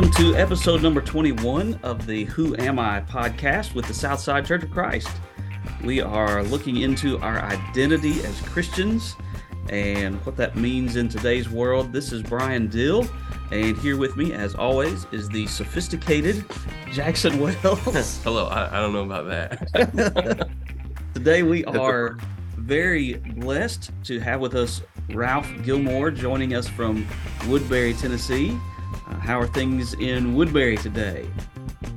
Welcome 0.00 0.32
to 0.32 0.34
episode 0.34 0.82
number 0.82 1.02
21 1.02 1.78
of 1.82 2.06
the 2.06 2.24
Who 2.24 2.56
Am 2.56 2.78
I 2.78 3.02
podcast 3.02 3.74
with 3.74 3.84
the 3.84 3.92
Southside 3.92 4.46
Church 4.46 4.62
of 4.62 4.70
Christ. 4.70 5.10
We 5.84 6.00
are 6.00 6.42
looking 6.42 6.78
into 6.78 7.18
our 7.18 7.38
identity 7.40 8.12
as 8.24 8.40
Christians 8.40 9.14
and 9.68 10.16
what 10.24 10.38
that 10.38 10.56
means 10.56 10.96
in 10.96 11.10
today's 11.10 11.50
world. 11.50 11.92
This 11.92 12.12
is 12.12 12.22
Brian 12.22 12.68
Dill, 12.68 13.06
and 13.52 13.76
here 13.76 13.98
with 13.98 14.16
me, 14.16 14.32
as 14.32 14.54
always, 14.54 15.06
is 15.12 15.28
the 15.28 15.46
sophisticated 15.48 16.46
Jackson 16.92 17.38
Wells. 17.38 18.20
Hello, 18.24 18.46
I, 18.46 18.78
I 18.78 18.80
don't 18.80 18.94
know 18.94 19.04
about 19.04 19.26
that. 19.26 20.48
Today 21.14 21.42
we 21.42 21.62
are 21.66 22.16
very 22.56 23.16
blessed 23.36 23.90
to 24.04 24.18
have 24.18 24.40
with 24.40 24.54
us 24.54 24.80
Ralph 25.10 25.50
Gilmore 25.62 26.10
joining 26.10 26.54
us 26.54 26.66
from 26.66 27.06
Woodbury, 27.46 27.92
Tennessee. 27.92 28.58
Uh, 29.10 29.18
how 29.18 29.40
are 29.40 29.46
things 29.46 29.94
in 29.94 30.34
Woodbury 30.34 30.76
today? 30.76 31.28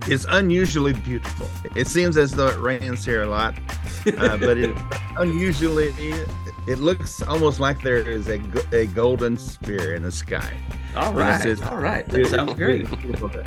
It's 0.07 0.25
unusually 0.29 0.93
beautiful. 0.93 1.47
It 1.75 1.87
seems 1.87 2.17
as 2.17 2.31
though 2.31 2.47
it 2.47 2.59
rains 2.59 3.05
here 3.05 3.23
a 3.23 3.27
lot, 3.27 3.55
uh, 4.17 4.37
but 4.37 4.57
it 4.57 4.75
unusually 5.17 5.93
it 6.67 6.79
looks 6.79 7.21
almost 7.21 7.59
like 7.59 7.81
there 7.81 7.97
is 7.97 8.27
a, 8.27 8.41
a 8.71 8.87
golden 8.87 9.37
sphere 9.37 9.95
in 9.95 10.03
the 10.03 10.11
sky. 10.11 10.57
All 10.95 11.13
right, 11.13 11.61
all 11.63 11.77
right, 11.77 12.07
that 12.07 12.27
sounds 12.27 12.53
great. 12.53 12.89
Beautiful 12.99 13.29
day. 13.29 13.43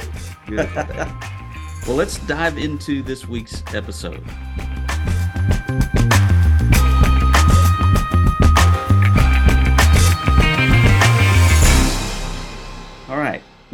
Beautiful 0.46 0.82
day. 0.84 1.12
well, 1.86 1.96
let's 1.96 2.18
dive 2.26 2.58
into 2.58 3.02
this 3.02 3.26
week's 3.26 3.62
episode. 3.74 4.24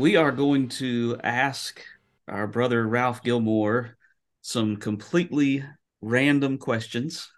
We 0.02 0.16
are 0.16 0.32
going 0.32 0.68
to 0.68 1.16
ask 1.22 1.80
our 2.26 2.48
brother 2.48 2.88
Ralph 2.88 3.22
Gilmore 3.22 3.96
some 4.40 4.76
completely 4.76 5.62
random 6.00 6.58
questions. 6.58 7.30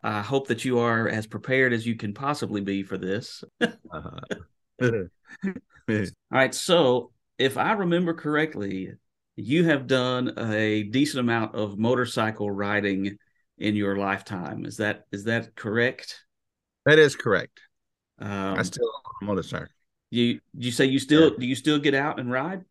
I 0.00 0.22
hope 0.22 0.46
that 0.46 0.64
you 0.64 0.78
are 0.78 1.08
as 1.08 1.26
prepared 1.26 1.72
as 1.72 1.84
you 1.84 1.96
can 1.96 2.14
possibly 2.14 2.60
be 2.60 2.84
for 2.84 2.96
this. 2.96 3.42
uh-huh. 3.60 4.20
All 5.90 6.06
right, 6.30 6.54
so 6.54 7.10
if 7.36 7.58
I 7.58 7.72
remember 7.72 8.14
correctly, 8.14 8.92
you 9.34 9.64
have 9.64 9.88
done 9.88 10.38
a 10.38 10.84
decent 10.84 11.18
amount 11.18 11.56
of 11.56 11.78
motorcycle 11.78 12.48
riding 12.48 13.18
in 13.58 13.74
your 13.74 13.96
lifetime. 13.96 14.66
Is 14.66 14.76
that 14.76 15.06
is 15.10 15.24
that 15.24 15.56
correct? 15.56 16.22
That 16.86 17.00
is 17.00 17.16
correct. 17.16 17.58
Um, 18.20 18.56
I 18.56 18.62
still 18.62 18.88
motorcycle. 19.20 19.66
You 20.14 20.40
you 20.56 20.70
say 20.70 20.84
you 20.84 21.00
still 21.00 21.30
yeah. 21.30 21.38
do 21.40 21.46
you 21.46 21.56
still 21.56 21.78
get 21.78 21.94
out 21.94 22.20
and 22.20 22.30
ride? 22.30 22.64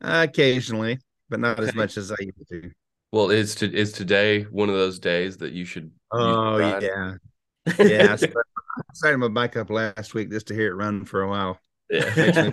Uh, 0.00 0.24
occasionally, 0.28 0.98
but 1.28 1.40
not 1.40 1.58
okay. 1.58 1.68
as 1.68 1.74
much 1.74 1.96
as 1.96 2.12
I 2.12 2.16
used 2.20 2.48
to. 2.50 2.70
Well, 3.10 3.30
is 3.30 3.56
to 3.56 3.74
is 3.74 3.90
today 3.90 4.42
one 4.44 4.68
of 4.68 4.76
those 4.76 5.00
days 5.00 5.38
that 5.38 5.52
you 5.52 5.64
should? 5.64 5.90
Oh 6.12 6.58
yeah, 6.58 7.14
yeah. 7.78 8.16
I 8.16 8.94
started 8.94 9.18
my 9.18 9.28
bike 9.28 9.56
up 9.56 9.68
last 9.68 10.14
week 10.14 10.30
just 10.30 10.46
to 10.48 10.54
hear 10.54 10.68
it 10.68 10.76
run 10.76 11.04
for 11.04 11.22
a 11.22 11.28
while. 11.28 11.58
Yeah. 11.90 12.50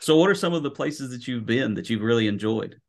so, 0.00 0.16
what 0.16 0.30
are 0.30 0.34
some 0.34 0.54
of 0.54 0.62
the 0.62 0.70
places 0.70 1.10
that 1.10 1.28
you've 1.28 1.44
been 1.44 1.74
that 1.74 1.90
you've 1.90 2.00
really 2.00 2.26
enjoyed? 2.26 2.80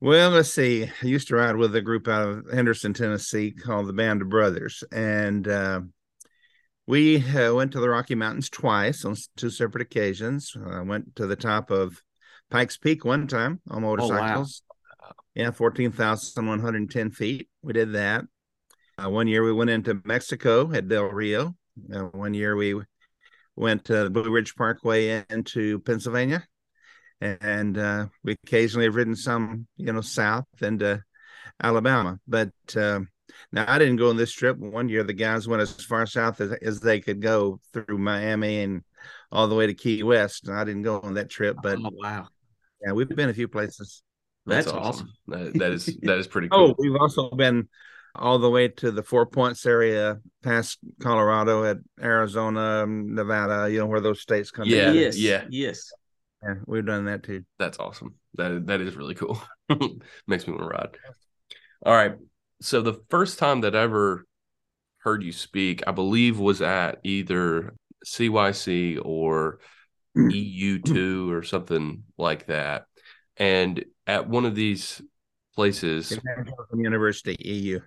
Well, 0.00 0.30
let's 0.30 0.52
see. 0.52 0.90
I 1.00 1.06
used 1.06 1.28
to 1.28 1.36
ride 1.36 1.54
with 1.54 1.76
a 1.76 1.80
group 1.80 2.08
out 2.08 2.28
of 2.28 2.50
Henderson, 2.52 2.92
Tennessee, 2.92 3.52
called 3.52 3.86
the 3.86 3.92
Band 3.92 4.20
of 4.20 4.30
Brothers, 4.30 4.82
and 4.90 5.46
uh, 5.46 5.82
we 6.86 7.24
uh, 7.24 7.54
went 7.54 7.72
to 7.72 7.80
the 7.80 7.88
Rocky 7.88 8.14
Mountains 8.14 8.50
twice 8.50 9.04
on 9.04 9.16
two 9.36 9.50
separate 9.50 9.82
occasions. 9.82 10.56
I 10.56 10.78
uh, 10.78 10.84
went 10.84 11.16
to 11.16 11.26
the 11.26 11.36
top 11.36 11.70
of 11.70 12.02
Pikes 12.50 12.76
Peak 12.76 13.04
one 13.04 13.26
time 13.26 13.60
on 13.70 13.82
motorcycles. 13.82 14.62
Oh, 14.70 15.06
wow. 15.06 15.12
Yeah, 15.34 15.50
14,110 15.50 17.10
feet. 17.10 17.48
We 17.62 17.72
did 17.72 17.92
that. 17.92 18.24
Uh, 19.02 19.08
one 19.08 19.26
year 19.26 19.42
we 19.42 19.52
went 19.52 19.70
into 19.70 20.00
Mexico 20.04 20.72
at 20.72 20.88
Del 20.88 21.04
Rio. 21.04 21.54
Uh, 21.92 22.00
one 22.00 22.34
year 22.34 22.56
we 22.56 22.74
went 23.56 23.84
to 23.86 24.04
the 24.04 24.10
Blue 24.10 24.30
Ridge 24.30 24.54
Parkway 24.54 25.24
into 25.30 25.78
Pennsylvania. 25.80 26.46
And 27.20 27.78
uh, 27.78 28.06
we 28.24 28.36
occasionally 28.44 28.86
have 28.86 28.96
ridden 28.96 29.14
some, 29.14 29.68
you 29.76 29.92
know, 29.92 30.00
south 30.00 30.46
into 30.60 31.02
Alabama. 31.62 32.18
But 32.26 32.50
uh, 32.76 33.00
now, 33.52 33.64
I 33.68 33.78
didn't 33.78 33.96
go 33.96 34.08
on 34.08 34.16
this 34.16 34.32
trip. 34.32 34.58
One 34.58 34.88
year, 34.88 35.02
the 35.02 35.12
guys 35.12 35.48
went 35.48 35.62
as 35.62 35.72
far 35.84 36.06
south 36.06 36.40
as, 36.40 36.52
as 36.62 36.80
they 36.80 37.00
could 37.00 37.20
go 37.20 37.60
through 37.72 37.98
Miami 37.98 38.60
and 38.62 38.82
all 39.30 39.48
the 39.48 39.54
way 39.54 39.66
to 39.66 39.74
Key 39.74 40.02
West. 40.02 40.48
And 40.48 40.56
I 40.56 40.64
didn't 40.64 40.82
go 40.82 41.00
on 41.00 41.14
that 41.14 41.30
trip, 41.30 41.56
but 41.62 41.78
oh, 41.78 41.90
wow, 41.92 42.28
yeah, 42.84 42.92
we've 42.92 43.08
been 43.08 43.28
a 43.28 43.34
few 43.34 43.48
places. 43.48 44.02
That's, 44.46 44.66
That's 44.66 44.76
awesome. 44.76 45.12
awesome. 45.28 45.44
That, 45.52 45.58
that 45.58 45.72
is 45.72 45.86
that 46.02 46.18
is 46.18 46.26
pretty 46.26 46.48
oh, 46.52 46.56
cool. 46.56 46.70
Oh, 46.70 46.74
we've 46.78 46.96
also 46.96 47.30
been 47.30 47.68
all 48.14 48.38
the 48.38 48.50
way 48.50 48.68
to 48.68 48.90
the 48.90 49.02
Four 49.02 49.26
Points 49.26 49.64
area, 49.66 50.18
past 50.42 50.78
Colorado, 51.00 51.64
at 51.64 51.78
Arizona, 52.00 52.82
um, 52.82 53.14
Nevada. 53.14 53.70
You 53.70 53.78
know 53.78 53.86
where 53.86 54.00
those 54.00 54.20
states 54.20 54.50
come. 54.50 54.66
Yeah, 54.66 54.90
in. 54.90 54.96
yes, 54.96 55.18
yeah, 55.18 55.44
yes. 55.48 55.92
Yeah, 56.42 56.54
we've 56.66 56.84
done 56.84 57.04
that 57.04 57.22
too. 57.22 57.44
That's 57.58 57.78
awesome. 57.78 58.16
That 58.34 58.66
that 58.66 58.80
is 58.80 58.96
really 58.96 59.14
cool. 59.14 59.40
Makes 60.26 60.46
me 60.46 60.54
want 60.54 60.64
to 60.64 60.68
ride. 60.68 60.96
All 61.84 61.94
right, 61.94 62.14
so 62.62 62.80
the 62.80 63.00
first 63.10 63.38
time 63.38 63.62
that 63.62 63.74
I 63.74 63.82
ever 63.82 64.26
heard 64.98 65.22
you 65.22 65.32
speak, 65.32 65.82
I 65.86 65.92
believe, 65.92 66.38
was 66.38 66.62
at 66.62 67.00
either 67.02 67.74
CYC 68.06 69.00
or 69.04 69.58
EU2 70.16 71.32
or 71.32 71.42
something 71.42 72.04
like 72.18 72.46
that. 72.46 72.86
And 73.36 73.84
at 74.06 74.28
one 74.28 74.44
of 74.44 74.54
these 74.54 75.00
places, 75.54 76.18
University 76.74 77.36
EU. 77.40 77.80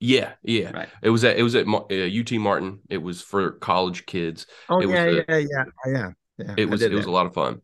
Yeah, 0.00 0.32
yeah. 0.42 0.70
Right. 0.70 0.88
It 1.02 1.10
was 1.10 1.24
at 1.24 1.38
it 1.38 1.42
was 1.42 1.54
at 1.54 1.66
uh, 1.66 1.80
UT 1.90 2.32
Martin. 2.32 2.80
It 2.88 2.98
was 2.98 3.20
for 3.20 3.52
college 3.52 4.06
kids. 4.06 4.46
Oh 4.68 4.80
it 4.80 4.88
yeah, 4.88 5.06
was 5.06 5.24
yeah, 5.28 5.36
yeah, 5.36 5.64
yeah, 5.86 6.10
yeah. 6.38 6.54
It 6.56 6.70
was 6.70 6.82
it 6.82 6.90
that. 6.90 6.96
was 6.96 7.06
a 7.06 7.10
lot 7.10 7.26
of 7.26 7.34
fun. 7.34 7.60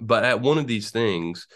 But 0.00 0.24
at 0.24 0.40
one 0.40 0.58
of 0.58 0.66
these 0.66 0.90
things, 0.90 1.46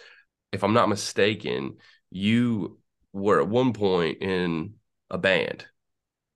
if 0.53 0.62
I'm 0.62 0.75
not 0.75 0.88
mistaken, 0.88 1.78
you 2.10 2.78
were 3.16 3.41
at 3.41 3.49
one 3.49 3.72
point 3.72 4.19
in 4.21 4.75
a 5.10 5.19
band. 5.19 5.66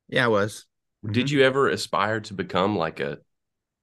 Yeah, 0.08 0.24
I 0.24 0.28
was. 0.28 0.66
Did 1.04 1.26
mm-hmm. 1.26 1.36
you 1.36 1.44
ever 1.44 1.68
aspire 1.68 2.20
to 2.20 2.34
become 2.34 2.76
like 2.76 3.00
a 3.00 3.18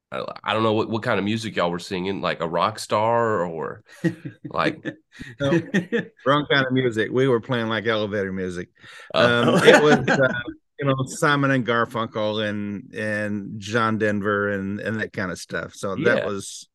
I 0.10 0.54
don't 0.54 0.64
know 0.64 0.72
what, 0.72 0.90
what 0.90 1.04
kind 1.04 1.20
of 1.20 1.26
music 1.26 1.58
y'all 1.58 1.70
were 1.70 1.80
singing, 1.80 2.22
like 2.22 2.40
a 2.40 2.48
rock 2.48 2.80
star 2.80 3.44
or 3.46 3.84
like 4.46 4.82
no, 5.40 5.62
wrong 6.26 6.46
kind 6.50 6.66
of 6.66 6.72
music. 6.72 7.12
We 7.12 7.28
were 7.28 7.42
playing 7.42 7.68
like 7.68 7.88
elevator 7.88 8.32
music. 8.32 8.70
Oh. 9.14 9.56
Um, 9.56 9.64
it 9.64 9.84
was 9.84 10.08
uh, 10.08 10.34
you 10.80 10.86
know 10.86 10.96
Simon 11.08 11.52
and 11.52 11.68
Garfunkel 11.68 12.48
and 12.48 12.94
and 12.94 13.60
John 13.60 13.98
Denver 13.98 14.50
and 14.50 14.80
and 14.80 15.02
that 15.02 15.12
kind 15.12 15.30
of 15.30 15.40
stuff. 15.40 15.74
So 15.74 15.98
yeah. 15.98 16.16
that 16.16 16.26
was 16.26 16.70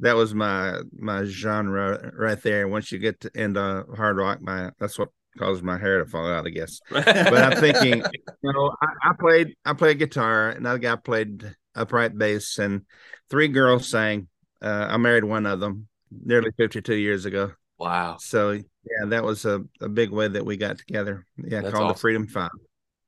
that 0.00 0.16
was 0.16 0.34
my 0.34 0.80
my 0.94 1.24
genre 1.24 2.12
right 2.14 2.42
there. 2.42 2.68
Once 2.68 2.92
you 2.92 2.98
get 2.98 3.20
to, 3.20 3.30
end 3.34 3.56
into 3.56 3.86
hard 3.96 4.18
rock, 4.18 4.42
my 4.42 4.72
that's 4.78 4.98
what 4.98 5.08
caused 5.38 5.62
my 5.62 5.78
hair 5.78 5.98
to 5.98 6.06
fall 6.06 6.26
out, 6.30 6.46
I 6.46 6.50
guess. 6.50 6.80
but 6.90 7.08
I'm 7.08 7.58
thinking, 7.58 8.02
you 8.42 8.52
know, 8.52 8.74
I, 8.80 9.10
I, 9.10 9.12
played 9.18 9.54
I 9.64 9.72
played 9.72 9.98
guitar, 9.98 10.50
another 10.50 10.78
guy 10.78 10.96
played 10.96 11.54
upright 11.74 12.16
bass, 12.16 12.58
and 12.58 12.82
three 13.30 13.48
girls 13.48 13.88
sang. 13.88 14.28
Uh, 14.62 14.88
I 14.90 14.96
married 14.96 15.24
one 15.24 15.46
of 15.46 15.60
them 15.60 15.88
nearly 16.10 16.50
52 16.56 16.94
years 16.94 17.24
ago. 17.24 17.52
Wow. 17.78 18.16
So 18.20 18.52
yeah, 18.52 19.06
that 19.06 19.24
was 19.24 19.44
a, 19.44 19.62
a 19.80 19.88
big 19.88 20.10
way 20.10 20.28
that 20.28 20.44
we 20.44 20.56
got 20.56 20.78
together. 20.78 21.24
Yeah, 21.36 21.60
That's 21.60 21.72
called 21.72 21.86
awesome. 21.86 21.94
the 21.94 22.00
Freedom 22.00 22.26
Five. 22.26 22.50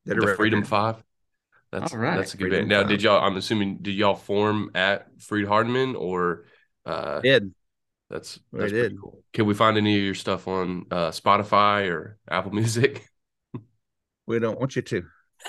the 0.05 0.35
Freedom 0.37 0.65
Five. 0.65 1.03
That's 1.73 1.93
All 1.93 1.99
right. 1.99 2.17
That's 2.17 2.35
a 2.35 2.37
good 2.37 2.51
Freedom 2.51 2.69
band. 2.69 2.83
Now, 2.83 2.89
did 2.89 3.03
y'all? 3.03 3.23
I'm 3.23 3.37
assuming 3.37 3.79
did 3.79 3.95
y'all 3.95 4.15
form 4.15 4.71
at 4.75 5.09
Freed 5.21 5.47
Hardeman 5.47 5.99
or? 5.99 6.45
Uh, 6.85 7.21
did 7.21 7.53
that's 8.09 8.39
that's 8.53 8.73
pretty 8.73 8.89
did. 8.89 9.01
cool. 9.01 9.23
Can 9.33 9.47
we 9.47 9.55
find 9.55 9.77
any 9.77 9.97
of 9.97 10.03
your 10.03 10.15
stuff 10.15 10.47
on 10.49 10.87
uh, 10.91 11.11
Spotify 11.11 11.91
or 11.91 12.19
Apple 12.29 12.53
Music? 12.53 13.07
We 14.29 14.41
don't 14.41 14.59
want 14.59 14.75
you 14.75 14.83
to. 14.83 15.05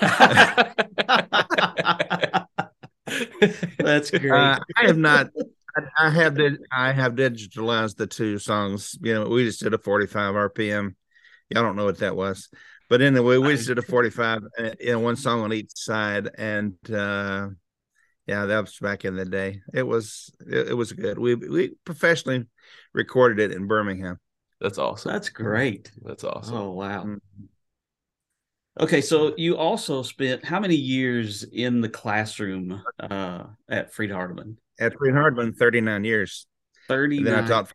That's 3.78 4.10
great. 4.10 4.30
Uh, 4.30 4.58
I 4.76 4.86
have 4.86 4.96
not. 4.96 5.30
I, 5.76 6.06
I 6.06 6.10
have 6.10 6.36
did. 6.36 6.60
I 6.70 6.92
have 6.92 7.14
digitalized 7.14 7.96
the 7.96 8.06
two 8.06 8.38
songs. 8.38 8.96
You 9.02 9.14
know, 9.14 9.28
we 9.28 9.44
just 9.44 9.60
did 9.60 9.74
a 9.74 9.78
45 9.78 10.34
RPM. 10.34 10.94
Y'all 11.50 11.62
don't 11.64 11.74
know 11.76 11.86
what 11.86 11.98
that 11.98 12.14
was, 12.14 12.48
but 12.88 13.00
anyway, 13.02 13.38
we 13.38 13.56
just 13.56 13.66
did 13.66 13.78
a 13.78 13.82
45. 13.82 14.42
Uh, 14.56 14.70
you 14.78 14.92
know, 14.92 15.00
one 15.00 15.16
song 15.16 15.40
on 15.40 15.52
each 15.52 15.72
side, 15.74 16.30
and 16.36 16.74
uh, 16.92 17.48
yeah, 18.28 18.44
that 18.44 18.60
was 18.60 18.78
back 18.78 19.06
in 19.06 19.16
the 19.16 19.24
day. 19.24 19.62
It 19.72 19.84
was 19.84 20.30
it, 20.46 20.68
it, 20.68 20.74
was 20.74 20.92
good. 20.92 21.18
We 21.18 21.34
we 21.34 21.74
professionally 21.86 22.44
recorded 22.92 23.40
it 23.40 23.56
in 23.56 23.66
Birmingham. 23.66 24.20
That's 24.60 24.76
awesome. 24.76 25.12
That's 25.12 25.30
great. 25.30 25.90
That's 26.02 26.24
awesome. 26.24 26.54
Oh 26.54 26.70
wow. 26.72 27.04
Mm-hmm. 27.04 27.44
Okay, 28.80 29.00
so 29.00 29.34
you 29.36 29.56
also 29.56 30.02
spent 30.02 30.44
how 30.44 30.60
many 30.60 30.76
years 30.76 31.42
in 31.42 31.80
the 31.80 31.88
classroom 31.88 32.80
uh, 33.00 33.44
at 33.68 33.92
Freed 33.92 34.10
Hardeman? 34.10 34.56
At 34.78 34.96
Freed 34.96 35.14
Hardeman, 35.14 35.56
39 35.56 36.04
years. 36.04 36.46
39. 36.86 37.24
Then 37.24 37.44
I 37.44 37.48
taught, 37.48 37.72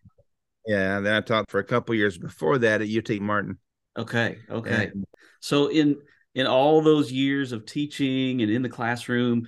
yeah, 0.66 1.02
then 1.02 1.14
I 1.14 1.20
taught 1.20 1.50
for 1.50 1.60
a 1.60 1.64
couple 1.64 1.94
years 1.96 2.18
before 2.18 2.60
that 2.60 2.82
at 2.82 2.88
UT 2.88 3.20
Martin. 3.20 3.58
Okay, 3.98 4.38
okay. 4.50 4.92
And, 4.94 5.04
so 5.42 5.68
in 5.68 5.98
in 6.36 6.48
all 6.48 6.82
those 6.82 7.12
years 7.12 7.52
of 7.52 7.66
teaching 7.66 8.42
and 8.42 8.50
in 8.50 8.62
the 8.62 8.70
classroom, 8.70 9.48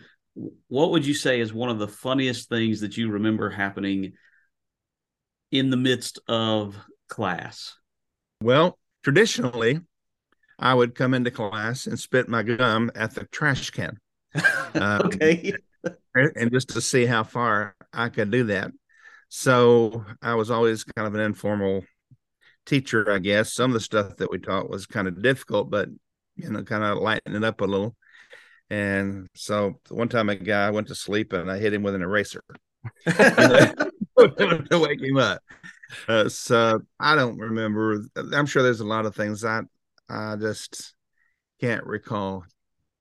what 0.67 0.91
would 0.91 1.05
you 1.05 1.13
say 1.13 1.39
is 1.39 1.53
one 1.53 1.69
of 1.69 1.79
the 1.79 1.87
funniest 1.87 2.49
things 2.49 2.81
that 2.81 2.97
you 2.97 3.09
remember 3.11 3.49
happening 3.49 4.13
in 5.51 5.69
the 5.69 5.77
midst 5.77 6.19
of 6.27 6.75
class? 7.07 7.75
Well, 8.41 8.77
traditionally, 9.03 9.79
I 10.59 10.73
would 10.73 10.95
come 10.95 11.13
into 11.13 11.31
class 11.31 11.87
and 11.87 11.99
spit 11.99 12.27
my 12.27 12.43
gum 12.43 12.91
at 12.95 13.15
the 13.15 13.25
trash 13.25 13.69
can. 13.71 13.99
Um, 14.75 15.03
okay. 15.05 15.53
and 16.13 16.51
just 16.51 16.67
to 16.71 16.81
see 16.81 17.05
how 17.05 17.23
far 17.23 17.77
I 17.93 18.09
could 18.09 18.29
do 18.29 18.43
that. 18.45 18.71
So 19.29 20.03
I 20.21 20.35
was 20.35 20.51
always 20.51 20.83
kind 20.83 21.07
of 21.07 21.15
an 21.15 21.21
informal 21.21 21.85
teacher, 22.65 23.09
I 23.09 23.19
guess. 23.19 23.53
Some 23.53 23.71
of 23.71 23.75
the 23.75 23.79
stuff 23.79 24.17
that 24.17 24.29
we 24.29 24.39
taught 24.39 24.69
was 24.69 24.85
kind 24.85 25.07
of 25.07 25.21
difficult, 25.21 25.69
but 25.69 25.87
you 26.35 26.49
know, 26.49 26.63
kind 26.63 26.83
of 26.83 26.97
lighten 26.97 27.35
it 27.35 27.43
up 27.45 27.61
a 27.61 27.65
little. 27.65 27.95
And 28.69 29.27
so 29.35 29.79
one 29.89 30.09
time 30.09 30.29
a 30.29 30.35
guy 30.35 30.69
went 30.71 30.87
to 30.87 30.95
sleep 30.95 31.33
and 31.33 31.51
I 31.51 31.57
hit 31.57 31.73
him 31.73 31.83
with 31.83 31.95
an 31.95 32.01
eraser 32.01 32.43
to 33.07 33.91
wake 34.79 35.01
him 35.01 35.17
up. 35.17 35.41
Uh, 36.07 36.29
so 36.29 36.81
I 36.99 37.15
don't 37.15 37.37
remember. 37.37 38.03
I'm 38.33 38.45
sure 38.45 38.63
there's 38.63 38.79
a 38.79 38.85
lot 38.85 39.05
of 39.05 39.15
things 39.15 39.43
I 39.43 39.61
I 40.09 40.35
just 40.35 40.93
can't 41.61 41.85
recall 41.85 42.43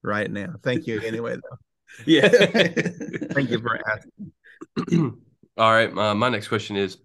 right 0.02 0.30
now. 0.30 0.54
Thank 0.62 0.86
you 0.86 1.00
anyway, 1.00 1.36
though. 1.36 1.58
Yeah. 2.06 2.26
Thank 2.28 3.50
you 3.50 3.60
for 3.60 3.78
asking. 3.88 5.22
All 5.56 5.70
right. 5.72 5.96
Uh, 5.96 6.12
my 6.12 6.28
next 6.28 6.48
question 6.48 6.74
is 6.74 6.98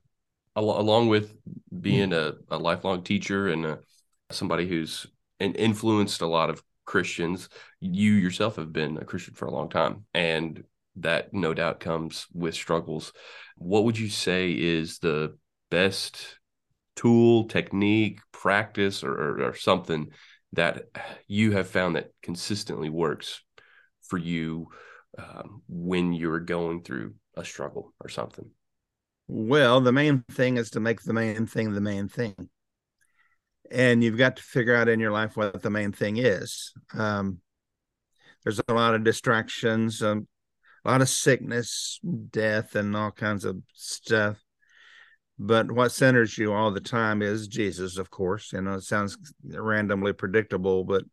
al- 0.55 0.79
along 0.79 1.09
with 1.09 1.35
being 1.79 2.11
a, 2.11 2.33
a 2.49 2.57
lifelong 2.57 3.03
teacher 3.03 3.49
and 3.49 3.65
uh, 3.67 3.75
somebody 4.31 4.67
who's 4.67 5.05
influenced 5.39 6.21
a 6.21 6.25
lot 6.25 6.49
of 6.49 6.63
Christians, 6.89 7.49
you 7.79 8.13
yourself 8.13 8.55
have 8.55 8.73
been 8.73 8.97
a 8.97 9.05
Christian 9.05 9.35
for 9.35 9.45
a 9.45 9.53
long 9.53 9.69
time. 9.69 10.05
And 10.15 10.63
that 10.95 11.31
no 11.33 11.53
doubt 11.53 11.79
comes 11.79 12.25
with 12.33 12.55
struggles. 12.55 13.13
What 13.57 13.83
would 13.83 13.97
you 13.97 14.09
say 14.09 14.51
is 14.51 14.97
the 14.97 15.37
best 15.69 16.39
tool, 16.95 17.47
technique, 17.47 18.21
practice, 18.31 19.03
or, 19.03 19.13
or, 19.13 19.49
or 19.49 19.55
something 19.55 20.07
that 20.53 20.85
you 21.27 21.51
have 21.51 21.69
found 21.69 21.95
that 21.95 22.09
consistently 22.23 22.89
works 22.89 23.39
for 24.01 24.17
you 24.17 24.69
um, 25.15 25.61
when 25.67 26.11
you're 26.11 26.39
going 26.39 26.81
through 26.81 27.13
a 27.37 27.45
struggle 27.45 27.93
or 27.99 28.09
something? 28.09 28.49
Well, 29.27 29.79
the 29.79 29.91
main 29.91 30.23
thing 30.31 30.57
is 30.57 30.71
to 30.71 30.79
make 30.79 31.03
the 31.03 31.13
main 31.13 31.45
thing 31.45 31.71
the 31.73 31.81
main 31.81 32.09
thing. 32.09 32.49
And 33.71 34.03
you've 34.03 34.17
got 34.17 34.37
to 34.37 34.43
figure 34.43 34.75
out 34.75 34.89
in 34.89 34.99
your 34.99 35.11
life 35.11 35.37
what 35.37 35.61
the 35.61 35.69
main 35.69 35.91
thing 35.91 36.17
is. 36.17 36.73
Um, 36.93 37.39
there's 38.43 38.61
a 38.67 38.73
lot 38.73 38.95
of 38.95 39.03
distractions, 39.03 40.01
um, 40.01 40.27
a 40.85 40.91
lot 40.91 41.01
of 41.01 41.09
sickness, 41.09 41.99
death, 42.29 42.75
and 42.75 42.95
all 42.95 43.11
kinds 43.11 43.45
of 43.45 43.57
stuff 43.73 44.37
but 45.39 45.71
what 45.71 45.93
centers 45.93 46.37
you 46.37 46.51
all 46.51 46.69
the 46.69 46.81
time 46.81 47.21
is 47.21 47.47
Jesus, 47.47 47.97
of 47.97 48.11
course. 48.11 48.51
You 48.51 48.61
know, 48.61 48.75
it 48.75 48.83
sounds 48.83 49.17
randomly 49.45 50.11
predictable, 50.11 50.83
but 50.83 51.05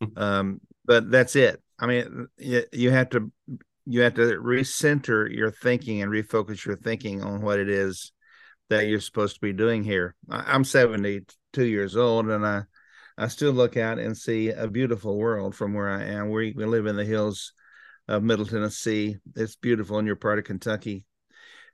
hmm. 0.00 0.18
um, 0.18 0.60
but 0.84 1.10
that's 1.10 1.36
it. 1.36 1.62
I 1.78 1.86
mean, 1.86 2.26
you, 2.36 2.64
you 2.72 2.90
have 2.90 3.10
to 3.10 3.30
you 3.86 4.00
have 4.00 4.14
to 4.14 4.40
recenter 4.40 5.32
your 5.32 5.52
thinking 5.52 6.02
and 6.02 6.10
refocus 6.10 6.66
your 6.66 6.76
thinking 6.76 7.22
on 7.22 7.40
what 7.40 7.60
it 7.60 7.68
is 7.68 8.12
that 8.68 8.88
you're 8.88 8.98
supposed 8.98 9.36
to 9.36 9.40
be 9.40 9.52
doing 9.52 9.84
here. 9.84 10.16
I'm 10.28 10.64
72 11.56 11.70
years 11.70 11.96
old, 11.96 12.28
and 12.28 12.46
I 12.46 12.62
I 13.18 13.28
still 13.28 13.52
look 13.52 13.76
out 13.76 13.98
and 13.98 14.16
see 14.16 14.50
a 14.50 14.68
beautiful 14.68 15.16
world 15.16 15.54
from 15.54 15.74
where 15.74 15.90
I 15.90 16.04
am. 16.04 16.30
We 16.30 16.52
we 16.56 16.64
live 16.64 16.86
in 16.86 16.96
the 16.96 17.04
hills 17.04 17.52
of 18.08 18.22
Middle 18.22 18.46
Tennessee. 18.46 19.16
It's 19.34 19.56
beautiful 19.56 19.98
in 19.98 20.06
your 20.06 20.16
part 20.16 20.38
of 20.38 20.44
Kentucky 20.44 21.06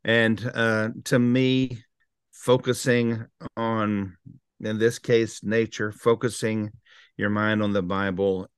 and 0.04 0.50
uh, 0.54 0.88
to 1.04 1.18
me, 1.18 1.84
focusing 2.32 3.24
on, 3.56 4.16
in 4.60 4.78
this 4.78 4.98
case, 4.98 5.44
nature, 5.44 5.92
focusing 5.92 6.72
your 7.16 7.30
mind 7.30 7.62
on 7.62 7.72
the 7.72 7.82
Bible, 7.82 8.48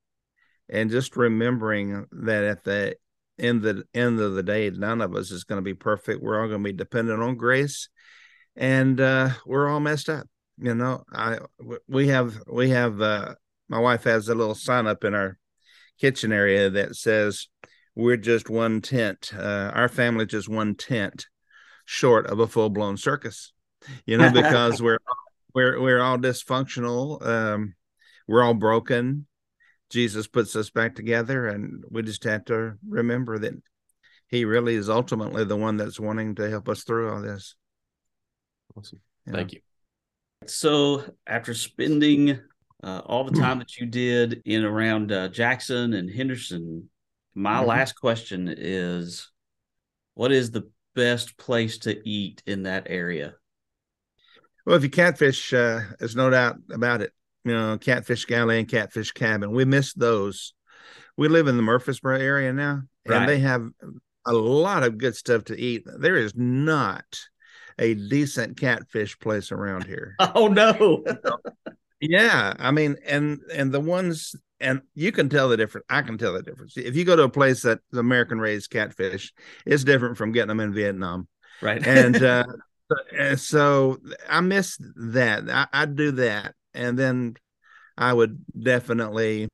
and 0.69 0.91
just 0.91 1.17
remembering 1.17 2.07
that 2.13 2.45
at 2.45 2.65
the 2.65 2.97
end 3.39 3.63
the 3.63 3.85
end 3.93 4.21
of 4.21 4.35
the 4.35 4.43
day, 4.43 4.71
none 4.71 5.03
of 5.03 5.15
us 5.15 5.31
is 5.31 5.45
going 5.45 5.59
to 5.59 5.63
be 5.63 5.75
perfect. 5.75 6.23
We're 6.23 6.41
all 6.41 6.49
going 6.49 6.63
to 6.63 6.73
be 6.73 6.77
dependent 6.77 7.23
on 7.23 7.37
grace, 7.37 7.89
and 8.57 8.99
uh, 9.01 9.31
we're 9.45 9.69
all 9.69 9.81
messed 9.81 10.09
up. 10.09 10.27
You 10.59 10.75
know, 10.75 11.05
I 11.13 11.39
we 11.89 12.09
have 12.09 12.41
we 12.51 12.71
have 12.71 13.01
uh, 13.01 13.35
my 13.69 13.79
wife 13.79 14.05
has 14.05 14.29
a 14.29 14.35
little 14.35 14.55
sign 14.55 14.87
up 14.87 15.05
in 15.05 15.15
our 15.15 15.39
kitchen 15.99 16.33
area 16.33 16.71
that 16.71 16.97
says 16.97 17.49
we're 17.95 18.17
just 18.17 18.49
one 18.49 18.81
tent. 18.81 19.33
Uh, 19.37 19.71
our 19.75 19.89
family 19.89 20.27
just 20.27 20.49
one 20.49 20.75
tent 20.75 21.27
short 21.85 22.27
of 22.27 22.39
a 22.39 22.47
full 22.47 22.71
blown 22.71 22.97
circus, 22.97 23.53
you 24.07 24.17
know, 24.17 24.31
because 24.31 24.81
we're 24.83 24.99
we're 25.55 25.81
we're 25.81 26.01
all 26.01 26.19
dysfunctional. 26.19 27.25
Um, 27.27 27.75
we're 28.29 28.43
all 28.43 28.55
broken. 28.55 29.27
Jesus 29.91 30.27
puts 30.27 30.57
us 30.57 30.71
back 30.71 30.95
together, 30.95 31.47
and 31.47 31.85
we 31.91 32.03
just 32.03 32.25
have 32.25 32.45
to 32.47 32.75
remember 32.89 33.39
that 33.39 33.55
He 34.29 34.45
really 34.45 34.75
is 34.75 34.89
ultimately 34.89 35.45
the 35.45 35.57
one 35.57 35.77
that's 35.77 36.01
wanting 36.01 36.37
to 36.37 36.49
help 36.49 36.69
us 36.69 36.85
through 36.85 37.13
all 37.13 37.21
this. 37.21 37.57
Awesome. 38.77 39.01
Thank 39.31 39.53
you. 39.53 39.61
So, 40.51 41.05
after 41.27 41.55
spending 41.55 42.39
uh, 42.83 43.03
all 43.07 43.25
the 43.25 43.39
time 43.39 43.59
that 43.59 43.77
you 43.77 43.87
did 43.87 44.43
in 44.45 44.65
around 44.65 45.11
uh, 45.13 45.29
Jackson 45.29 45.95
and 45.95 46.11
Henderson, 46.11 46.89
my 47.35 47.59
mm-hmm. 47.59 47.69
last 47.69 47.93
question 47.95 48.53
is 48.57 49.31
what 50.15 50.33
is 50.33 50.51
the 50.51 50.71
best 50.95 51.37
place 51.37 51.79
to 51.79 52.09
eat 52.09 52.43
in 52.47 52.65
that 52.65 52.87
area? 52.89 53.35
Well, 54.67 54.77
if 54.77 54.83
you 54.83 54.91
catfish, 54.91 55.53
uh, 55.53 55.81
there's 55.99 56.17
no 56.17 56.31
doubt 56.31 56.57
about 56.71 57.03
it. 57.03 57.13
You 57.45 57.53
know, 57.53 57.77
Catfish 57.77 58.25
Galley 58.25 58.59
and 58.59 58.69
Catfish 58.69 59.13
Cabin. 59.13 59.51
We 59.53 59.67
miss 59.67 59.93
those. 59.93 60.55
We 61.17 61.29
live 61.29 61.47
in 61.47 61.57
the 61.57 61.63
Murfreesboro 61.63 62.19
area 62.19 62.53
now, 62.53 62.83
and 63.05 63.29
they 63.29 63.41
have 63.41 63.69
a 64.25 64.33
lot 64.33 64.83
of 64.83 64.97
good 64.97 65.15
stuff 65.15 65.45
to 65.45 65.59
eat. 65.59 65.85
There 65.87 66.17
is 66.17 66.35
not 66.35 67.05
a 67.79 67.95
decent 67.95 68.57
catfish 68.57 69.19
place 69.19 69.53
around 69.53 69.85
here. 69.85 70.17
Oh 70.35 70.49
no. 70.49 71.05
yeah, 72.01 72.55
I 72.59 72.71
mean, 72.71 72.97
and 73.07 73.41
and 73.53 73.73
the 73.73 73.81
ones 73.81 74.35
and 74.61 74.83
you 74.95 75.13
can 75.13 75.29
tell 75.29 75.49
the 75.49 75.57
difference. 75.57 75.87
I 75.89 76.03
can 76.03 76.19
tell 76.19 76.33
the 76.33 76.43
difference. 76.43 76.77
If 76.77 76.97
you 76.97 77.05
go 77.05 77.17
to 77.17 77.25
a 77.25 77.29
place 77.29 77.63
that's 77.63 77.83
American 77.93 78.41
raised 78.41 78.71
catfish, 78.71 79.33
it's 79.67 79.85
different 79.85 80.17
from 80.17 80.33
getting 80.33 80.49
them 80.49 80.61
in 80.61 80.73
Vietnam. 80.73 81.29
Right. 81.61 81.87
And 81.87 82.23
uh, 82.23 82.45
so 83.37 83.99
I 84.29 84.41
miss 84.41 84.79
that. 84.97 85.49
I, 85.51 85.67
I'd 85.73 85.97
do 85.97 86.13
that. 86.13 86.55
And 86.73 86.99
then 86.99 87.37
I 87.97 88.13
would 88.13 88.45
definitely 88.59 89.49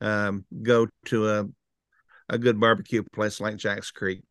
um, 0.00 0.44
go 0.62 0.88
to 1.06 1.28
a 1.28 1.46
a 2.30 2.38
good 2.38 2.60
barbecue 2.60 3.02
place 3.12 3.40
like 3.40 3.56
Jack's 3.56 3.90
Creek 3.90 4.22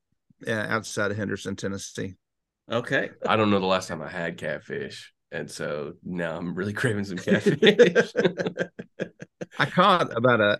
uh, 0.46 0.52
outside 0.52 1.12
of 1.12 1.18
Henderson, 1.18 1.56
Tennessee. 1.56 2.16
Okay. 2.72 3.10
I 3.26 3.36
don't 3.36 3.50
know 3.50 3.60
the 3.60 3.66
last 3.66 3.88
time 3.88 4.02
I 4.02 4.10
had 4.10 4.38
catfish. 4.38 5.14
And 5.32 5.50
so 5.50 5.94
now 6.04 6.38
I'm 6.38 6.56
really 6.56 6.74
craving 6.74 7.06
some 7.06 7.18
catfish. 7.18 8.14
I 9.60 9.66
caught 9.66 10.16
about 10.16 10.42
a 10.42 10.60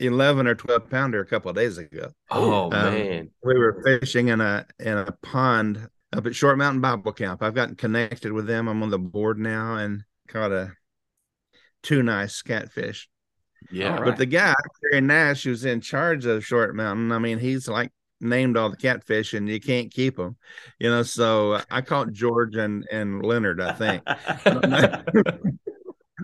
11 0.00 0.46
or 0.46 0.54
12 0.54 0.90
pounder 0.90 1.20
a 1.20 1.26
couple 1.26 1.50
of 1.50 1.56
days 1.56 1.78
ago. 1.78 2.10
Oh 2.30 2.64
um, 2.64 2.70
man. 2.70 3.30
We 3.42 3.58
were 3.58 3.82
fishing 3.84 4.28
in 4.28 4.40
a 4.40 4.66
in 4.78 4.98
a 4.98 5.12
pond 5.22 5.88
up 6.12 6.26
at 6.26 6.34
Short 6.34 6.58
Mountain 6.58 6.80
Bible 6.80 7.12
Camp. 7.12 7.42
I've 7.42 7.54
gotten 7.54 7.76
connected 7.76 8.32
with 8.32 8.46
them. 8.46 8.68
I'm 8.68 8.82
on 8.82 8.90
the 8.90 8.98
board 8.98 9.38
now 9.38 9.76
and 9.76 10.02
caught 10.28 10.52
a 10.52 10.72
two 11.82 12.02
nice 12.02 12.42
catfish. 12.42 13.08
Yeah. 13.70 14.00
But 14.04 14.16
the 14.16 14.26
guy, 14.26 14.54
Terry 14.82 15.00
Nash, 15.00 15.44
who's 15.44 15.64
in 15.64 15.80
charge 15.80 16.26
of 16.26 16.44
Short 16.44 16.74
Mountain, 16.74 17.12
I 17.12 17.18
mean, 17.18 17.38
he's 17.38 17.68
like 17.68 17.92
named 18.24 18.56
all 18.56 18.70
the 18.70 18.76
catfish 18.76 19.34
and 19.34 19.48
you 19.48 19.60
can't 19.60 19.92
keep 19.92 20.16
them, 20.16 20.36
you 20.78 20.90
know. 20.90 21.02
So 21.02 21.60
I 21.70 21.80
caught 21.80 22.12
George 22.12 22.56
and 22.56 22.86
and 22.90 23.24
Leonard, 23.24 23.60
I 23.60 23.72
think. 23.72 24.02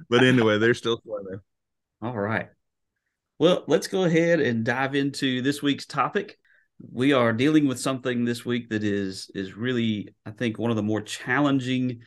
but 0.09 0.25
anyway, 0.25 0.59
they're 0.59 0.75
still 0.75 1.01
swimming. 1.03 1.41
All 2.03 2.19
right. 2.19 2.49
Well, 3.39 3.65
let's 3.67 3.87
go 3.87 4.05
ahead 4.05 4.41
and 4.41 4.65
dive 4.65 4.95
into 4.95 5.43
this 5.43 5.63
week's 5.63 5.87
topic. 5.87 6.39
We 6.91 7.13
are 7.13 7.33
dealing 7.33 7.69
with 7.69 7.79
something 7.79 8.25
this 8.25 8.45
week 8.45 8.71
that 8.71 8.85
is 8.85 9.31
is 9.35 9.55
really, 9.55 10.15
I 10.27 10.31
think, 10.31 10.59
one 10.59 10.71
of 10.71 10.77
the 10.77 10.83
more 10.83 11.01
challenging 11.01 12.01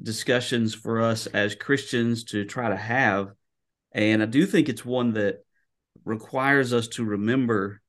discussions 0.00 0.74
for 0.74 1.00
us 1.00 1.26
as 1.26 1.54
Christians 1.54 2.24
to 2.24 2.44
try 2.44 2.68
to 2.68 2.76
have. 2.76 3.32
And 3.92 4.22
I 4.22 4.26
do 4.26 4.46
think 4.46 4.68
it's 4.68 4.84
one 4.84 5.14
that 5.14 5.44
requires 6.04 6.72
us 6.72 6.88
to 6.88 7.04
remember 7.04 7.80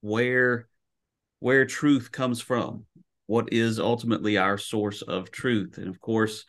where 0.00 0.68
where 1.40 1.64
truth 1.64 2.12
comes 2.12 2.40
from. 2.40 2.84
What 3.26 3.52
is 3.52 3.80
ultimately 3.80 4.36
our 4.36 4.58
source 4.58 5.02
of 5.02 5.30
truth? 5.30 5.78
And 5.78 5.88
of 5.88 6.00
course, 6.00 6.44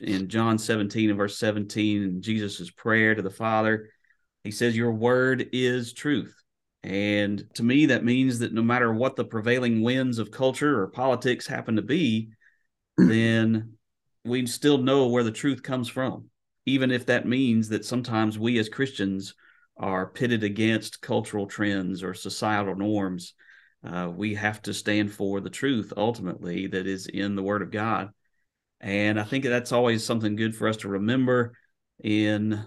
in 0.00 0.28
John 0.28 0.58
17 0.58 1.10
and 1.10 1.18
verse 1.18 1.36
17, 1.38 2.22
Jesus' 2.22 2.70
prayer 2.70 3.14
to 3.14 3.22
the 3.22 3.30
Father, 3.30 3.90
he 4.44 4.50
says, 4.50 4.76
Your 4.76 4.92
word 4.92 5.48
is 5.52 5.92
truth. 5.92 6.34
And 6.84 7.44
to 7.54 7.64
me, 7.64 7.86
that 7.86 8.04
means 8.04 8.38
that 8.38 8.52
no 8.52 8.62
matter 8.62 8.92
what 8.92 9.16
the 9.16 9.24
prevailing 9.24 9.82
winds 9.82 10.18
of 10.18 10.30
culture 10.30 10.80
or 10.80 10.88
politics 10.88 11.46
happen 11.46 11.76
to 11.76 11.82
be, 11.82 12.30
then 12.96 13.74
we 14.24 14.46
still 14.46 14.78
know 14.78 15.08
where 15.08 15.24
the 15.24 15.32
truth 15.32 15.62
comes 15.62 15.88
from, 15.88 16.30
even 16.66 16.90
if 16.90 17.06
that 17.06 17.26
means 17.26 17.70
that 17.70 17.84
sometimes 17.84 18.38
we 18.38 18.58
as 18.58 18.68
Christians 18.68 19.34
are 19.78 20.06
pitted 20.06 20.44
against 20.44 21.00
cultural 21.00 21.46
trends 21.46 22.02
or 22.02 22.14
societal 22.14 22.74
norms. 22.74 23.34
Uh, 23.84 24.10
we 24.12 24.34
have 24.34 24.60
to 24.62 24.74
stand 24.74 25.12
for 25.12 25.40
the 25.40 25.50
truth 25.50 25.92
ultimately 25.96 26.66
that 26.66 26.86
is 26.86 27.06
in 27.06 27.36
the 27.36 27.42
Word 27.42 27.62
of 27.62 27.70
God. 27.70 28.10
And 28.80 29.18
I 29.18 29.24
think 29.24 29.44
that's 29.44 29.72
always 29.72 30.04
something 30.04 30.36
good 30.36 30.54
for 30.54 30.68
us 30.68 30.78
to 30.78 30.88
remember 30.88 31.54
in 32.02 32.64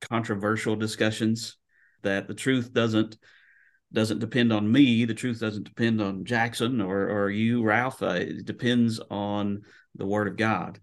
controversial 0.00 0.76
discussions 0.76 1.56
that 2.02 2.28
the 2.28 2.34
truth 2.34 2.72
doesn't 2.72 3.16
doesn't 3.92 4.18
depend 4.18 4.52
on 4.52 4.70
me. 4.70 5.04
The 5.04 5.14
truth 5.14 5.38
doesn't 5.38 5.64
depend 5.64 6.02
on 6.02 6.24
Jackson 6.24 6.80
or 6.80 7.08
or 7.08 7.30
you, 7.30 7.62
Ralph. 7.62 8.02
Uh, 8.02 8.18
it 8.20 8.44
depends 8.44 9.00
on 9.10 9.62
the 9.94 10.06
Word 10.06 10.28
of 10.28 10.36
God. 10.36 10.80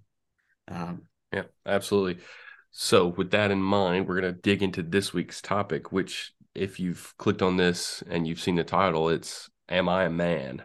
Um, 0.67 1.03
yeah, 1.33 1.43
absolutely. 1.65 2.23
So, 2.71 3.07
with 3.07 3.31
that 3.31 3.51
in 3.51 3.61
mind, 3.61 4.07
we're 4.07 4.21
going 4.21 4.33
to 4.33 4.41
dig 4.41 4.63
into 4.63 4.81
this 4.81 5.13
week's 5.13 5.41
topic, 5.41 5.91
which, 5.91 6.33
if 6.55 6.79
you've 6.79 7.13
clicked 7.17 7.41
on 7.41 7.57
this 7.57 8.03
and 8.09 8.27
you've 8.27 8.39
seen 8.39 8.55
the 8.55 8.63
title, 8.63 9.09
it's 9.09 9.49
Am 9.69 9.89
I 9.89 10.05
a 10.05 10.09
Man? 10.09 10.63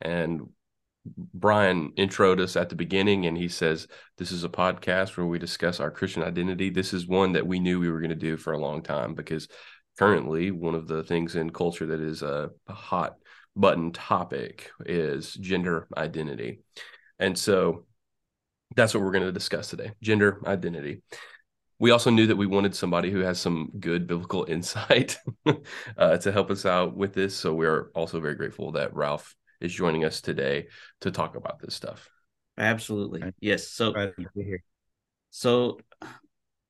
And 0.00 0.48
Brian 1.06 1.92
introed 1.98 2.40
us 2.40 2.56
at 2.56 2.68
the 2.68 2.76
beginning 2.76 3.26
and 3.26 3.36
he 3.36 3.48
says, 3.48 3.88
This 4.16 4.32
is 4.32 4.44
a 4.44 4.48
podcast 4.48 5.16
where 5.16 5.26
we 5.26 5.38
discuss 5.38 5.80
our 5.80 5.90
Christian 5.90 6.22
identity. 6.22 6.70
This 6.70 6.92
is 6.94 7.06
one 7.06 7.32
that 7.32 7.46
we 7.46 7.58
knew 7.58 7.78
we 7.78 7.90
were 7.90 8.00
going 8.00 8.10
to 8.10 8.16
do 8.16 8.36
for 8.36 8.52
a 8.52 8.58
long 8.58 8.82
time 8.82 9.14
because 9.14 9.48
currently, 9.98 10.50
one 10.50 10.74
of 10.74 10.88
the 10.88 11.02
things 11.02 11.36
in 11.36 11.50
culture 11.50 11.86
that 11.86 12.00
is 12.00 12.22
a, 12.22 12.50
hot 12.68 13.16
button 13.56 13.92
topic 13.92 14.70
is 14.84 15.34
gender 15.34 15.86
identity. 15.96 16.60
And 17.18 17.38
so, 17.38 17.86
that's 18.74 18.94
what 18.94 19.02
we're 19.02 19.12
going 19.12 19.24
to 19.24 19.32
discuss 19.32 19.68
today 19.68 19.92
gender 20.02 20.40
identity. 20.46 21.02
We 21.78 21.90
also 21.90 22.10
knew 22.10 22.28
that 22.28 22.36
we 22.36 22.46
wanted 22.46 22.74
somebody 22.74 23.10
who 23.10 23.20
has 23.20 23.40
some 23.40 23.70
good 23.78 24.06
biblical 24.06 24.44
insight 24.48 25.18
uh, 25.96 26.16
to 26.18 26.32
help 26.32 26.50
us 26.50 26.64
out 26.64 26.96
with 26.96 27.14
this. 27.14 27.36
So 27.36 27.52
we're 27.52 27.90
also 27.94 28.20
very 28.20 28.34
grateful 28.34 28.72
that 28.72 28.94
Ralph 28.94 29.34
is 29.60 29.72
joining 29.72 30.04
us 30.04 30.20
today 30.20 30.68
to 31.00 31.10
talk 31.10 31.36
about 31.36 31.60
this 31.60 31.74
stuff. 31.74 32.08
Absolutely. 32.56 33.22
Yes. 33.40 33.68
So, 33.68 34.12
so 35.30 35.78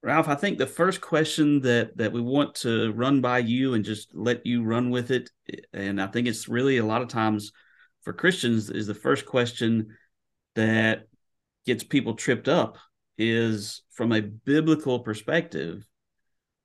Ralph, 0.02 0.28
I 0.28 0.34
think 0.34 0.58
the 0.58 0.66
first 0.66 1.00
question 1.00 1.60
that 1.62 1.96
that 1.96 2.12
we 2.12 2.20
want 2.20 2.56
to 2.56 2.92
run 2.92 3.20
by 3.20 3.38
you 3.38 3.74
and 3.74 3.84
just 3.84 4.14
let 4.14 4.44
you 4.46 4.62
run 4.62 4.90
with 4.90 5.10
it, 5.10 5.30
and 5.72 6.00
I 6.00 6.06
think 6.06 6.26
it's 6.26 6.48
really 6.48 6.78
a 6.78 6.84
lot 6.84 7.02
of 7.02 7.08
times 7.08 7.52
for 8.02 8.12
Christians 8.12 8.68
is 8.68 8.86
the 8.86 8.94
first 8.94 9.24
question 9.24 9.96
that 10.56 11.08
gets 11.66 11.84
people 11.84 12.14
tripped 12.14 12.48
up 12.48 12.78
is 13.16 13.82
from 13.90 14.12
a 14.12 14.20
biblical 14.20 15.00
perspective, 15.00 15.86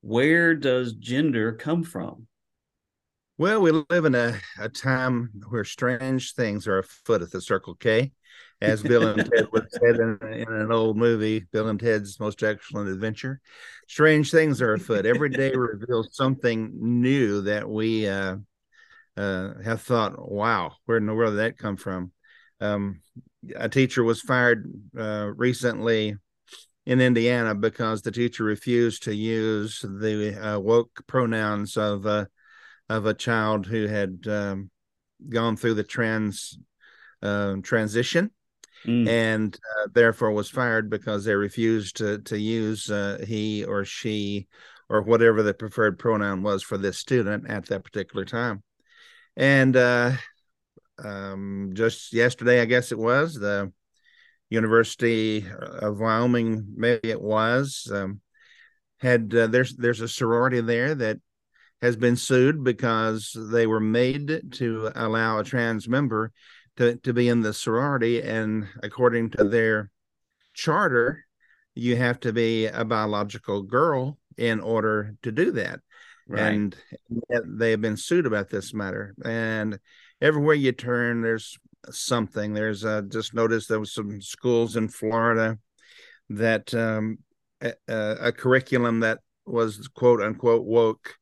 where 0.02 0.56
does 0.56 0.94
gender 0.94 1.54
come 1.54 1.84
from? 1.84 2.28
Well, 3.38 3.62
we 3.62 3.72
live 3.72 4.04
in 4.04 4.16
a, 4.16 4.38
a 4.60 4.68
time 4.68 5.30
where 5.48 5.64
strange 5.64 6.34
things 6.34 6.68
are 6.68 6.80
afoot 6.80 7.22
at 7.22 7.32
the 7.32 7.40
Circle 7.40 7.76
K, 7.76 8.12
as 8.60 8.84
Bill 8.84 9.08
and 9.08 9.32
Ted 9.32 9.48
would 9.54 9.72
say 9.72 9.90
in, 9.92 10.20
in 10.34 10.52
an 10.52 10.72
old 10.74 10.98
movie, 10.98 11.46
Bill 11.54 11.70
and 11.70 11.80
Ted's 11.80 12.20
Most 12.20 12.44
Excellent 12.44 12.90
Adventure. 12.90 13.40
Strange 13.88 14.32
things 14.32 14.62
are 14.62 14.74
afoot. 14.74 15.06
Every 15.06 15.30
day 15.30 15.52
reveals 15.52 16.10
something 16.18 16.72
new 16.74 17.42
that 17.44 17.70
we 17.70 18.10
uh, 18.10 18.38
uh, 19.16 19.54
have 19.64 19.84
thought, 19.84 20.30
wow, 20.30 20.74
where 20.86 20.98
in 20.98 21.06
the 21.06 21.14
world 21.14 21.34
did 21.34 21.40
that 21.40 21.58
come 21.58 21.78
from? 21.78 22.12
Um, 22.60 23.00
a 23.56 23.70
teacher 23.70 24.04
was 24.04 24.22
fired 24.22 24.72
uh, 24.98 25.30
recently 25.36 26.16
in 26.86 27.02
Indiana 27.02 27.56
because 27.56 28.02
the 28.02 28.12
teacher 28.12 28.44
refused 28.44 29.04
to 29.04 29.16
use 29.16 29.82
the 29.82 30.36
uh, 30.36 30.60
woke 30.60 31.04
pronouns 31.08 31.78
of 31.78 32.06
uh, 32.06 32.26
of 32.90 33.06
a 33.06 33.14
child 33.14 33.68
who 33.68 33.86
had 33.86 34.26
um, 34.28 34.72
gone 35.28 35.56
through 35.56 35.76
the 35.76 35.84
trans 35.84 36.58
uh, 37.22 37.56
transition. 37.64 38.32
Mm. 38.86 39.10
And 39.10 39.56
uh, 39.56 39.88
therefore 39.94 40.32
was 40.32 40.50
fired 40.50 40.90
because 40.90 41.26
they 41.26 41.36
refused 41.36 41.98
to 41.98 42.20
to 42.20 42.40
use 42.40 42.90
uh, 42.90 43.24
he 43.28 43.66
or 43.66 43.84
she 43.84 44.48
or 44.90 45.02
whatever 45.02 45.44
the 45.44 45.54
preferred 45.54 46.00
pronoun 46.00 46.42
was 46.42 46.64
for 46.64 46.78
this 46.78 46.98
student 46.98 47.50
at 47.50 47.66
that 47.68 47.84
particular 47.84 48.26
time. 48.26 48.64
And 49.36 49.76
um, 51.04 51.72
just 51.74 52.14
yesterday, 52.14 52.62
I 52.62 52.66
guess 52.66 52.92
it 52.92 52.98
was 52.98 53.36
the 53.36 53.72
University 54.50 55.46
of 55.60 56.00
Wyoming, 56.00 56.74
maybe 56.76 57.10
it 57.10 57.22
was, 57.22 57.90
um, 57.94 58.22
had 58.98 59.34
uh, 59.34 59.48
there's 59.48 59.76
there's 59.76 60.02
a 60.02 60.08
sorority 60.08 60.62
there 60.62 60.96
that 60.96 61.20
has 61.82 61.96
been 61.96 62.16
sued 62.16 62.64
because 62.64 63.32
they 63.52 63.66
were 63.66 63.80
made 63.80 64.52
to 64.52 64.92
allow 64.96 65.40
a 65.40 65.44
trans 65.44 65.88
member 65.88 66.32
to, 66.76 66.96
to 66.98 67.14
be 67.14 67.30
in 67.30 67.42
the 67.42 67.54
sorority, 67.54 68.22
and 68.22 68.68
according 68.84 69.30
to 69.30 69.44
their 69.44 69.92
charter, 70.54 71.26
you 71.76 71.96
have 71.96 72.20
to 72.20 72.34
be 72.34 72.66
a 72.66 72.84
biological 72.84 73.62
girl 73.62 74.18
in 74.38 74.60
order 74.60 75.16
to 75.24 75.32
do 75.32 75.52
that. 75.52 75.80
Right. 76.28 76.54
And 76.54 76.76
they 77.46 77.72
have 77.72 77.82
been 77.82 77.98
sued 77.98 78.26
about 78.26 78.50
this 78.50 78.74
matter. 78.74 79.16
And 79.24 79.80
everywhere 80.22 80.56
you 80.56 80.72
turn, 80.72 81.22
there's 81.22 81.58
something. 81.90 82.54
There's 82.54 82.86
uh, 82.86 83.04
just 83.08 83.34
noticed 83.34 83.70
there 83.70 83.80
was 83.80 83.94
some 83.94 84.22
schools 84.22 84.76
in 84.76 84.88
Florida 84.90 85.58
that 86.30 86.74
um, 86.74 87.20
a, 87.62 87.74
a, 87.88 88.32
curriculum 88.32 89.00
that 89.02 89.20
was 89.46 89.88
quote 89.88 90.22
unquote 90.22 90.66
woke 90.66 91.16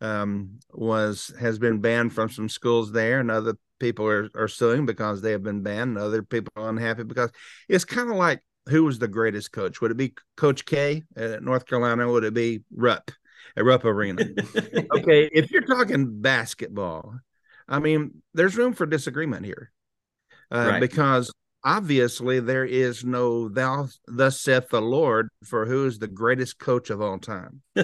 um, 0.00 0.58
was 0.72 1.32
has 1.38 1.58
been 1.58 1.80
banned 1.80 2.12
from 2.12 2.30
some 2.30 2.48
schools 2.48 2.92
there, 2.92 3.20
and 3.20 3.30
other 3.30 3.56
people 3.78 4.06
are, 4.06 4.30
are 4.34 4.48
suing 4.48 4.86
because 4.86 5.20
they 5.20 5.32
have 5.32 5.42
been 5.42 5.62
banned. 5.62 5.96
And 5.96 5.98
other 5.98 6.22
people 6.22 6.52
are 6.56 6.68
unhappy 6.68 7.04
because 7.04 7.30
it's 7.68 7.84
kind 7.84 8.10
of 8.10 8.16
like 8.16 8.42
who 8.68 8.84
was 8.84 8.98
the 8.98 9.08
greatest 9.08 9.52
coach? 9.52 9.80
Would 9.80 9.92
it 9.92 9.96
be 9.96 10.14
Coach 10.36 10.64
K 10.64 11.02
at 11.16 11.42
North 11.42 11.66
Carolina? 11.66 12.10
Would 12.10 12.24
it 12.24 12.34
be 12.34 12.62
Rupp 12.74 13.10
at 13.56 13.64
Rupp 13.64 13.84
Arena? 13.84 14.22
okay, 14.96 15.30
if 15.32 15.50
you're 15.50 15.62
talking 15.62 16.20
basketball, 16.20 17.14
I 17.68 17.78
mean, 17.78 18.22
there's 18.34 18.56
room 18.56 18.72
for 18.74 18.86
disagreement 18.86 19.44
here 19.44 19.72
uh, 20.50 20.68
right. 20.72 20.80
because 20.80 21.32
obviously 21.64 22.38
there 22.38 22.64
is 22.64 23.04
no 23.04 23.48
thou 23.48 23.88
thus 24.06 24.40
saith 24.40 24.68
the 24.68 24.80
lord 24.80 25.28
for 25.44 25.66
who 25.66 25.86
is 25.86 25.98
the 25.98 26.06
greatest 26.06 26.58
coach 26.58 26.90
of 26.90 27.02
all 27.02 27.18
time? 27.18 27.62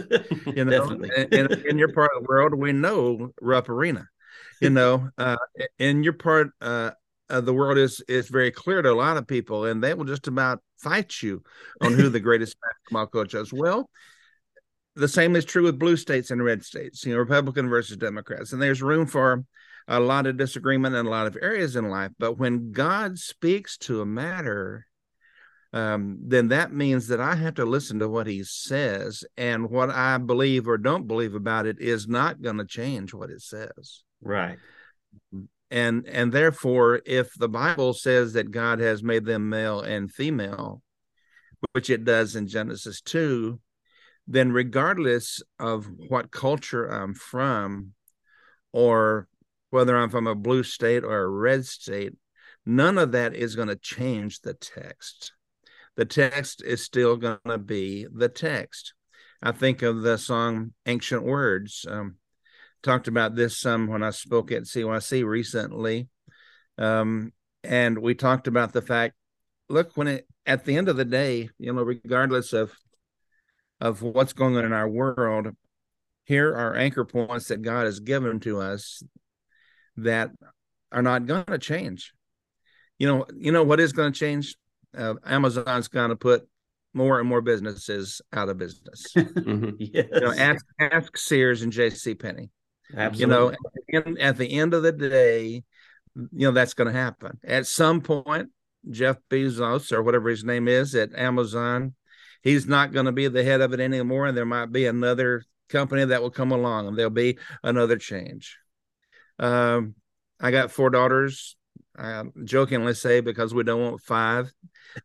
You 0.47 0.65
know 0.65 0.91
in, 0.91 1.53
in, 1.67 1.79
your 1.79 1.93
part 1.93 2.11
of 2.15 2.23
the 2.23 2.29
world 2.29 2.55
we 2.55 2.73
know 2.73 3.33
rupp 3.41 3.69
arena 3.69 4.09
you 4.61 4.71
know 4.79 5.11
uh, 5.19 5.37
in 5.79 6.05
your 6.05 6.13
part 6.13 6.51
uh, 6.61 6.93
of 7.29 7.45
the 7.45 7.53
world 7.53 7.79
is 7.79 8.01
is 8.09 8.29
very 8.29 8.51
clear 8.51 8.83
to 8.83 8.93
a 8.93 8.95
lot 8.95 9.17
of 9.17 9.27
people 9.27 9.65
and 9.65 9.83
they 9.83 9.95
will 9.95 10.05
just 10.05 10.29
about 10.29 10.63
fight 10.79 11.23
you 11.23 11.43
on 11.81 11.95
who 11.95 12.09
the 12.09 12.21
greatest 12.21 12.57
basketball 12.61 13.07
coach 13.07 13.35
is. 13.35 13.53
Well 13.53 13.89
the 14.95 15.09
same 15.09 15.37
is 15.37 15.45
true 15.45 15.65
with 15.65 15.79
blue 15.79 15.97
states 15.97 16.31
and 16.31 16.45
red 16.45 16.63
states 16.63 17.05
you 17.07 17.13
know 17.13 17.19
republican 17.19 17.69
versus 17.69 17.97
democrats 17.97 18.53
and 18.53 18.61
there's 18.61 18.83
room 18.83 19.07
for 19.07 19.43
a 19.89 20.01
lot 20.01 20.27
of 20.27 20.37
disagreement 20.37 20.95
in 20.95 21.07
a 21.07 21.11
lot 21.11 21.27
of 21.27 21.37
areas 21.41 21.77
in 21.77 21.89
life. 21.89 22.13
But 22.19 22.39
when 22.39 22.73
God 22.73 23.19
speaks 23.19 23.77
to 23.79 24.01
a 24.01 24.07
matter, 24.07 24.87
um, 25.73 26.19
then 26.23 26.49
that 26.49 26.73
means 26.73 27.09
that 27.09 27.21
I 27.21 27.35
have 27.35 27.55
to 27.55 27.65
listen 27.65 27.99
to 28.01 28.09
what 28.09 28.27
he 28.27 28.45
says. 28.45 29.25
And 29.37 29.71
what 29.71 29.91
I 29.91 30.19
believe 30.19 30.69
or 30.69 30.79
don't 30.79 31.07
believe 31.07 31.35
about 31.35 31.67
it 31.67 31.81
is 31.81 32.07
not 32.07 32.43
going 32.43 32.59
to 32.59 32.67
change 32.67 33.15
what 33.15 33.31
it 33.31 33.41
says. 33.41 34.03
Right. 34.21 34.59
And 35.71 36.07
and 36.07 36.33
therefore, 36.33 37.01
if 37.07 37.33
the 37.35 37.49
Bible 37.49 37.95
says 37.95 38.35
that 38.35 38.51
God 38.51 38.79
has 38.81 39.03
made 39.03 39.25
them 39.25 39.49
male 39.49 39.81
and 39.81 40.13
female, 40.13 40.83
which 41.73 41.89
it 41.89 42.05
does 42.05 42.37
in 42.37 42.47
Genesis 42.47 43.01
2, 43.01 43.59
then 44.27 44.53
regardless 44.53 45.43
of 45.59 45.89
what 46.09 46.31
culture 46.31 46.87
I'm 46.87 47.15
from 47.15 47.93
or 48.73 49.29
whether 49.73 49.97
I'm 49.97 50.11
from 50.11 50.27
a 50.27 50.35
blue 50.35 50.63
state 50.63 51.03
or 51.03 51.23
a 51.23 51.29
red 51.29 51.65
state, 51.65 52.13
none 52.67 52.99
of 52.99 53.13
that 53.13 53.35
is 53.35 53.57
going 53.57 53.69
to 53.69 53.77
change 53.77 54.41
the 54.41 54.55
text. 54.55 55.33
The 55.97 56.05
text 56.05 56.63
is 56.63 56.83
still 56.83 57.17
going 57.17 57.39
to 57.47 57.59
be 57.59 58.07
the 58.13 58.29
text. 58.29 58.95
I 59.43 59.53
think 59.53 59.83
of 59.83 60.03
the 60.03 60.19
song 60.19 60.73
Ancient 60.87 61.25
Words. 61.25 61.87
Um, 61.89 62.17
talked 62.83 63.09
about 63.09 63.35
this 63.35 63.57
some 63.57 63.87
when 63.87 64.03
I 64.03 64.11
spoke 64.11 64.53
at 64.53 64.65
CYC 64.65 65.25
recently. 65.25 66.09
Um, 66.79 67.33
and 67.65 67.99
we 67.99 68.15
talked 68.15 68.47
about 68.47 68.73
the 68.73 68.83
fact 68.83 69.15
look, 69.69 69.97
when 69.97 70.07
it 70.07 70.27
at 70.45 70.65
the 70.65 70.77
end 70.77 70.89
of 70.89 70.97
the 70.97 71.05
day, 71.05 71.49
you 71.59 71.73
know, 71.73 71.83
regardless 71.83 72.53
of 72.53 72.73
of 73.81 74.03
what's 74.03 74.33
going 74.33 74.57
on 74.57 74.65
in 74.65 74.73
our 74.73 74.89
world, 74.89 75.49
here 76.25 76.55
are 76.55 76.77
anchor 76.77 77.05
points 77.05 77.49
that 77.49 77.63
God 77.63 77.87
has 77.87 78.01
given 78.01 78.39
to 78.41 78.61
us 78.61 79.03
that 79.97 80.31
are 80.91 81.03
not 81.03 81.27
going 81.27 81.45
to 81.45 81.59
change. 81.59 82.13
You 82.99 83.09
know, 83.09 83.27
you 83.37 83.53
know 83.53 83.65
what 83.65 83.81
is 83.81 83.93
going 83.93 84.13
to 84.13 84.19
change? 84.19 84.57
Uh, 84.97 85.15
Amazon's 85.25 85.89
going 85.89 86.11
to 86.11 86.17
put 86.17 86.47
more 86.95 87.19
and 87.19 87.29
more 87.29 87.41
businesses 87.41 88.21
out 88.33 88.49
of 88.49 88.59
business. 88.59 89.07
mm-hmm. 89.17 89.71
yes. 89.79 90.07
You 90.13 90.21
know, 90.21 90.33
ask, 90.33 90.65
ask 90.79 91.17
Sears 91.17 91.63
and 91.63 91.73
J.C. 91.73 92.15
Penney. 92.15 92.51
Absolutely. 92.95 93.57
You 93.89 94.03
know, 94.05 94.17
at 94.21 94.37
the 94.37 94.53
end 94.53 94.75
of 94.75 94.83
the 94.83 94.93
day, 94.93 95.63
you 96.15 96.47
know 96.47 96.53
that's 96.53 96.75
going 96.75 96.93
to 96.93 96.99
happen 96.99 97.39
at 97.45 97.67
some 97.67 98.01
point. 98.01 98.51
Jeff 98.91 99.17
Bezos 99.31 99.93
or 99.93 100.03
whatever 100.03 100.29
his 100.29 100.43
name 100.43 100.67
is 100.67 100.95
at 100.97 101.15
Amazon, 101.15 101.95
he's 102.43 102.67
not 102.67 102.93
going 102.93 103.07
to 103.07 103.13
be 103.13 103.29
the 103.29 103.45
head 103.45 103.61
of 103.61 103.73
it 103.73 103.81
anymore, 103.81 104.27
and 104.27 104.37
there 104.37 104.45
might 104.45 104.73
be 104.73 104.87
another 104.87 105.45
company 105.69 106.05
that 106.05 106.21
will 106.21 106.31
come 106.31 106.51
along, 106.51 106.89
and 106.89 106.99
there'll 106.99 107.11
be 107.11 107.39
another 107.63 107.97
change. 107.97 108.59
Um, 109.39 109.95
I 110.41 110.51
got 110.51 110.71
four 110.71 110.91
daughters. 110.91 111.57
I 111.97 112.25
jokingly 112.45 112.95
say 112.95 113.21
because 113.21 113.53
we 113.53 113.65
don't 113.65 113.83
want 113.83 114.01
five, 114.01 114.51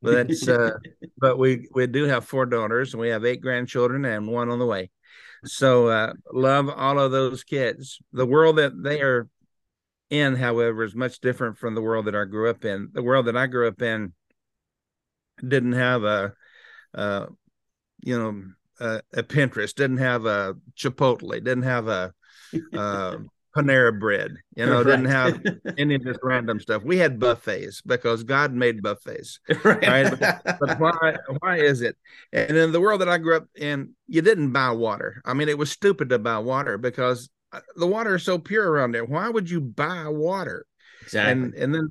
but 0.01 0.27
that's 0.27 0.47
uh, 0.47 0.77
but 1.17 1.37
we 1.37 1.67
we 1.73 1.87
do 1.87 2.05
have 2.05 2.25
four 2.25 2.45
daughters, 2.45 2.93
and 2.93 3.01
we 3.01 3.09
have 3.09 3.25
eight 3.25 3.41
grandchildren 3.41 4.05
and 4.05 4.27
one 4.27 4.49
on 4.49 4.59
the 4.59 4.65
way. 4.65 4.89
So 5.45 5.87
uh, 5.87 6.13
love 6.33 6.69
all 6.69 6.99
of 6.99 7.11
those 7.11 7.43
kids. 7.43 7.99
The 8.13 8.25
world 8.25 8.57
that 8.57 8.81
they 8.81 9.01
are 9.01 9.27
in, 10.09 10.35
however, 10.35 10.83
is 10.83 10.95
much 10.95 11.19
different 11.19 11.57
from 11.57 11.75
the 11.75 11.81
world 11.81 12.05
that 12.05 12.15
I 12.15 12.25
grew 12.25 12.49
up 12.49 12.65
in. 12.65 12.89
The 12.93 13.03
world 13.03 13.27
that 13.27 13.37
I 13.37 13.47
grew 13.47 13.67
up 13.67 13.81
in 13.81 14.13
didn't 15.45 15.73
have 15.73 16.03
a, 16.03 16.33
uh, 16.93 17.27
you 18.01 18.17
know, 18.17 18.43
a, 18.79 19.01
a, 19.13 19.23
Pinterest, 19.23 19.75
didn't 19.75 19.97
have 19.97 20.25
a 20.25 20.55
Chipotle, 20.75 21.31
didn't 21.31 21.63
have 21.63 21.87
a 21.87 22.13
uh, 22.73 23.17
Panera 23.57 23.97
Bread, 23.97 24.35
you 24.55 24.65
know, 24.65 24.77
right. 24.77 24.85
didn't 24.85 25.05
have 25.05 25.41
any 25.77 25.95
of 25.95 26.03
this 26.03 26.17
random 26.21 26.59
stuff. 26.59 26.83
We 26.83 26.97
had 26.97 27.19
buffets 27.19 27.81
because 27.81 28.23
God 28.23 28.53
made 28.53 28.83
buffets, 28.83 29.39
right? 29.63 29.87
right? 29.87 30.19
But, 30.19 30.59
but 30.59 30.79
why? 30.79 31.15
Why 31.39 31.57
is 31.57 31.81
it? 31.81 31.97
And 32.31 32.55
in 32.55 32.71
the 32.71 32.79
world 32.79 33.01
that 33.01 33.09
I 33.09 33.17
grew 33.17 33.37
up 33.37 33.47
in, 33.55 33.93
you 34.07 34.21
didn't 34.21 34.51
buy 34.51 34.71
water. 34.71 35.21
I 35.25 35.33
mean, 35.33 35.49
it 35.49 35.57
was 35.57 35.71
stupid 35.71 36.09
to 36.09 36.19
buy 36.19 36.37
water 36.37 36.77
because 36.77 37.29
uh, 37.51 37.61
the 37.75 37.87
water 37.87 38.15
is 38.15 38.23
so 38.23 38.37
pure 38.37 38.69
around 38.69 38.91
there. 38.91 39.05
Why 39.05 39.27
would 39.27 39.49
you 39.49 39.59
buy 39.59 40.07
water? 40.07 40.65
Exactly. 41.01 41.31
And 41.31 41.53
and 41.55 41.73
then 41.73 41.89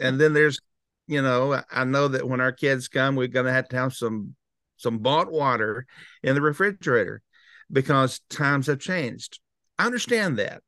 and 0.00 0.20
then 0.20 0.32
there's 0.32 0.60
you 1.06 1.20
know 1.20 1.62
I 1.70 1.84
know 1.84 2.08
that 2.08 2.26
when 2.26 2.40
our 2.40 2.52
kids 2.52 2.88
come, 2.88 3.16
we're 3.16 3.28
gonna 3.28 3.52
have 3.52 3.68
to 3.68 3.76
have 3.76 3.92
some 3.92 4.34
some 4.78 4.98
bought 4.98 5.30
water 5.30 5.86
in 6.22 6.34
the 6.34 6.40
refrigerator 6.40 7.22
because 7.70 8.20
times 8.30 8.66
have 8.66 8.80
changed. 8.80 9.40
I 9.78 9.86
understand 9.86 10.38
that, 10.38 10.62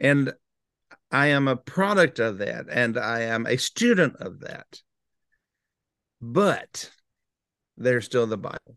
and 0.00 0.32
I 1.12 1.28
am 1.28 1.46
a 1.46 1.56
product 1.56 2.18
of 2.18 2.38
that, 2.38 2.66
and 2.70 2.98
I 2.98 3.22
am 3.22 3.46
a 3.46 3.58
student 3.58 4.16
of 4.16 4.40
that. 4.40 4.80
But 6.20 6.90
there's 7.76 8.06
still 8.06 8.26
the 8.26 8.38
Bible. 8.38 8.76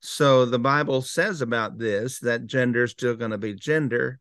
So 0.00 0.44
the 0.46 0.58
Bible 0.58 1.02
says 1.02 1.40
about 1.40 1.78
this 1.78 2.20
that 2.20 2.46
gender 2.46 2.84
is 2.84 2.92
still 2.92 3.16
going 3.16 3.32
to 3.32 3.38
be 3.38 3.54
gender, 3.54 4.20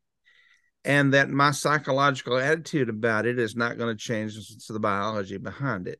and 0.83 1.13
that 1.13 1.29
my 1.29 1.51
psychological 1.51 2.37
attitude 2.37 2.89
about 2.89 3.25
it 3.25 3.37
is 3.37 3.55
not 3.55 3.77
going 3.77 3.95
to 3.95 4.01
change 4.01 4.33
since 4.33 4.67
the 4.67 4.79
biology 4.79 5.37
behind 5.37 5.87
it. 5.87 5.99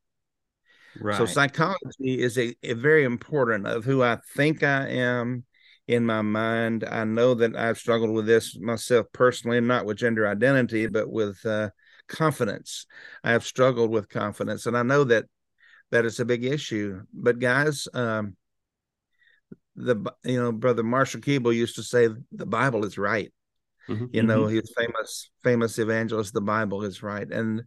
Right. 1.00 1.18
So 1.18 1.26
psychology 1.26 2.22
is 2.22 2.38
a, 2.38 2.56
a, 2.64 2.74
very 2.74 3.04
important 3.04 3.68
of 3.68 3.84
who 3.84 4.02
I 4.02 4.20
think 4.34 4.64
I 4.64 4.88
am 4.88 5.44
in 5.88 6.06
my 6.06 6.22
mind. 6.22 6.84
I 6.84 7.04
know 7.04 7.34
that 7.36 7.56
I've 7.56 7.78
struggled 7.78 8.12
with 8.12 8.26
this 8.26 8.58
myself 8.58 9.08
personally, 9.14 9.62
not 9.62 9.86
with 9.86 9.98
gender 9.98 10.28
identity, 10.28 10.88
but 10.88 11.10
with 11.10 11.46
uh, 11.46 11.70
confidence. 12.08 12.86
I 13.24 13.32
have 13.32 13.46
struggled 13.46 13.92
with 13.92 14.10
confidence, 14.10 14.66
and 14.66 14.78
I 14.78 14.84
know 14.84 15.04
that 15.06 15.26
that 15.92 16.06
is 16.06 16.20
a 16.20 16.26
big 16.26 16.44
issue. 16.44 17.02
But 17.14 17.40
guys, 17.40 17.88
um, 17.94 18.36
the 19.76 19.96
you 20.24 20.42
know 20.42 20.52
brother 20.52 20.84
Marshall 20.84 21.22
Keeble 21.22 21.56
used 21.56 21.76
to 21.76 21.84
say 21.84 22.10
the 22.32 22.46
Bible 22.46 22.86
is 22.86 22.98
right. 22.98 23.32
Mm-hmm. 23.88 24.06
You 24.12 24.24
know, 24.24 24.44
mm-hmm. 24.44 24.56
he's 24.56 24.74
famous 24.76 25.30
famous 25.44 25.78
evangelist. 25.78 26.34
The 26.34 26.42
Bible 26.42 26.84
is 26.84 27.04
right, 27.04 27.30
and 27.30 27.64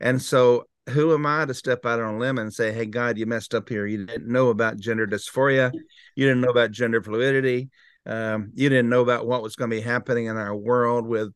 and 0.00 0.22
so 0.22 0.64
who 0.90 1.14
am 1.14 1.26
I 1.26 1.44
to 1.44 1.54
step 1.54 1.84
out 1.84 2.00
on 2.00 2.14
a 2.14 2.18
limb 2.18 2.38
and 2.38 2.52
say, 2.52 2.72
"Hey, 2.72 2.86
God, 2.86 3.18
you 3.18 3.26
messed 3.26 3.54
up 3.54 3.68
here. 3.68 3.86
You 3.86 4.06
didn't 4.06 4.30
know 4.30 4.48
about 4.50 4.78
gender 4.78 5.06
dysphoria. 5.06 5.72
You 6.14 6.26
didn't 6.26 6.40
know 6.40 6.50
about 6.50 6.70
gender 6.70 7.02
fluidity. 7.02 7.70
Um, 8.04 8.52
you 8.54 8.68
didn't 8.68 8.88
know 8.88 9.02
about 9.02 9.26
what 9.26 9.42
was 9.42 9.56
going 9.56 9.70
to 9.70 9.76
be 9.76 9.82
happening 9.82 10.26
in 10.26 10.36
our 10.36 10.54
world 10.54 11.06
with 11.06 11.32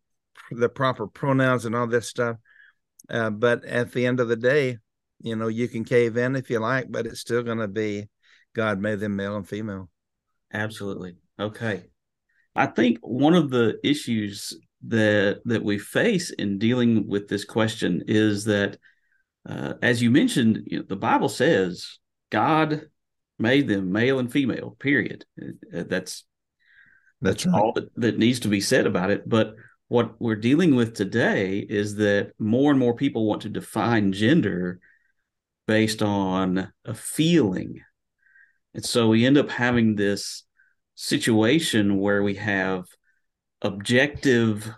the 0.50 0.68
proper 0.68 1.06
pronouns 1.06 1.64
and 1.64 1.74
all 1.74 1.86
this 1.86 2.08
stuff." 2.08 2.36
Uh, 3.08 3.30
but 3.30 3.64
at 3.64 3.92
the 3.92 4.06
end 4.06 4.20
of 4.20 4.28
the 4.28 4.36
day, 4.36 4.78
you 5.20 5.34
know, 5.34 5.48
you 5.48 5.68
can 5.68 5.84
cave 5.84 6.16
in 6.16 6.36
if 6.36 6.48
you 6.48 6.60
like, 6.60 6.86
but 6.90 7.06
it's 7.06 7.20
still 7.20 7.42
going 7.42 7.58
to 7.58 7.68
be 7.68 8.08
God 8.54 8.80
made 8.80 9.00
them 9.00 9.16
male 9.16 9.36
and 9.36 9.48
female. 9.48 9.90
Absolutely. 10.52 11.16
Okay. 11.38 11.84
I 12.54 12.66
think 12.66 12.98
one 13.02 13.34
of 13.34 13.50
the 13.50 13.78
issues 13.84 14.56
that 14.86 15.40
that 15.44 15.62
we 15.62 15.78
face 15.78 16.30
in 16.30 16.58
dealing 16.58 17.06
with 17.06 17.28
this 17.28 17.44
question 17.44 18.02
is 18.06 18.44
that, 18.46 18.78
uh, 19.48 19.74
as 19.82 20.02
you 20.02 20.10
mentioned, 20.10 20.64
you 20.66 20.78
know, 20.78 20.84
the 20.88 20.96
Bible 20.96 21.28
says 21.28 21.98
God 22.30 22.88
made 23.38 23.68
them 23.68 23.92
male 23.92 24.18
and 24.18 24.30
female. 24.30 24.76
Period. 24.78 25.24
Uh, 25.40 25.84
that's 25.88 26.24
that's 27.20 27.46
right. 27.46 27.54
all 27.54 27.72
that, 27.74 27.90
that 27.96 28.18
needs 28.18 28.40
to 28.40 28.48
be 28.48 28.60
said 28.60 28.86
about 28.86 29.10
it. 29.10 29.28
But 29.28 29.54
what 29.88 30.20
we're 30.20 30.36
dealing 30.36 30.76
with 30.76 30.94
today 30.94 31.58
is 31.58 31.96
that 31.96 32.32
more 32.38 32.70
and 32.70 32.78
more 32.78 32.94
people 32.94 33.26
want 33.26 33.42
to 33.42 33.48
define 33.48 34.12
gender 34.12 34.80
based 35.66 36.02
on 36.02 36.72
a 36.84 36.94
feeling 36.94 37.80
and 38.74 38.84
so 38.84 39.08
we 39.08 39.26
end 39.26 39.38
up 39.38 39.50
having 39.50 39.94
this 39.94 40.44
situation 40.94 41.98
where 41.98 42.22
we 42.22 42.34
have 42.34 42.84
objective 43.62 44.70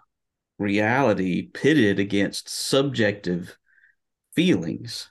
reality 0.58 1.48
pitted 1.48 1.98
against 1.98 2.48
subjective 2.48 3.56
feelings. 4.34 5.10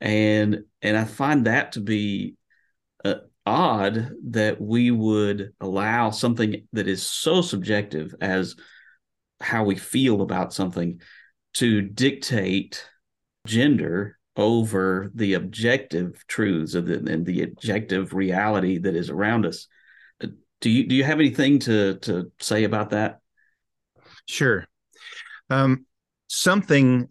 And 0.00 0.64
and 0.82 0.96
I 0.96 1.04
find 1.04 1.46
that 1.46 1.72
to 1.72 1.80
be 1.80 2.36
uh, 3.04 3.14
odd 3.46 4.10
that 4.30 4.60
we 4.60 4.90
would 4.90 5.52
allow 5.60 6.10
something 6.10 6.66
that 6.72 6.88
is 6.88 7.06
so 7.06 7.40
subjective 7.42 8.14
as 8.20 8.56
how 9.40 9.64
we 9.64 9.76
feel 9.76 10.22
about 10.22 10.52
something 10.52 11.00
to 11.54 11.80
dictate 11.82 12.88
gender 13.46 14.18
over 14.36 15.10
the 15.14 15.34
objective 15.34 16.24
truths 16.26 16.74
of 16.74 16.86
the, 16.86 16.96
and 16.96 17.24
the 17.24 17.42
objective 17.42 18.12
reality 18.12 18.78
that 18.78 18.96
is 18.96 19.10
around 19.10 19.46
us. 19.46 19.68
Uh, 20.22 20.28
do 20.60 20.70
you 20.70 20.86
do 20.86 20.94
you 20.94 21.04
have 21.04 21.20
anything 21.20 21.58
to 21.60 21.94
to 22.00 22.32
say 22.40 22.64
about 22.64 22.90
that? 22.90 23.20
Sure. 24.26 24.66
Um, 25.50 25.86
something 26.26 27.08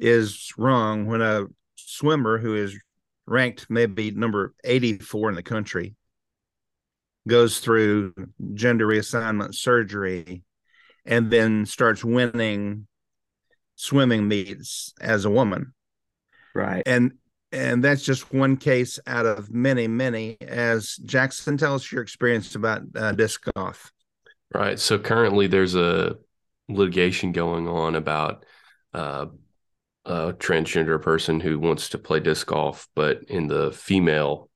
is 0.00 0.52
wrong 0.56 1.06
when 1.06 1.20
a 1.20 1.46
swimmer 1.76 2.38
who 2.38 2.54
is 2.54 2.78
ranked 3.26 3.66
maybe 3.68 4.10
number 4.10 4.54
84 4.64 5.30
in 5.30 5.34
the 5.34 5.42
country 5.42 5.94
goes 7.28 7.60
through 7.60 8.14
gender 8.54 8.86
reassignment 8.86 9.54
surgery 9.54 10.42
and 11.04 11.30
then 11.30 11.66
starts 11.66 12.04
winning 12.04 12.86
swimming 13.76 14.26
meets 14.26 14.92
as 15.00 15.24
a 15.24 15.30
woman 15.30 15.72
Right. 16.54 16.82
And 16.86 17.12
and 17.52 17.82
that's 17.82 18.02
just 18.02 18.32
one 18.32 18.56
case 18.56 19.00
out 19.06 19.26
of 19.26 19.50
many, 19.50 19.88
many. 19.88 20.36
As 20.40 20.96
Jackson, 21.04 21.56
tell 21.56 21.74
us 21.74 21.90
your 21.90 22.02
experience 22.02 22.54
about 22.54 22.82
uh, 22.94 23.12
disc 23.12 23.44
golf. 23.56 23.90
Right. 24.54 24.78
So 24.78 24.98
currently, 24.98 25.46
there's 25.46 25.74
a 25.74 26.16
litigation 26.68 27.32
going 27.32 27.66
on 27.66 27.96
about 27.96 28.44
uh, 28.94 29.26
a 30.04 30.32
transgender 30.32 31.00
person 31.00 31.40
who 31.40 31.58
wants 31.58 31.90
to 31.90 31.98
play 31.98 32.20
disc 32.20 32.46
golf, 32.46 32.88
but 32.94 33.22
in 33.24 33.46
the 33.46 33.72
female 33.72 34.48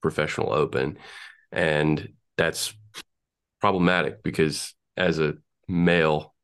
professional 0.00 0.52
open, 0.52 0.98
and 1.52 2.12
that's 2.36 2.74
problematic 3.60 4.22
because 4.22 4.74
as 4.96 5.18
a 5.18 5.34
male, 5.66 6.34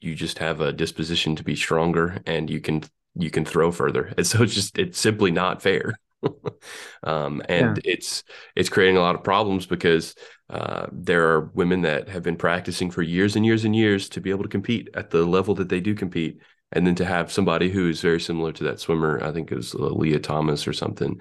you 0.00 0.14
just 0.14 0.38
have 0.38 0.60
a 0.60 0.72
disposition 0.72 1.36
to 1.36 1.44
be 1.44 1.56
stronger, 1.56 2.20
and 2.26 2.50
you 2.50 2.60
can 2.60 2.82
you 3.14 3.30
can 3.30 3.44
throw 3.44 3.70
further. 3.70 4.12
And 4.16 4.26
so 4.26 4.42
it's 4.42 4.54
just 4.54 4.78
it's 4.78 4.98
simply 4.98 5.30
not 5.30 5.62
fair. 5.62 5.94
um, 7.02 7.42
and 7.48 7.80
yeah. 7.84 7.92
it's 7.92 8.22
it's 8.54 8.68
creating 8.68 8.96
a 8.96 9.00
lot 9.00 9.14
of 9.14 9.24
problems 9.24 9.66
because 9.66 10.14
uh, 10.50 10.86
there 10.92 11.28
are 11.30 11.50
women 11.54 11.82
that 11.82 12.08
have 12.08 12.22
been 12.22 12.36
practicing 12.36 12.90
for 12.90 13.02
years 13.02 13.36
and 13.36 13.44
years 13.44 13.64
and 13.64 13.74
years 13.74 14.08
to 14.10 14.20
be 14.20 14.30
able 14.30 14.42
to 14.42 14.48
compete 14.48 14.88
at 14.94 15.10
the 15.10 15.24
level 15.24 15.54
that 15.56 15.68
they 15.68 15.80
do 15.80 15.94
compete 15.94 16.40
and 16.72 16.86
then 16.86 16.94
to 16.94 17.04
have 17.04 17.32
somebody 17.32 17.70
who's 17.70 18.00
very 18.00 18.20
similar 18.20 18.52
to 18.52 18.64
that 18.64 18.80
swimmer 18.80 19.22
i 19.22 19.32
think 19.32 19.50
it 19.52 19.56
was 19.56 19.74
Lia 19.74 20.18
thomas 20.18 20.66
or 20.66 20.72
something 20.72 21.20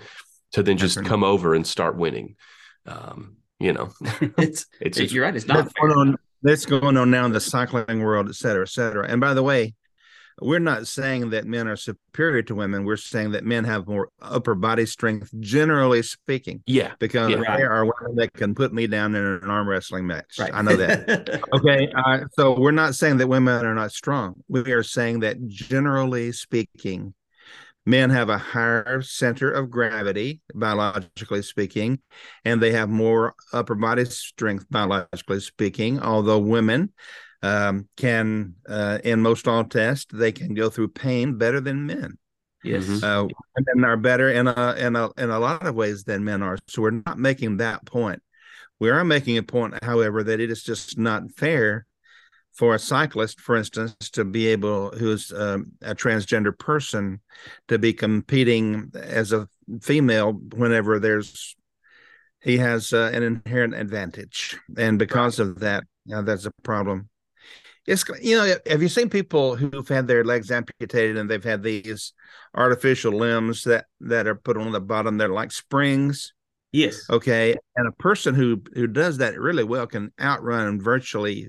to 0.53 0.63
then 0.63 0.77
just 0.77 1.03
come 1.05 1.23
over 1.23 1.55
and 1.55 1.65
start 1.65 1.95
winning. 1.95 2.35
Um, 2.85 3.37
you 3.59 3.73
know 3.73 3.91
it's, 4.37 4.65
it's, 4.81 4.97
it's 4.97 5.13
you're 5.13 5.23
right 5.23 5.35
it's 5.35 5.47
not 5.47 5.57
that's 5.65 5.73
going, 5.73 5.91
on, 5.91 6.17
that's 6.41 6.65
going 6.65 6.97
on 6.97 7.11
now 7.11 7.25
in 7.25 7.31
the 7.31 7.39
cycling 7.39 8.01
world 8.01 8.27
et 8.27 8.35
cetera 8.35 8.63
et 8.63 8.69
cetera. 8.69 9.07
And 9.07 9.21
by 9.21 9.33
the 9.33 9.43
way 9.43 9.75
we're 10.41 10.59
not 10.59 10.87
saying 10.87 11.29
that 11.29 11.45
men 11.45 11.67
are 11.67 11.75
superior 11.75 12.41
to 12.43 12.55
women. 12.55 12.83
We're 12.83 12.97
saying 12.97 13.31
that 13.31 13.45
men 13.45 13.63
have 13.65 13.87
more 13.87 14.09
upper 14.21 14.55
body 14.55 14.85
strength, 14.85 15.31
generally 15.39 16.01
speaking. 16.01 16.63
Yeah. 16.65 16.93
Because 16.99 17.31
yeah, 17.31 17.37
right. 17.37 17.57
there 17.57 17.71
are 17.71 17.85
women 17.85 18.15
that 18.17 18.33
can 18.33 18.55
put 18.55 18.73
me 18.73 18.87
down 18.87 19.15
in 19.15 19.23
an 19.23 19.49
arm 19.49 19.67
wrestling 19.67 20.07
match. 20.07 20.39
Right. 20.39 20.53
I 20.53 20.61
know 20.61 20.75
that. 20.75 21.41
okay. 21.53 21.91
Uh, 21.95 22.19
so 22.33 22.59
we're 22.59 22.71
not 22.71 22.95
saying 22.95 23.17
that 23.17 23.27
women 23.27 23.65
are 23.65 23.75
not 23.75 23.91
strong. 23.91 24.35
We 24.47 24.71
are 24.71 24.83
saying 24.83 25.19
that 25.21 25.47
generally 25.47 26.31
speaking, 26.31 27.13
men 27.85 28.09
have 28.09 28.29
a 28.29 28.37
higher 28.37 29.01
center 29.01 29.51
of 29.51 29.69
gravity, 29.69 30.41
biologically 30.53 31.41
speaking, 31.41 31.99
and 32.45 32.61
they 32.61 32.71
have 32.71 32.89
more 32.89 33.35
upper 33.53 33.75
body 33.75 34.05
strength, 34.05 34.65
biologically 34.69 35.39
speaking, 35.39 35.99
although 35.99 36.39
women 36.39 36.91
um, 37.43 37.87
can, 37.97 38.55
uh, 38.67 38.99
in 39.03 39.21
most 39.21 39.47
all 39.47 39.63
tests, 39.63 40.07
they 40.13 40.31
can 40.31 40.53
go 40.53 40.69
through 40.69 40.89
pain 40.89 41.37
better 41.37 41.59
than 41.59 41.85
men. 41.85 42.17
Yes, 42.63 42.83
mm-hmm. 42.83 43.03
uh, 43.03 43.27
women 43.57 43.85
are 43.85 43.97
better 43.97 44.29
in 44.29 44.47
a 44.47 44.75
in 44.77 44.95
a 44.95 45.09
in 45.17 45.31
a 45.31 45.39
lot 45.39 45.65
of 45.65 45.73
ways 45.73 46.03
than 46.03 46.23
men 46.23 46.43
are. 46.43 46.59
So 46.67 46.83
we're 46.83 47.01
not 47.05 47.17
making 47.17 47.57
that 47.57 47.85
point. 47.85 48.21
We 48.79 48.91
are 48.91 49.03
making 49.03 49.37
a 49.37 49.43
point, 49.43 49.83
however, 49.83 50.23
that 50.23 50.39
it 50.39 50.51
is 50.51 50.63
just 50.63 50.97
not 50.97 51.31
fair 51.31 51.87
for 52.53 52.75
a 52.75 52.79
cyclist, 52.79 53.39
for 53.39 53.55
instance, 53.55 53.95
to 54.11 54.25
be 54.25 54.47
able, 54.47 54.91
who's 54.91 55.31
um, 55.31 55.71
a 55.81 55.95
transgender 55.95 56.57
person, 56.57 57.21
to 57.67 57.79
be 57.79 57.93
competing 57.93 58.91
as 58.95 59.31
a 59.31 59.47
female 59.81 60.33
whenever 60.33 60.99
there's 60.99 61.55
he 62.43 62.57
has 62.57 62.91
uh, 62.91 63.11
an 63.13 63.23
inherent 63.23 63.73
advantage, 63.73 64.57
and 64.77 64.99
because 64.99 65.39
right. 65.39 65.47
of 65.47 65.59
that, 65.59 65.83
uh, 66.13 66.21
that's 66.21 66.45
a 66.45 66.51
problem 66.63 67.09
it's 67.87 68.03
you 68.21 68.37
know 68.37 68.55
have 68.67 68.81
you 68.81 68.89
seen 68.89 69.09
people 69.09 69.55
who've 69.55 69.87
had 69.87 70.07
their 70.07 70.23
legs 70.23 70.51
amputated 70.51 71.17
and 71.17 71.29
they've 71.29 71.43
had 71.43 71.63
these 71.63 72.13
artificial 72.53 73.13
limbs 73.13 73.63
that 73.63 73.85
that 74.01 74.27
are 74.27 74.35
put 74.35 74.57
on 74.57 74.71
the 74.71 74.79
bottom? 74.79 75.17
They're 75.17 75.29
like 75.29 75.51
springs. 75.51 76.33
Yes. 76.71 77.09
Okay. 77.09 77.55
And 77.75 77.87
a 77.87 77.91
person 77.93 78.35
who 78.35 78.61
who 78.73 78.87
does 78.87 79.17
that 79.17 79.39
really 79.39 79.63
well 79.63 79.87
can 79.87 80.11
outrun 80.19 80.79
virtually 80.79 81.47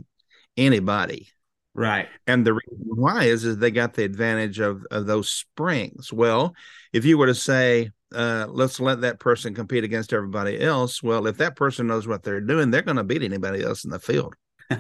anybody. 0.57 1.29
Right. 1.75 2.09
And 2.27 2.47
the 2.47 2.55
reason 2.55 2.87
why 2.97 3.25
is 3.25 3.45
is 3.45 3.59
they 3.59 3.71
got 3.71 3.95
the 3.95 4.05
advantage 4.05 4.59
of 4.59 4.85
of 4.91 5.07
those 5.07 5.29
springs. 5.29 6.13
Well 6.13 6.55
if 6.93 7.05
you 7.05 7.19
were 7.19 7.27
to 7.27 7.35
say 7.35 7.91
uh, 8.15 8.47
let's 8.49 8.79
let 8.79 9.01
that 9.03 9.19
person 9.21 9.55
compete 9.55 9.85
against 9.85 10.13
everybody 10.13 10.61
else 10.61 11.03
well 11.03 11.27
if 11.27 11.39
that 11.39 11.57
person 11.57 11.87
knows 11.87 12.07
what 12.07 12.23
they're 12.23 12.43
doing 12.43 12.71
they're 12.71 12.83
going 12.83 12.99
to 12.99 13.03
beat 13.03 13.23
anybody 13.23 13.63
else 13.63 13.85
in 13.85 13.91
the 13.91 13.99
field. 13.99 14.35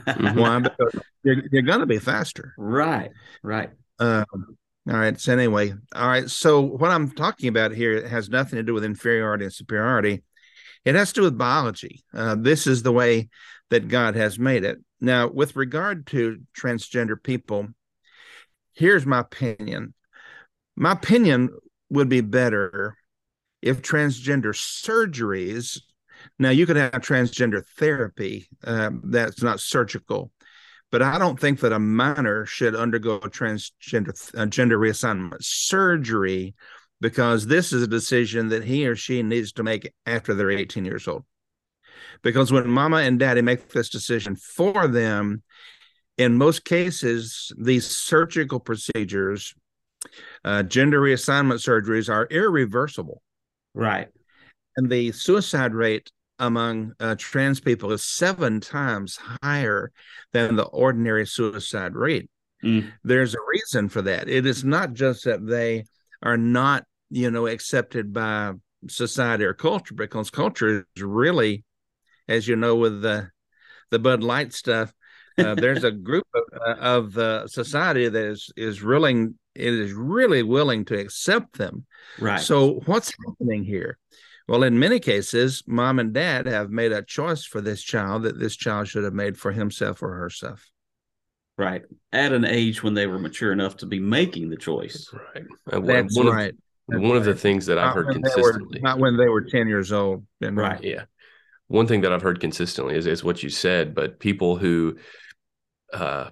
Why? 0.35 0.59
Because 0.61 1.01
you're, 1.23 1.43
you're 1.51 1.63
going 1.63 1.81
to 1.81 1.87
be 1.87 1.99
faster. 1.99 2.55
Right. 2.57 3.11
Right. 3.43 3.71
Um, 3.99 4.27
all 4.89 4.97
right. 4.97 5.19
So 5.21 5.33
anyway, 5.33 5.75
all 5.95 6.09
right. 6.09 6.29
So 6.29 6.61
what 6.61 6.91
I'm 6.91 7.11
talking 7.11 7.49
about 7.49 7.73
here 7.73 8.07
has 8.07 8.29
nothing 8.29 8.57
to 8.57 8.63
do 8.63 8.75
with 8.75 8.85
inferiority 8.85 9.45
and 9.45 9.55
superiority. 9.55 10.23
It 10.85 10.95
has 10.95 11.13
to 11.13 11.21
do 11.21 11.25
with 11.25 11.39
biology. 11.39 12.03
Uh, 12.13 12.37
this 12.39 12.67
is 12.67 12.83
the 12.83 12.93
way 12.93 13.29
that 13.71 13.89
God 13.89 14.17
has 14.17 14.39
made 14.39 14.65
it. 14.65 14.79
Now, 15.01 15.29
with 15.29 15.57
regard 15.57 16.07
to 16.09 16.41
transgender 16.59 17.23
people, 17.23 17.69
here's 18.75 19.07
my 19.07 19.21
opinion. 19.21 19.95
My 20.77 20.93
opinion 20.93 21.51
would 21.91 22.09
be 22.09 22.21
better 22.21 22.97
if 23.61 23.83
transgender 23.83 24.53
surgeries 24.53 25.81
now, 26.39 26.51
you 26.51 26.67
could 26.67 26.77
have 26.77 26.93
transgender 26.93 27.65
therapy 27.77 28.49
um, 28.65 29.03
that's 29.05 29.43
not 29.43 29.61
surgical, 29.61 30.31
but 30.91 31.03
I 31.03 31.19
don't 31.19 31.39
think 31.39 31.61
that 31.61 31.73
a 31.73 31.79
minor 31.79 32.47
should 32.47 32.75
undergo 32.75 33.17
a 33.17 33.31
transgender 33.31 34.37
uh, 34.37 34.47
gender 34.47 34.79
reassignment 34.79 35.43
surgery 35.43 36.55
because 37.01 37.47
this 37.47 37.73
is 37.73 37.83
a 37.83 37.89
decision 37.89 38.49
that 38.51 38.65
he 38.65 38.87
or 38.87 38.97
she 38.97 39.23
needs 39.23 39.53
to 39.53 39.63
make 39.63 39.93
after 40.07 40.35
they're 40.35 40.51
18 40.51 40.85
years 40.85 41.09
old. 41.09 41.25
Because 42.23 42.53
when 42.53 42.69
mama 42.69 42.99
and 42.99 43.19
daddy 43.19 43.43
make 43.43 43.71
this 43.71 43.89
decision 43.89 44.37
for 44.37 44.87
them, 44.87 45.43
in 46.19 46.37
most 46.37 46.65
cases, 46.65 47.53
these 47.59 47.87
surgical 47.87 48.61
procedures, 48.61 49.55
uh, 50.45 50.63
gender 50.63 51.01
reassignment 51.01 51.59
surgeries, 51.59 52.13
are 52.13 52.27
irreversible. 52.31 53.23
Right 53.75 54.09
and 54.77 54.91
the 54.91 55.13
suicide 55.13 55.75
rate 55.75 56.11
among 56.39 56.93
uh, 56.99 57.15
trans 57.19 57.61
people 57.61 57.93
is 57.93 58.05
seven 58.05 58.61
times 58.61 59.19
higher 59.43 59.93
than 60.33 60.57
the 60.57 60.65
ordinary 60.65 61.27
suicide 61.27 61.95
rate. 61.95 62.29
Mm. 62.65 62.91
There's 63.05 63.35
a 63.35 63.39
reason 63.49 63.89
for 63.89 64.03
that. 64.03 64.29
It 64.29 64.47
is 64.47 64.65
not 64.65 64.93
just 64.93 65.25
that 65.25 65.47
they 65.47 65.85
are 66.23 66.37
not, 66.37 66.85
you 67.11 67.31
know, 67.31 67.47
accepted 67.47 68.13
by 68.13 68.53
society 68.89 69.45
or 69.45 69.55
culture, 69.55 69.95
because 69.95 70.31
culture 70.31 70.85
is 70.97 71.03
really, 71.03 71.65
as 72.29 72.49
you 72.49 72.57
know, 72.57 72.77
with 72.77 73.03
the 73.03 73.31
the 73.91 73.99
Bud 73.99 74.23
Light 74.23 74.53
stuff. 74.53 74.93
Uh, 75.39 75.55
there's 75.55 75.85
a 75.85 75.91
group 76.09 76.27
of, 76.35 76.43
uh, 76.61 76.81
of 76.81 77.19
uh, 77.19 77.47
society 77.47 78.09
that 78.09 78.25
is 78.25 78.51
is 78.57 78.83
willing 78.83 79.35
it 79.55 79.75
is 79.75 79.93
really 79.93 80.43
willing 80.43 80.85
to 80.87 80.99
accept 80.99 81.59
them. 81.59 81.85
Right. 82.19 82.41
So 82.41 82.81
what's 82.87 83.13
happening 83.27 83.65
here? 83.65 83.99
Well, 84.53 84.65
in 84.65 84.79
many 84.79 85.01
cases, 85.01 85.63
mom 85.67 85.99
and 85.99 86.13
dad 86.13 86.45
have 86.45 86.69
made 86.69 86.93
a 86.93 87.01
choice 87.01 87.43
for 87.43 87.63
this 87.63 87.81
child 87.83 88.25
that 88.25 88.39
this 88.39 88.55
child 88.55 88.87
should 88.87 89.03
have 89.03 89.15
made 89.15 89.39
for 89.39 89.51
himself 89.51 90.03
or 90.03 90.13
herself. 90.17 90.69
Right. 91.57 91.81
At 92.13 92.35
an 92.35 92.45
age 92.45 92.83
when 92.83 92.93
they 92.93 93.07
were 93.07 93.19
mature 93.19 93.51
enough 93.51 93.79
to 93.79 93.87
be 93.87 93.99
making 93.99 94.51
the 94.51 94.59
choice. 94.59 95.11
Right. 95.11 95.47
That's 95.87 96.15
one 96.15 96.27
right. 96.27 96.51
Of, 96.51 96.57
That's 96.87 97.01
one 97.01 97.13
right. 97.13 97.17
of 97.17 97.25
the 97.25 97.35
things 97.35 97.65
that 97.65 97.79
I've 97.79 97.95
heard 97.95 98.09
consistently. 98.13 98.79
Were, 98.83 98.87
not 98.87 98.99
when 98.99 99.17
they 99.17 99.27
were 99.27 99.41
10 99.41 99.69
years 99.69 99.91
old. 99.91 100.27
Right. 100.43 100.85
Yeah. 100.85 101.05
One 101.69 101.87
thing 101.87 102.03
that 102.03 102.13
I've 102.13 102.21
heard 102.21 102.39
consistently 102.39 102.95
is, 102.95 103.07
is 103.07 103.25
what 103.25 103.43
you 103.43 103.49
said, 103.49 103.95
but 103.95 104.19
people 104.19 104.59
who 104.59 104.99
uh, 105.95 106.29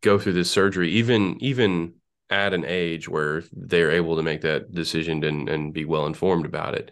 go 0.00 0.18
through 0.18 0.32
this 0.32 0.50
surgery, 0.50 0.90
even 0.90 1.36
even 1.40 1.94
at 2.30 2.52
an 2.52 2.64
age 2.66 3.08
where 3.08 3.44
they're 3.52 3.92
able 3.92 4.16
to 4.16 4.24
make 4.24 4.40
that 4.40 4.74
decision 4.74 5.22
and, 5.22 5.48
and 5.48 5.72
be 5.72 5.84
well 5.84 6.06
informed 6.06 6.46
about 6.46 6.74
it, 6.74 6.90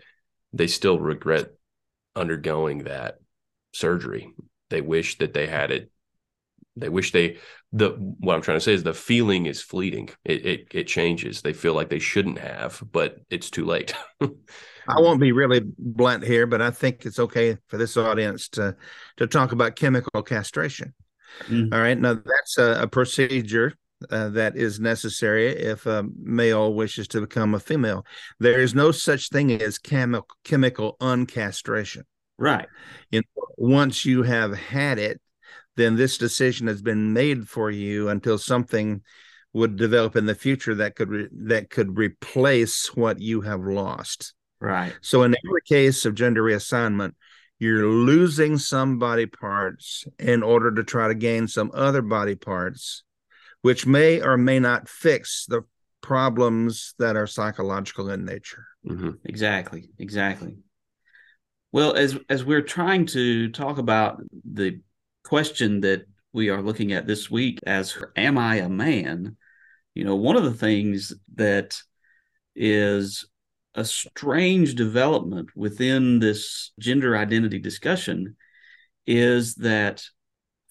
they 0.52 0.66
still 0.66 0.98
regret 0.98 1.50
undergoing 2.16 2.84
that 2.84 3.18
surgery. 3.72 4.32
They 4.70 4.80
wish 4.80 5.18
that 5.18 5.34
they 5.34 5.46
had 5.46 5.70
it. 5.70 5.90
They 6.76 6.88
wish 6.88 7.12
they 7.12 7.38
the 7.72 7.90
what 7.90 8.34
I'm 8.34 8.42
trying 8.42 8.56
to 8.56 8.64
say 8.64 8.72
is 8.72 8.82
the 8.82 8.94
feeling 8.94 9.46
is 9.46 9.60
fleeting. 9.60 10.10
It 10.24 10.46
it, 10.46 10.66
it 10.72 10.84
changes. 10.86 11.42
They 11.42 11.52
feel 11.52 11.74
like 11.74 11.88
they 11.88 11.98
shouldn't 11.98 12.38
have, 12.38 12.82
but 12.92 13.18
it's 13.30 13.50
too 13.50 13.64
late. 13.64 13.94
I 14.20 15.00
won't 15.00 15.20
be 15.20 15.32
really 15.32 15.62
blunt 15.76 16.24
here, 16.24 16.46
but 16.46 16.62
I 16.62 16.70
think 16.70 17.04
it's 17.04 17.18
okay 17.18 17.58
for 17.66 17.76
this 17.76 17.96
audience 17.96 18.48
to 18.50 18.76
to 19.16 19.26
talk 19.26 19.52
about 19.52 19.76
chemical 19.76 20.22
castration. 20.22 20.94
Mm. 21.48 21.74
All 21.74 21.80
right, 21.80 21.98
now 21.98 22.14
that's 22.14 22.58
a, 22.58 22.82
a 22.82 22.86
procedure 22.86 23.74
uh, 24.10 24.28
that 24.30 24.56
is 24.56 24.80
necessary 24.80 25.48
if 25.48 25.86
a 25.86 26.04
male 26.22 26.72
wishes 26.72 27.08
to 27.08 27.20
become 27.20 27.54
a 27.54 27.60
female. 27.60 28.04
There 28.38 28.60
is 28.60 28.74
no 28.74 28.92
such 28.92 29.28
thing 29.28 29.50
as 29.50 29.78
chemi- 29.78 30.22
chemical 30.44 30.96
uncastration. 31.00 32.04
Right. 32.38 32.68
You 33.10 33.22
know, 33.22 33.44
once 33.56 34.04
you 34.04 34.22
have 34.22 34.56
had 34.56 34.98
it, 34.98 35.20
then 35.76 35.96
this 35.96 36.18
decision 36.18 36.66
has 36.66 36.82
been 36.82 37.12
made 37.12 37.48
for 37.48 37.70
you 37.70 38.08
until 38.08 38.38
something 38.38 39.02
would 39.52 39.76
develop 39.76 40.14
in 40.16 40.26
the 40.26 40.34
future 40.34 40.74
that 40.76 40.94
could 40.94 41.08
re- 41.08 41.28
that 41.32 41.70
could 41.70 41.98
replace 41.98 42.94
what 42.94 43.20
you 43.20 43.40
have 43.40 43.60
lost. 43.60 44.34
Right. 44.60 44.92
So 45.00 45.22
in 45.22 45.34
every 45.46 45.62
case 45.66 46.04
of 46.04 46.14
gender 46.14 46.42
reassignment, 46.42 47.12
you're 47.58 47.86
losing 47.86 48.58
some 48.58 48.98
body 48.98 49.26
parts 49.26 50.04
in 50.18 50.42
order 50.42 50.72
to 50.72 50.84
try 50.84 51.08
to 51.08 51.14
gain 51.14 51.48
some 51.48 51.70
other 51.74 52.02
body 52.02 52.34
parts 52.34 53.02
which 53.62 53.86
may 53.86 54.20
or 54.20 54.36
may 54.36 54.58
not 54.58 54.88
fix 54.88 55.46
the 55.48 55.62
problems 56.00 56.94
that 56.98 57.16
are 57.16 57.26
psychological 57.26 58.10
in 58.10 58.24
nature. 58.24 58.64
Mm-hmm. 58.86 59.10
Exactly. 59.24 59.90
Exactly. 59.98 60.58
Well, 61.72 61.94
as 61.94 62.18
as 62.28 62.44
we're 62.44 62.62
trying 62.62 63.06
to 63.06 63.50
talk 63.50 63.78
about 63.78 64.22
the 64.50 64.80
question 65.24 65.80
that 65.82 66.06
we 66.32 66.48
are 66.48 66.62
looking 66.62 66.92
at 66.92 67.06
this 67.06 67.30
week 67.30 67.60
as 67.66 67.98
am 68.16 68.38
I 68.38 68.56
a 68.56 68.68
man? 68.68 69.36
You 69.94 70.04
know, 70.04 70.16
one 70.16 70.36
of 70.36 70.44
the 70.44 70.54
things 70.54 71.12
that 71.34 71.76
is 72.54 73.26
a 73.74 73.84
strange 73.84 74.74
development 74.74 75.50
within 75.54 76.18
this 76.18 76.72
gender 76.78 77.16
identity 77.16 77.58
discussion 77.58 78.36
is 79.06 79.56
that 79.56 80.04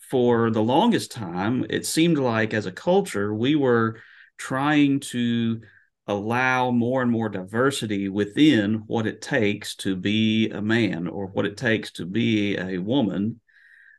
for 0.10 0.52
the 0.52 0.64
longest 0.64 1.12
time, 1.12 1.66
it 1.70 1.86
seemed 1.86 2.18
like 2.18 2.54
as 2.54 2.66
a 2.66 2.72
culture, 2.72 3.34
we 3.34 3.56
were 3.56 4.00
trying 4.38 5.00
to 5.00 5.62
allow 6.08 6.72
more 6.72 7.02
and 7.02 7.12
more 7.12 7.28
diversity 7.28 8.08
within 8.08 8.84
what 8.88 9.06
it 9.06 9.22
takes 9.22 9.76
to 9.76 9.96
be 9.96 10.50
a 10.50 10.62
man 10.62 11.08
or 11.08 11.28
what 11.28 11.46
it 11.46 11.58
takes 11.58 11.92
to 11.92 12.06
be 12.06 12.58
a 12.58 12.78
woman 12.78 13.42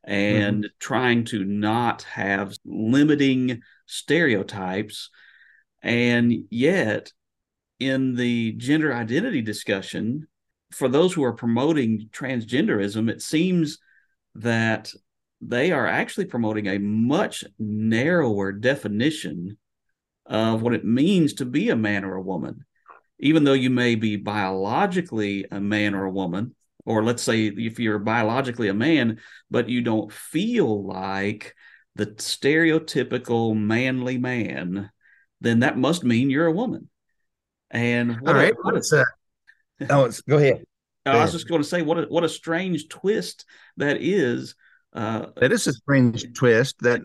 and 0.05 0.65
mm-hmm. 0.65 0.73
trying 0.79 1.25
to 1.25 1.45
not 1.45 2.03
have 2.05 2.57
limiting 2.65 3.61
stereotypes 3.85 5.11
and 5.83 6.33
yet 6.51 7.13
in 7.79 8.15
the 8.15 8.53
gender 8.53 8.95
identity 8.95 9.43
discussion 9.43 10.27
for 10.73 10.89
those 10.89 11.13
who 11.13 11.23
are 11.25 11.35
promoting 11.35 12.09
transgenderism 12.11 13.11
it 13.11 13.21
seems 13.21 13.79
that 14.35 14.93
they 15.41 15.71
are 15.71 15.87
actually 15.87 16.27
promoting 16.27 16.67
a 16.67 16.79
much 16.79 17.45
narrower 17.59 18.53
definition 18.53 19.57
of 20.27 20.63
what 20.63 20.75
it 20.75 20.85
means 20.85 21.35
to 21.35 21.45
be 21.45 21.71
a 21.71 21.77
man 21.77 22.05
or 22.05 22.15
a 22.15 22.23
woman. 22.23 22.65
Even 23.19 23.45
though 23.45 23.53
you 23.53 23.71
may 23.71 23.95
be 23.95 24.17
biologically 24.17 25.47
a 25.51 25.61
man 25.61 25.95
or 25.95 26.05
a 26.05 26.11
woman, 26.11 26.55
or 26.85 27.03
let's 27.03 27.23
say 27.23 27.47
if 27.47 27.79
you're 27.79 27.99
biologically 27.99 28.69
a 28.69 28.75
man, 28.75 29.19
but 29.51 29.69
you 29.69 29.83
don't 29.83 30.13
feel 30.13 30.87
like 30.87 31.55
the 31.97 32.07
stereotypical 32.07 33.57
manly 33.57 34.19
man, 34.19 34.91
then 35.41 35.61
that 35.61 35.79
must 35.79 36.05
mean 36.05 36.31
you're 36.31 36.47
a 36.47 36.53
woman. 36.53 36.89
And 37.71 38.21
what 38.21 38.29
All 38.29 38.35
right, 38.35 38.53
a, 38.53 38.57
what 38.63 38.77
is 38.77 38.91
that? 38.91 39.07
Oh, 39.91 40.11
go 40.29 40.39
ahead. 40.39 40.65
Go 41.07 41.13
I 41.13 41.23
was 41.23 41.33
just 41.33 41.49
going 41.49 41.63
to 41.63 41.69
say 41.69 41.81
what 41.81 41.99
a 41.99 42.03
what 42.03 42.25
a 42.25 42.29
strange 42.29 42.89
twist 42.89 43.47
that 43.79 44.03
is. 44.03 44.55
Uh, 44.93 45.27
that 45.37 45.53
is 45.53 45.67
a 45.67 45.73
strange 45.73 46.33
twist 46.35 46.77
that 46.81 47.01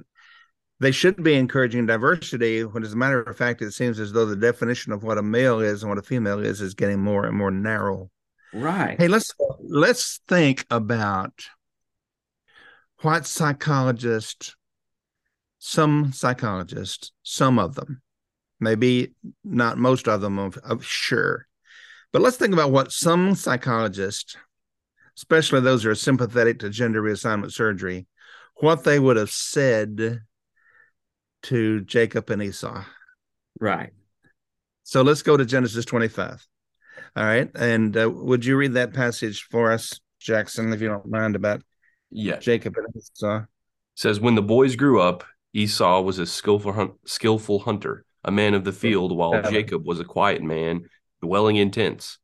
they 0.79 0.91
should 0.91 1.21
be 1.23 1.33
encouraging 1.33 1.85
diversity 1.85 2.63
when 2.63 2.83
as 2.83 2.93
a 2.93 2.97
matter 2.97 3.21
of 3.21 3.37
fact 3.37 3.61
it 3.61 3.71
seems 3.71 3.99
as 3.99 4.11
though 4.11 4.25
the 4.25 4.35
definition 4.35 4.91
of 4.91 5.03
what 5.03 5.17
a 5.17 5.23
male 5.23 5.59
is 5.59 5.83
and 5.83 5.89
what 5.89 5.97
a 5.97 6.03
female 6.03 6.39
is 6.39 6.61
is 6.61 6.73
getting 6.73 6.99
more 6.99 7.25
and 7.25 7.37
more 7.37 7.51
narrow. 7.51 8.09
Right. 8.53 8.99
Hey 8.99 9.07
let's 9.07 9.33
let's 9.59 10.21
think 10.27 10.65
about 10.69 11.33
what 13.01 13.25
psychologists 13.25 14.55
some 15.59 16.11
psychologists 16.11 17.11
some 17.23 17.57
of 17.57 17.75
them 17.75 18.01
maybe 18.59 19.13
not 19.43 19.77
most 19.77 20.07
of 20.07 20.19
them 20.19 20.37
of, 20.37 20.57
of 20.57 20.85
sure 20.85 21.47
but 22.11 22.21
let's 22.21 22.37
think 22.37 22.53
about 22.53 22.71
what 22.71 22.91
some 22.91 23.33
psychologists 23.33 24.35
especially 25.17 25.61
those 25.61 25.83
who 25.83 25.89
are 25.89 25.95
sympathetic 25.95 26.59
to 26.59 26.69
gender 26.69 27.01
reassignment 27.01 27.51
surgery 27.51 28.07
what 28.55 28.83
they 28.83 28.99
would 28.99 29.17
have 29.17 29.31
said 29.31 30.21
to 31.43 31.81
Jacob 31.81 32.29
and 32.29 32.41
Esau. 32.41 32.83
Right. 33.59 33.91
So 34.83 35.01
let's 35.01 35.21
go 35.21 35.37
to 35.37 35.45
Genesis 35.45 35.85
25. 35.85 36.45
All 37.15 37.23
right. 37.23 37.49
And 37.55 37.95
uh, 37.95 38.09
would 38.09 38.45
you 38.45 38.55
read 38.57 38.73
that 38.73 38.93
passage 38.93 39.47
for 39.49 39.71
us, 39.71 39.99
Jackson, 40.19 40.73
if 40.73 40.81
you 40.81 40.87
don't 40.87 41.09
mind, 41.09 41.35
about 41.35 41.61
yeah. 42.09 42.37
Jacob 42.37 42.75
and 42.77 42.87
Esau? 42.95 43.39
It 43.39 43.47
says, 43.95 44.19
When 44.19 44.35
the 44.35 44.41
boys 44.41 44.75
grew 44.75 45.01
up, 45.01 45.23
Esau 45.53 46.01
was 46.01 46.19
a 46.19 46.25
skillful, 46.25 46.73
hunt- 46.73 46.93
skillful 47.05 47.59
hunter, 47.59 48.05
a 48.23 48.31
man 48.31 48.53
of 48.53 48.63
the 48.63 48.71
field, 48.71 49.15
while 49.15 49.33
yeah. 49.33 49.49
Jacob 49.49 49.85
was 49.85 49.99
a 49.99 50.05
quiet 50.05 50.41
man, 50.41 50.85
dwelling 51.21 51.57
in 51.57 51.71
tents. 51.71 52.17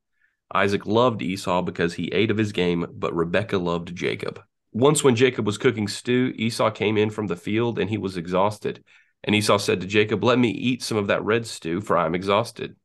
Isaac 0.54 0.86
loved 0.86 1.22
Esau 1.22 1.62
because 1.62 1.94
he 1.94 2.08
ate 2.08 2.32
of 2.32 2.38
his 2.38 2.52
game, 2.52 2.88
but 2.92 3.16
Rebekah 3.16 3.58
loved 3.58 3.96
Jacob. 3.96 4.42
Once, 4.72 5.04
when 5.04 5.16
Jacob 5.16 5.46
was 5.46 5.58
cooking 5.58 5.88
stew, 5.88 6.34
Esau 6.36 6.70
came 6.72 6.98
in 6.98 7.10
from 7.10 7.28
the 7.28 7.36
field 7.36 7.80
and 7.80 7.90
he 7.90 7.98
was 7.98 8.18
exhausted. 8.18 8.84
And 9.24 9.36
Esau 9.36 9.58
said 9.58 9.82
to 9.82 9.88
Jacob, 9.88 10.24
Let 10.24 10.40
me 10.40 10.50
eat 10.50 10.84
some 10.84 10.98
of 10.98 11.08
that 11.08 11.24
red 11.24 11.46
stew, 11.46 11.82
for 11.82 11.98
I 11.98 12.06
am 12.06 12.16
exhausted. 12.16 12.76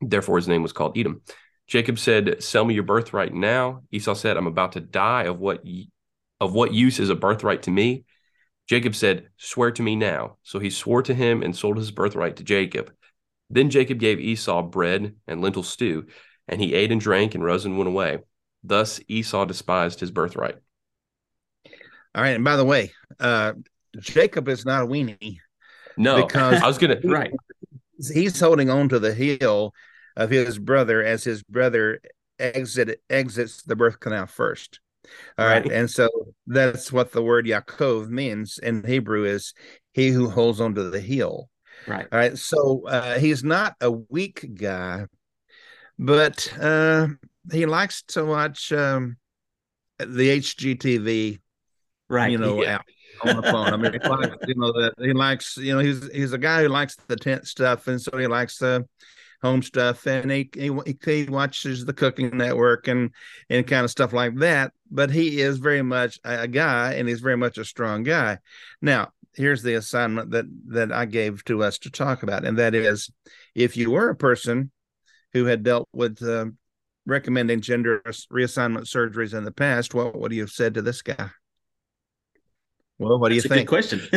Therefore, 0.00 0.36
his 0.36 0.48
name 0.48 0.62
was 0.62 0.72
called 0.72 0.98
Edom. 0.98 1.22
Jacob 1.66 1.98
said, 1.98 2.42
Sell 2.42 2.64
me 2.64 2.74
your 2.74 2.82
birthright 2.82 3.32
now. 3.32 3.82
Esau 3.90 4.14
said, 4.14 4.36
I'm 4.36 4.46
about 4.46 4.72
to 4.72 4.80
die. 4.80 5.24
Of 5.24 5.38
what, 5.38 5.64
of 6.40 6.52
what 6.52 6.74
use 6.74 6.98
is 6.98 7.10
a 7.10 7.14
birthright 7.14 7.62
to 7.62 7.70
me? 7.70 8.04
Jacob 8.68 8.94
said, 8.94 9.28
Swear 9.36 9.70
to 9.72 9.82
me 9.82 9.96
now. 9.96 10.36
So 10.42 10.58
he 10.58 10.70
swore 10.70 11.02
to 11.02 11.14
him 11.14 11.42
and 11.42 11.56
sold 11.56 11.76
his 11.76 11.90
birthright 11.90 12.36
to 12.36 12.44
Jacob. 12.44 12.92
Then 13.50 13.70
Jacob 13.70 13.98
gave 13.98 14.20
Esau 14.20 14.62
bread 14.62 15.14
and 15.26 15.40
lentil 15.40 15.62
stew, 15.62 16.06
and 16.48 16.60
he 16.60 16.74
ate 16.74 16.92
and 16.92 17.00
drank 17.00 17.34
and 17.34 17.44
rose 17.44 17.64
and 17.64 17.76
went 17.78 17.88
away. 17.88 18.18
Thus 18.62 19.00
Esau 19.08 19.44
despised 19.44 20.00
his 20.00 20.10
birthright. 20.10 20.56
All 22.14 22.22
right. 22.22 22.34
And 22.34 22.44
by 22.44 22.56
the 22.56 22.64
way, 22.64 22.92
uh, 23.20 23.52
Jacob 23.98 24.48
is 24.48 24.64
not 24.64 24.84
a 24.84 24.86
weenie. 24.86 25.38
No, 25.96 26.24
because 26.24 26.62
I 26.62 26.66
was 26.66 26.78
gonna 26.78 27.00
right. 27.04 27.32
He's 28.12 28.38
holding 28.40 28.70
on 28.70 28.88
to 28.88 28.98
the 28.98 29.14
heel 29.14 29.72
of 30.16 30.30
his 30.30 30.58
brother 30.58 31.02
as 31.02 31.24
his 31.24 31.42
brother 31.42 32.00
exit 32.38 33.00
exits 33.08 33.62
the 33.62 33.76
birth 33.76 34.00
canal 34.00 34.26
first. 34.26 34.80
All 35.38 35.46
right. 35.46 35.62
right. 35.62 35.72
And 35.72 35.90
so 35.90 36.08
that's 36.46 36.92
what 36.92 37.12
the 37.12 37.22
word 37.22 37.46
Yaakov 37.46 38.08
means 38.08 38.58
in 38.58 38.82
Hebrew 38.84 39.24
is 39.24 39.54
he 39.92 40.08
who 40.08 40.28
holds 40.28 40.60
onto 40.60 40.90
the 40.90 41.00
heel. 41.00 41.48
Right. 41.86 42.06
All 42.10 42.18
right. 42.18 42.38
So 42.38 42.86
uh, 42.86 43.18
he's 43.18 43.44
not 43.44 43.74
a 43.80 43.90
weak 43.90 44.46
guy, 44.54 45.06
but 45.98 46.52
uh, 46.60 47.08
he 47.52 47.66
likes 47.66 48.02
to 48.08 48.24
watch 48.24 48.72
um, 48.72 49.16
the 49.98 50.38
HGTV, 50.38 51.40
right? 52.08 52.30
You 52.30 52.38
know, 52.38 52.62
yeah 52.62 52.80
on 53.22 53.36
the 53.36 53.42
phone. 53.42 53.72
I 53.72 53.76
mean, 53.76 53.92
he 53.92 54.08
likes, 54.08 54.36
you 54.46 54.54
know, 54.56 54.72
that 54.72 54.94
he 54.98 55.12
likes, 55.12 55.56
you 55.56 55.74
know, 55.74 55.80
he's 55.80 56.10
he's 56.12 56.32
a 56.32 56.38
guy 56.38 56.62
who 56.62 56.68
likes 56.68 56.96
the 57.06 57.16
tent 57.16 57.46
stuff, 57.46 57.86
and 57.86 58.00
so 58.00 58.16
he 58.16 58.26
likes 58.26 58.58
the 58.58 58.86
home 59.42 59.62
stuff, 59.62 60.06
and 60.06 60.30
he 60.30 60.50
he, 60.54 60.70
he 61.04 61.24
watches 61.24 61.84
the 61.84 61.92
Cooking 61.92 62.36
Network 62.36 62.88
and 62.88 63.10
and 63.50 63.66
kind 63.66 63.84
of 63.84 63.90
stuff 63.90 64.12
like 64.12 64.36
that. 64.36 64.72
But 64.90 65.10
he 65.10 65.40
is 65.40 65.58
very 65.58 65.82
much 65.82 66.18
a 66.24 66.48
guy, 66.48 66.94
and 66.94 67.08
he's 67.08 67.20
very 67.20 67.36
much 67.36 67.58
a 67.58 67.64
strong 67.64 68.02
guy. 68.02 68.38
Now, 68.80 69.12
here's 69.34 69.62
the 69.62 69.74
assignment 69.74 70.30
that 70.32 70.46
that 70.68 70.92
I 70.92 71.06
gave 71.06 71.44
to 71.44 71.62
us 71.62 71.78
to 71.80 71.90
talk 71.90 72.22
about, 72.22 72.44
and 72.44 72.58
that 72.58 72.74
is, 72.74 73.10
if 73.54 73.76
you 73.76 73.90
were 73.90 74.10
a 74.10 74.16
person 74.16 74.70
who 75.34 75.44
had 75.44 75.62
dealt 75.62 75.88
with 75.92 76.22
uh, 76.22 76.46
recommending 77.04 77.60
gender 77.60 78.00
reassignment 78.32 78.86
surgeries 78.86 79.36
in 79.36 79.44
the 79.44 79.52
past, 79.52 79.92
what 79.92 80.18
would 80.18 80.32
you 80.32 80.40
have 80.40 80.50
said 80.50 80.74
to 80.74 80.82
this 80.82 81.02
guy? 81.02 81.28
Well, 82.98 83.18
what 83.18 83.28
do 83.28 83.34
That's 83.34 83.44
you 83.44 83.48
think? 83.50 83.68
question. 83.68 84.00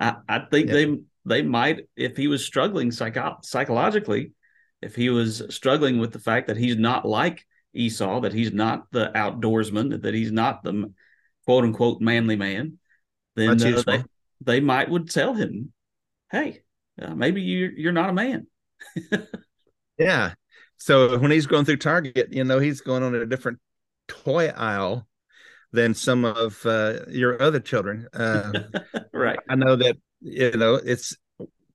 I, 0.00 0.14
I, 0.28 0.38
think 0.50 0.68
yeah. 0.68 0.72
they 0.72 0.96
they 1.24 1.42
might, 1.42 1.88
if 1.96 2.16
he 2.16 2.28
was 2.28 2.44
struggling 2.44 2.92
psycho- 2.92 3.38
psychologically, 3.42 4.32
if 4.80 4.94
he 4.94 5.10
was 5.10 5.42
struggling 5.50 5.98
with 5.98 6.12
the 6.12 6.18
fact 6.18 6.46
that 6.46 6.56
he's 6.56 6.76
not 6.76 7.04
like 7.04 7.44
Esau, 7.74 8.20
that 8.20 8.32
he's 8.32 8.52
not 8.52 8.90
the 8.92 9.10
outdoorsman, 9.14 10.02
that 10.02 10.14
he's 10.14 10.32
not 10.32 10.62
the 10.62 10.92
quote 11.44 11.64
unquote 11.64 12.00
manly 12.00 12.36
man, 12.36 12.78
then 13.34 13.60
uh, 13.62 13.82
they 13.84 14.04
they 14.40 14.60
might 14.60 14.88
would 14.88 15.10
tell 15.10 15.34
him, 15.34 15.72
"Hey, 16.30 16.62
uh, 17.00 17.14
maybe 17.14 17.42
you 17.42 17.72
you're 17.76 17.92
not 17.92 18.10
a 18.10 18.14
man." 18.14 18.46
yeah. 19.98 20.34
So 20.78 21.18
when 21.18 21.30
he's 21.30 21.46
going 21.46 21.64
through 21.64 21.76
Target, 21.76 22.32
you 22.32 22.44
know, 22.44 22.58
he's 22.58 22.80
going 22.80 23.02
on 23.02 23.14
a 23.14 23.26
different 23.26 23.58
toy 24.08 24.48
aisle 24.48 25.06
than 25.72 25.94
some 25.94 26.24
of 26.24 26.64
uh, 26.66 27.00
your 27.08 27.40
other 27.40 27.60
children. 27.60 28.08
Uh, 28.12 28.52
right. 29.12 29.38
I 29.48 29.54
know 29.54 29.76
that 29.76 29.96
you 30.20 30.52
know 30.52 30.74
it's 30.74 31.16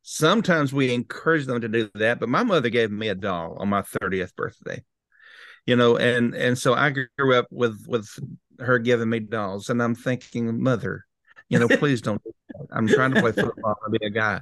sometimes 0.03 0.71
we 0.73 0.93
encourage 0.93 1.45
them 1.45 1.61
to 1.61 1.67
do 1.67 1.89
that, 1.95 2.19
but 2.19 2.29
my 2.29 2.43
mother 2.43 2.69
gave 2.69 2.91
me 2.91 3.09
a 3.09 3.15
doll 3.15 3.57
on 3.59 3.69
my 3.69 3.81
30th 3.81 4.35
birthday. 4.35 4.83
You 5.65 5.75
know, 5.75 5.97
and 5.97 6.33
and 6.33 6.57
so 6.57 6.73
I 6.73 6.91
grew 6.91 7.35
up 7.35 7.47
with 7.51 7.85
with 7.87 8.07
her 8.59 8.79
giving 8.79 9.09
me 9.09 9.19
dolls, 9.19 9.69
and 9.69 9.83
I'm 9.83 9.95
thinking, 9.95 10.63
mother, 10.63 11.05
you 11.49 11.59
know, 11.59 11.67
please 11.67 12.01
don't. 12.01 12.21
I'm 12.71 12.87
trying 12.87 13.13
to 13.13 13.21
play 13.21 13.33
football 13.33 13.75
and 13.85 13.99
be 13.99 14.05
a 14.05 14.09
guy. 14.09 14.41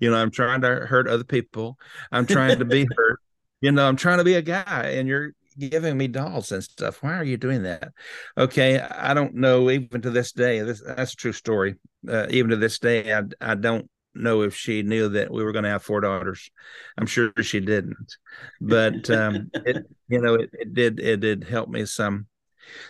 You 0.00 0.10
know, 0.10 0.16
I'm 0.16 0.30
trying 0.30 0.60
to 0.62 0.68
hurt 0.86 1.08
other 1.08 1.24
people. 1.24 1.78
I'm 2.12 2.26
trying 2.26 2.58
to 2.58 2.64
be 2.64 2.86
hurt. 2.96 3.20
You 3.60 3.72
know, 3.72 3.88
I'm 3.88 3.96
trying 3.96 4.18
to 4.18 4.24
be 4.24 4.34
a 4.34 4.42
guy, 4.42 4.94
and 4.96 5.08
you're 5.08 5.32
giving 5.58 5.98
me 5.98 6.08
dolls 6.08 6.52
and 6.52 6.62
stuff. 6.62 7.02
Why 7.02 7.14
are 7.14 7.24
you 7.24 7.36
doing 7.36 7.64
that? 7.64 7.92
Okay, 8.36 8.78
I 8.78 9.14
don't 9.14 9.34
know. 9.34 9.70
Even 9.70 10.00
to 10.02 10.10
this 10.10 10.32
day, 10.32 10.60
this 10.60 10.82
that's 10.84 11.14
a 11.14 11.16
true 11.16 11.32
story. 11.32 11.76
Uh, 12.08 12.26
even 12.30 12.50
to 12.50 12.56
this 12.56 12.78
day, 12.78 13.12
I 13.12 13.22
I 13.40 13.54
don't 13.54 13.90
know 14.14 14.42
if 14.42 14.54
she 14.54 14.82
knew 14.82 15.08
that 15.10 15.30
we 15.30 15.42
were 15.44 15.52
going 15.52 15.64
to 15.64 15.70
have 15.70 15.82
four 15.82 16.00
daughters. 16.00 16.50
I'm 16.96 17.06
sure 17.06 17.32
she 17.40 17.60
didn't, 17.60 18.16
but 18.60 19.08
um, 19.10 19.50
it 19.54 19.86
you 20.08 20.20
know 20.20 20.34
it, 20.34 20.50
it 20.52 20.74
did 20.74 21.00
it 21.00 21.20
did 21.20 21.44
help 21.44 21.68
me 21.68 21.84
some. 21.86 22.26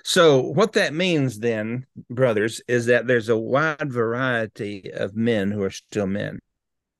So 0.02 0.40
what 0.40 0.72
that 0.72 0.92
means 0.92 1.38
then, 1.38 1.87
brothers, 2.11 2.61
is 2.66 2.87
that 2.87 3.07
there's 3.07 3.28
a 3.28 3.38
wide 3.38 3.92
variety 3.92 4.90
of 4.92 5.14
men 5.14 5.50
who 5.50 5.62
are 5.62 5.70
still 5.70 6.07
men. 6.07 6.40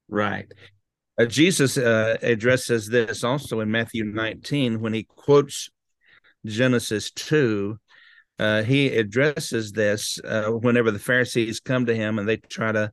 Right. 0.09 0.53
Uh, 1.19 1.27
Jesus 1.27 1.77
uh, 1.77 2.17
addresses 2.23 2.87
this 2.87 3.25
also 3.25 3.61
in 3.61 3.71
Matthew 3.71 4.05
19 4.05 4.81
when 4.81 4.93
he 4.93 5.05
quotes 5.05 5.69
Genesis 6.47 7.11
2. 7.11 7.77
Uh, 8.39 8.63
he 8.63 8.89
addresses 8.97 9.73
this 9.73 10.21
uh, 10.25 10.51
whenever 10.51 10.91
the 10.93 10.99
Pharisees 10.99 11.61
come 11.61 11.87
to 11.87 11.95
him 11.95 12.19
and 12.19 12.29
they 12.29 12.37
try 12.37 12.71
to 12.71 12.93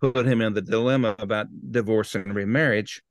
put 0.00 0.26
him 0.26 0.40
in 0.40 0.54
the 0.54 0.62
dilemma 0.62 1.14
about 1.18 1.48
divorce 1.70 2.14
and 2.14 2.34
remarriage. 2.34 3.02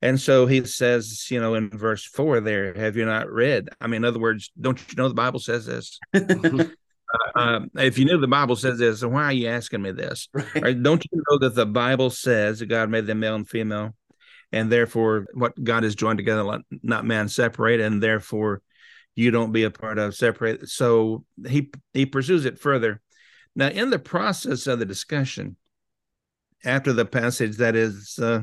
And 0.00 0.18
so 0.18 0.46
he 0.46 0.64
says, 0.64 1.26
you 1.30 1.40
know, 1.40 1.54
in 1.54 1.70
verse 1.70 2.04
four 2.04 2.40
there, 2.40 2.72
have 2.74 2.96
you 2.96 3.04
not 3.04 3.30
read? 3.30 3.68
I 3.80 3.88
mean, 3.88 3.98
in 3.98 4.04
other 4.04 4.20
words, 4.20 4.50
don't 4.58 4.80
you 4.88 4.96
know 4.96 5.08
the 5.08 5.14
Bible 5.14 5.40
says 5.40 5.66
this? 5.66 5.98
uh, 7.14 7.38
uh, 7.38 7.60
if 7.76 7.98
you 7.98 8.04
knew 8.04 8.18
the 8.18 8.26
Bible 8.26 8.56
says 8.56 8.78
this, 8.78 9.02
why 9.02 9.24
are 9.24 9.32
you 9.32 9.48
asking 9.48 9.82
me 9.82 9.92
this? 9.92 10.28
Right. 10.34 10.62
Right? 10.62 10.82
Don't 10.82 11.04
you 11.10 11.22
know 11.28 11.38
that 11.38 11.54
the 11.54 11.66
Bible 11.66 12.10
says 12.10 12.58
that 12.58 12.66
God 12.66 12.90
made 12.90 13.06
them 13.06 13.20
male 13.20 13.34
and 13.34 13.48
female, 13.48 13.94
and 14.52 14.70
therefore 14.70 15.26
what 15.34 15.62
God 15.62 15.82
has 15.82 15.94
joined 15.94 16.18
together, 16.18 16.60
not 16.82 17.04
man 17.04 17.28
separate, 17.28 17.80
and 17.80 18.02
therefore 18.02 18.62
you 19.14 19.30
don't 19.30 19.52
be 19.52 19.64
a 19.64 19.70
part 19.70 19.98
of 19.98 20.14
separate. 20.14 20.68
So 20.68 21.24
he 21.46 21.70
he 21.92 22.06
pursues 22.06 22.44
it 22.44 22.58
further. 22.58 23.00
Now, 23.54 23.68
in 23.68 23.90
the 23.90 23.98
process 23.98 24.66
of 24.66 24.78
the 24.78 24.86
discussion, 24.86 25.56
after 26.64 26.92
the 26.92 27.04
passage 27.04 27.56
that 27.56 27.74
is 27.74 28.18
uh, 28.20 28.42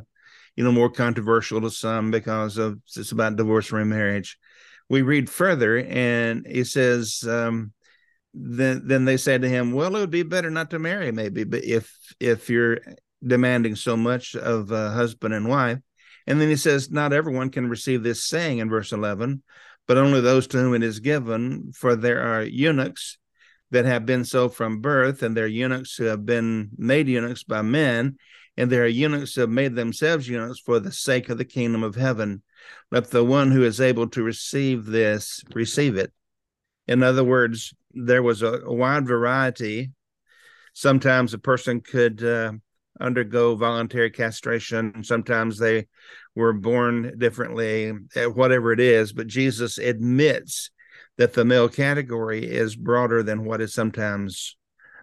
you 0.56 0.64
know, 0.64 0.72
more 0.72 0.90
controversial 0.90 1.62
to 1.62 1.70
some 1.70 2.12
because 2.12 2.58
of 2.58 2.80
it's 2.96 3.12
about 3.12 3.36
divorce 3.36 3.70
and 3.70 3.80
remarriage. 3.80 4.38
We 4.90 5.02
read 5.02 5.30
further, 5.30 5.80
and 5.80 6.46
he 6.46 6.64
says, 6.64 7.24
um, 7.28 7.74
then 8.36 8.84
then 8.86 9.06
they 9.06 9.18
said 9.18 9.42
to 9.42 9.50
him, 9.50 9.72
"Well, 9.72 9.96
it 9.96 10.00
would 10.00 10.12
be 10.12 10.24
better 10.24 10.50
not 10.50 10.70
to 10.72 10.80
marry, 10.80 11.12
maybe, 11.12 11.44
but 11.44 11.64
if 11.64 11.96
if 12.20 12.50
you're 12.50 12.80
demanding 13.26 13.76
so 13.76 13.96
much 13.96 14.36
of 14.36 14.72
a 14.72 14.92
husband 14.92 15.34
and 15.34 15.48
wife." 15.48 15.80
And 16.28 16.42
then 16.42 16.50
he 16.50 16.56
says, 16.56 16.92
"Not 16.92 17.14
everyone 17.14 17.50
can 17.50 17.70
receive 17.70 18.04
this 18.04 18.24
saying 18.24 18.58
in 18.60 18.70
verse 18.70 18.92
eleven, 18.92 19.44
but 19.88 19.98
only 19.98 20.22
those 20.22 20.48
to 20.48 20.58
whom 20.58 20.74
it 20.74 20.84
is 20.84 21.00
given. 21.00 21.72
For 21.74 21.96
there 21.96 22.22
are 22.22 22.44
eunuchs." 22.44 23.18
That 23.72 23.86
have 23.86 24.06
been 24.06 24.24
so 24.24 24.48
from 24.48 24.80
birth, 24.80 25.24
and 25.24 25.36
there 25.36 25.46
are 25.46 25.48
eunuchs 25.48 25.98
who 25.98 26.06
have 26.06 26.24
been 26.26 26.70
made 26.78 27.08
eunuchs 27.08 27.44
by 27.44 27.64
men, 27.64 28.16
and 28.56 28.72
there 28.72 28.84
are 28.84 28.88
eunuchs 28.88 29.34
who 29.34 29.42
have 29.42 29.50
made 29.50 29.76
themselves 29.76 30.30
eunuchs 30.30 30.60
for 30.60 30.80
the 30.80 30.92
sake 30.92 31.30
of 31.30 31.40
the 31.40 31.46
kingdom 31.46 31.84
of 31.84 31.96
heaven. 31.96 32.44
Let 32.92 33.10
the 33.10 33.24
one 33.24 33.52
who 33.52 33.64
is 33.64 33.82
able 33.82 34.08
to 34.10 34.24
receive 34.24 34.86
this 34.86 35.44
receive 35.54 35.98
it. 35.98 36.14
In 36.88 37.02
other 37.02 37.24
words, 37.24 37.74
there 37.96 38.24
was 38.24 38.42
a, 38.42 38.62
a 38.66 38.74
wide 38.74 39.08
variety. 39.08 39.92
Sometimes 40.74 41.34
a 41.34 41.40
person 41.40 41.82
could 41.82 42.24
uh, 42.24 42.52
undergo 43.00 43.56
voluntary 43.56 44.12
castration. 44.12 45.04
Sometimes 45.04 45.58
they 45.58 45.88
were 46.36 46.54
born 46.54 47.18
differently, 47.18 47.94
eh, 48.16 48.26
whatever 48.26 48.72
it 48.72 48.80
is. 48.80 49.14
But 49.14 49.28
Jesus 49.28 49.78
admits 49.78 50.70
that 51.18 51.34
the 51.34 51.46
male 51.46 51.70
category 51.70 52.46
is 52.46 52.76
broader 52.76 53.24
than 53.24 53.46
what 53.46 53.62
is 53.62 53.74
sometimes 53.74 54.58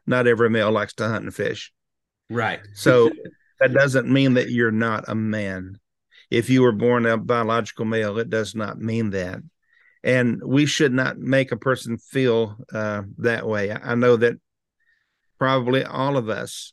not 0.07 0.27
every 0.27 0.51
male 0.51 0.71
likes 0.71 0.95
to 0.95 1.09
hunt 1.09 1.25
and 1.25 1.35
fish. 1.35 1.73
Right. 2.29 2.61
So 2.75 3.11
that 3.61 3.73
doesn't 3.73 4.09
mean 4.09 4.35
that 4.35 4.51
you're 4.51 4.71
not 4.71 5.05
a 5.09 5.15
man. 5.15 5.79
If 6.31 6.51
you 6.51 6.63
were 6.63 6.73
born 6.73 7.07
a 7.07 7.17
biological 7.17 7.85
male, 7.85 8.19
it 8.19 8.31
does 8.31 8.55
not 8.55 8.79
mean 8.79 9.11
that. 9.11 9.41
And 10.05 10.43
we 10.45 10.67
should 10.67 10.93
not 10.93 11.19
make 11.19 11.53
a 11.53 11.57
person 11.57 11.97
feel 11.97 12.57
uh, 12.73 13.03
that 13.19 13.47
way. 13.47 13.73
I 13.73 13.95
know 13.95 14.17
that 14.17 14.35
probably 15.39 15.85
all 15.85 16.17
of 16.17 16.29
us 16.29 16.73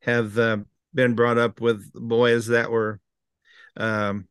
have 0.00 0.38
uh, 0.38 0.58
been 0.94 1.14
brought 1.14 1.38
up 1.38 1.60
with 1.60 1.92
boys 1.92 2.46
that 2.48 2.70
were 2.70 3.00
um, 3.76 4.26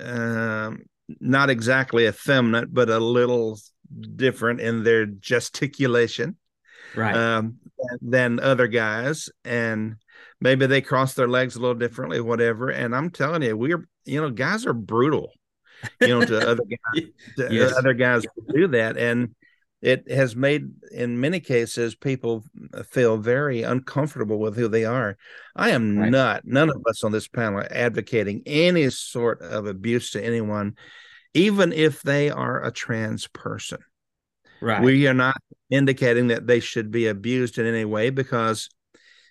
uh, 0.00 0.72
not 1.20 1.50
exactly 1.50 2.06
effeminate, 2.06 2.72
but 2.72 2.88
a 2.88 2.98
little 2.98 3.58
different 4.16 4.60
in 4.60 4.82
their 4.82 5.06
gesticulation 5.06 6.36
right. 6.94 7.16
um, 7.16 7.58
than 8.00 8.40
other 8.40 8.66
guys. 8.66 9.28
And 9.44 9.96
maybe 10.40 10.66
they 10.66 10.80
cross 10.80 11.14
their 11.14 11.28
legs 11.28 11.56
a 11.56 11.60
little 11.60 11.74
differently, 11.74 12.20
whatever. 12.20 12.70
And 12.70 12.94
I'm 12.94 13.10
telling 13.10 13.42
you, 13.42 13.56
we're 13.56 13.86
you 14.04 14.20
know, 14.20 14.30
guys 14.30 14.64
are 14.66 14.72
brutal, 14.72 15.32
you 16.00 16.08
know, 16.08 16.24
to 16.24 16.50
other 16.50 16.62
guys, 16.64 17.02
to 17.36 17.54
yes. 17.54 17.72
other 17.76 17.94
guys 17.94 18.24
do 18.54 18.68
that, 18.68 18.96
and 18.96 19.34
it 19.82 20.10
has 20.10 20.34
made 20.34 20.70
in 20.90 21.20
many 21.20 21.38
cases 21.38 21.94
people 21.94 22.44
feel 22.86 23.18
very 23.18 23.62
uncomfortable 23.62 24.38
with 24.38 24.56
who 24.56 24.68
they 24.68 24.84
are. 24.84 25.16
I 25.54 25.70
am 25.70 25.98
right. 25.98 26.10
not, 26.10 26.44
none 26.44 26.70
of 26.70 26.82
us 26.88 27.04
on 27.04 27.12
this 27.12 27.28
panel 27.28 27.60
are 27.60 27.68
advocating 27.70 28.42
any 28.46 28.88
sort 28.90 29.42
of 29.42 29.66
abuse 29.66 30.10
to 30.12 30.24
anyone, 30.24 30.76
even 31.34 31.72
if 31.72 32.02
they 32.02 32.30
are 32.30 32.64
a 32.64 32.72
trans 32.72 33.28
person. 33.28 33.78
Right. 34.62 34.82
We 34.82 35.06
are 35.06 35.14
not 35.14 35.36
indicating 35.68 36.28
that 36.28 36.46
they 36.46 36.60
should 36.60 36.90
be 36.90 37.06
abused 37.06 37.58
in 37.58 37.66
any 37.66 37.84
way 37.84 38.10
because 38.10 38.70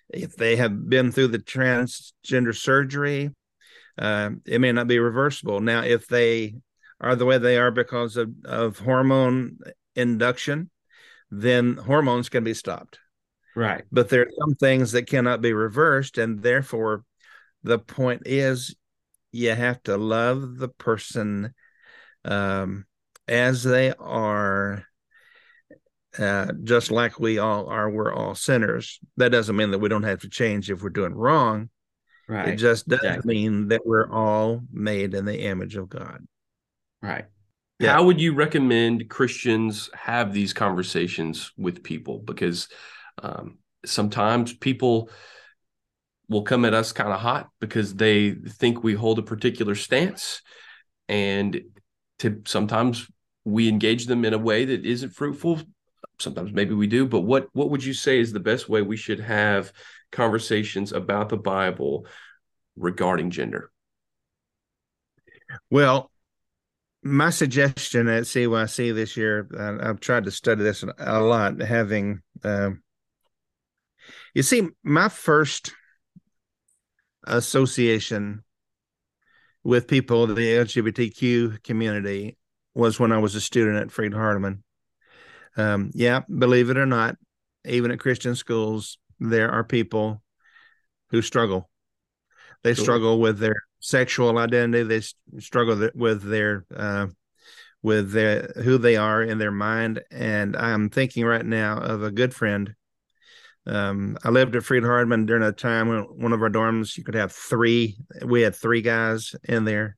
if 0.08 0.36
they 0.36 0.56
have 0.56 0.88
been 0.88 1.10
through 1.10 1.28
the 1.28 1.38
transgender 1.38 2.54
surgery, 2.54 3.30
uh, 3.98 4.30
it 4.44 4.60
may 4.60 4.72
not 4.72 4.86
be 4.86 4.98
reversible. 4.98 5.60
Now, 5.60 5.82
if 5.82 6.06
they 6.06 6.56
are 7.00 7.16
the 7.16 7.26
way 7.26 7.38
they 7.38 7.58
are 7.58 7.70
because 7.70 8.16
of, 8.16 8.30
of 8.44 8.78
hormone 8.78 9.58
induction, 9.94 10.70
then 11.30 11.76
hormones 11.76 12.28
can 12.28 12.44
be 12.44 12.54
stopped. 12.54 12.98
Right. 13.54 13.84
But 13.90 14.08
there 14.08 14.22
are 14.22 14.30
some 14.38 14.54
things 14.54 14.92
that 14.92 15.06
cannot 15.06 15.40
be 15.40 15.52
reversed. 15.52 16.18
And 16.18 16.42
therefore, 16.42 17.04
the 17.62 17.78
point 17.78 18.22
is 18.26 18.76
you 19.32 19.54
have 19.54 19.82
to 19.84 19.96
love 19.96 20.58
the 20.58 20.68
person 20.68 21.54
um, 22.24 22.84
as 23.26 23.62
they 23.62 23.92
are 23.98 24.84
uh, 26.18 26.52
just 26.64 26.90
like 26.90 27.18
we 27.18 27.38
all 27.38 27.66
are, 27.68 27.90
we're 27.90 28.12
all 28.12 28.34
sinners. 28.34 28.98
That 29.16 29.32
doesn't 29.32 29.56
mean 29.56 29.70
that 29.70 29.78
we 29.78 29.88
don't 29.88 30.02
have 30.02 30.20
to 30.20 30.28
change 30.28 30.70
if 30.70 30.82
we're 30.82 30.90
doing 30.90 31.14
wrong. 31.14 31.70
Right. 32.28 32.48
It 32.48 32.56
just 32.56 32.88
does 32.88 32.98
exactly. 33.00 33.34
mean 33.34 33.68
that 33.68 33.86
we're 33.86 34.10
all 34.10 34.62
made 34.72 35.14
in 35.14 35.24
the 35.24 35.42
image 35.42 35.76
of 35.76 35.88
God. 35.88 36.26
Right. 37.00 37.26
Yeah. 37.78 37.92
How 37.92 38.04
would 38.04 38.20
you 38.20 38.34
recommend 38.34 39.08
Christians 39.08 39.90
have 39.94 40.32
these 40.32 40.52
conversations 40.52 41.52
with 41.56 41.84
people? 41.84 42.18
Because 42.18 42.68
um, 43.22 43.58
sometimes 43.84 44.54
people 44.54 45.10
will 46.28 46.42
come 46.42 46.64
at 46.64 46.74
us 46.74 46.92
kind 46.92 47.12
of 47.12 47.20
hot 47.20 47.48
because 47.60 47.94
they 47.94 48.32
think 48.32 48.82
we 48.82 48.94
hold 48.94 49.18
a 49.18 49.22
particular 49.22 49.74
stance, 49.74 50.42
and 51.08 51.60
to 52.18 52.42
sometimes 52.46 53.06
we 53.44 53.68
engage 53.68 54.06
them 54.06 54.24
in 54.24 54.34
a 54.34 54.38
way 54.38 54.64
that 54.64 54.84
isn't 54.84 55.10
fruitful 55.10 55.60
sometimes 56.18 56.52
maybe 56.52 56.74
we 56.74 56.86
do 56.86 57.06
but 57.06 57.20
what 57.20 57.48
what 57.52 57.70
would 57.70 57.84
you 57.84 57.92
say 57.92 58.18
is 58.18 58.32
the 58.32 58.40
best 58.40 58.68
way 58.68 58.82
we 58.82 58.96
should 58.96 59.20
have 59.20 59.72
conversations 60.16 60.92
about 60.92 61.28
the 61.28 61.36
bible 61.36 62.06
regarding 62.76 63.30
gender? 63.30 63.70
Well 65.70 66.10
my 67.02 67.30
suggestion 67.30 68.08
at 68.08 68.24
cyc 68.24 68.94
this 68.94 69.16
year 69.16 69.46
i've 69.80 70.00
tried 70.00 70.24
to 70.24 70.30
study 70.32 70.64
this 70.64 70.84
a 70.98 71.20
lot 71.20 71.60
having 71.60 72.20
uh, 72.42 72.70
you 74.34 74.42
see 74.42 74.68
my 74.82 75.08
first 75.08 75.72
association 77.24 78.42
with 79.62 79.86
people 79.86 80.24
of 80.24 80.34
the 80.34 80.56
lgbtq 80.56 81.62
community 81.62 82.36
was 82.74 82.98
when 82.98 83.12
i 83.12 83.18
was 83.18 83.36
a 83.36 83.40
student 83.40 83.76
at 83.76 83.92
freed 83.92 84.12
hardeman. 84.12 84.64
Um, 85.56 85.90
yeah, 85.94 86.20
believe 86.28 86.68
it 86.70 86.76
or 86.76 86.86
not, 86.86 87.16
even 87.64 87.90
at 87.90 87.98
Christian 87.98 88.34
schools, 88.34 88.98
there 89.18 89.50
are 89.50 89.64
people 89.64 90.22
who 91.10 91.22
struggle. 91.22 91.70
They 92.62 92.74
sure. 92.74 92.84
struggle 92.84 93.20
with 93.20 93.38
their 93.38 93.62
sexual 93.80 94.38
identity. 94.38 94.82
They 94.82 95.40
struggle 95.40 95.90
with 95.94 96.22
their 96.22 96.64
uh, 96.74 97.06
with 97.82 98.12
their 98.12 98.52
who 98.56 98.78
they 98.78 98.96
are 98.96 99.22
in 99.22 99.38
their 99.38 99.52
mind. 99.52 100.02
And 100.10 100.56
I'm 100.56 100.90
thinking 100.90 101.24
right 101.24 101.44
now 101.44 101.78
of 101.78 102.02
a 102.02 102.10
good 102.10 102.34
friend. 102.34 102.74
Um, 103.66 104.16
I 104.22 104.30
lived 104.30 104.54
at 104.54 104.64
Freed 104.64 104.84
Hardeman 104.84 105.26
during 105.26 105.42
a 105.42 105.52
time 105.52 105.88
when 105.88 106.00
one 106.02 106.32
of 106.32 106.42
our 106.42 106.50
dorms 106.50 106.96
you 106.96 107.04
could 107.04 107.16
have 107.16 107.32
three. 107.32 107.96
We 108.24 108.42
had 108.42 108.54
three 108.54 108.82
guys 108.82 109.34
in 109.44 109.64
there, 109.64 109.96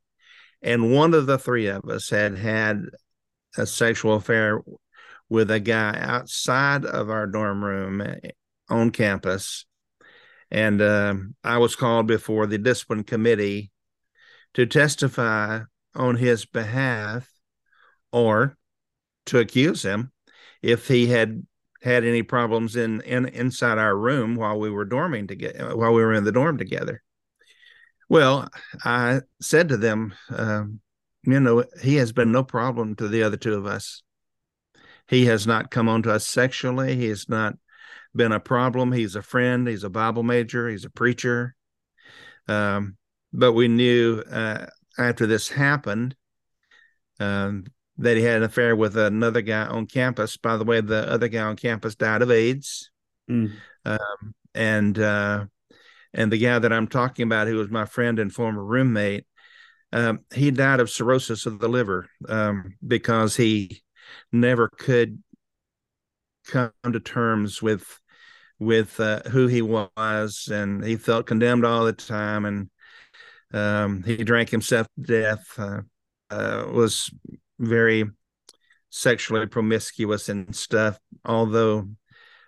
and 0.62 0.92
one 0.92 1.14
of 1.14 1.26
the 1.26 1.38
three 1.38 1.66
of 1.66 1.84
us 1.84 2.10
had 2.10 2.36
had 2.36 2.84
a 3.56 3.66
sexual 3.66 4.14
affair 4.14 4.60
with 5.28 5.50
a 5.50 5.60
guy 5.60 5.98
outside 6.00 6.84
of 6.84 7.10
our 7.10 7.26
dorm 7.26 7.62
room 7.62 8.02
on 8.68 8.90
campus. 8.90 9.64
And 10.50 10.80
uh, 10.80 11.14
I 11.44 11.58
was 11.58 11.76
called 11.76 12.06
before 12.06 12.46
the 12.46 12.58
discipline 12.58 13.04
committee 13.04 13.70
to 14.54 14.66
testify 14.66 15.60
on 15.94 16.16
his 16.16 16.46
behalf 16.46 17.28
or 18.12 18.56
to 19.26 19.38
accuse 19.38 19.82
him 19.82 20.12
if 20.62 20.88
he 20.88 21.06
had 21.06 21.46
had 21.82 22.04
any 22.04 22.22
problems 22.22 22.76
in, 22.76 23.00
in 23.02 23.26
inside 23.26 23.78
our 23.78 23.96
room 23.96 24.34
while 24.34 24.58
we 24.58 24.70
were 24.70 24.86
dorming 24.86 25.28
together 25.28 25.76
while 25.76 25.92
we 25.92 26.02
were 26.02 26.14
in 26.14 26.24
the 26.24 26.32
dorm 26.32 26.58
together 26.58 27.02
Well, 28.08 28.48
I 28.84 29.20
said 29.40 29.68
to 29.68 29.76
them, 29.76 30.14
um, 30.34 30.80
you 31.24 31.40
know, 31.40 31.64
he 31.82 31.96
has 31.96 32.12
been 32.12 32.32
no 32.32 32.42
problem 32.42 32.96
to 32.96 33.08
the 33.08 33.22
other 33.22 33.36
two 33.36 33.54
of 33.54 33.66
us. 33.66 34.02
He 35.08 35.26
has 35.26 35.46
not 35.46 35.70
come 35.70 35.88
on 35.88 36.02
to 36.02 36.12
us 36.12 36.26
sexually. 36.26 36.96
He 36.96 37.08
has 37.08 37.28
not 37.28 37.56
been 38.18 38.32
a 38.32 38.40
problem. 38.40 38.92
He's 38.92 39.16
a 39.16 39.22
friend. 39.22 39.66
He's 39.66 39.84
a 39.84 39.88
Bible 39.88 40.22
major. 40.22 40.68
He's 40.68 40.84
a 40.84 40.90
preacher. 40.90 41.54
Um, 42.46 42.98
but 43.32 43.52
we 43.52 43.68
knew 43.68 44.22
uh, 44.30 44.66
after 44.98 45.26
this 45.26 45.48
happened 45.48 46.14
um, 47.20 47.64
that 47.96 48.16
he 48.16 48.22
had 48.22 48.38
an 48.38 48.42
affair 48.42 48.76
with 48.76 48.96
another 48.96 49.40
guy 49.40 49.66
on 49.66 49.86
campus. 49.86 50.36
By 50.36 50.58
the 50.58 50.64
way, 50.64 50.82
the 50.82 51.10
other 51.10 51.28
guy 51.28 51.42
on 51.42 51.56
campus 51.56 51.94
died 51.94 52.20
of 52.20 52.30
AIDS. 52.30 52.90
Mm. 53.30 53.52
Um, 53.86 54.34
and 54.54 54.98
uh, 54.98 55.46
and 56.12 56.32
the 56.32 56.38
guy 56.38 56.58
that 56.58 56.72
I'm 56.72 56.88
talking 56.88 57.24
about, 57.24 57.48
who 57.48 57.56
was 57.56 57.70
my 57.70 57.84
friend 57.84 58.18
and 58.18 58.32
former 58.32 58.64
roommate, 58.64 59.26
um, 59.92 60.20
he 60.34 60.50
died 60.50 60.80
of 60.80 60.90
cirrhosis 60.90 61.46
of 61.46 61.58
the 61.58 61.68
liver 61.68 62.08
um, 62.28 62.74
because 62.86 63.36
he 63.36 63.82
never 64.32 64.68
could 64.68 65.22
come 66.46 66.72
to 66.90 67.00
terms 67.00 67.62
with 67.62 68.00
with 68.58 68.98
uh, 69.00 69.20
who 69.30 69.46
he 69.46 69.62
was, 69.62 70.48
and 70.50 70.84
he 70.84 70.96
felt 70.96 71.26
condemned 71.26 71.64
all 71.64 71.84
the 71.84 71.92
time, 71.92 72.44
and 72.44 72.70
um, 73.52 74.02
he 74.02 74.16
drank 74.24 74.50
himself 74.50 74.86
to 74.96 75.02
death. 75.02 75.46
Uh, 75.58 75.82
uh, 76.30 76.66
was 76.70 77.10
very 77.58 78.04
sexually 78.90 79.46
promiscuous 79.46 80.28
and 80.28 80.54
stuff. 80.54 80.98
Although 81.24 81.88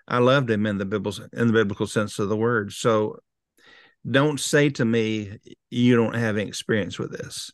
I 0.07 0.19
loved 0.19 0.51
him 0.51 0.67
in 0.67 0.79
the 0.79 0.85
biblical 0.85 1.25
in 1.33 1.47
the 1.47 1.53
biblical 1.53 1.87
sense 1.87 2.19
of 2.19 2.29
the 2.29 2.37
word. 2.37 2.73
So 2.73 3.21
don't 4.09 4.41
say 4.41 4.71
to 4.71 4.85
me 4.85 5.39
you 5.71 5.97
don't 5.97 6.15
have 6.15 6.37
any 6.37 6.49
experience 6.49 6.99
with 6.99 7.13
this 7.13 7.53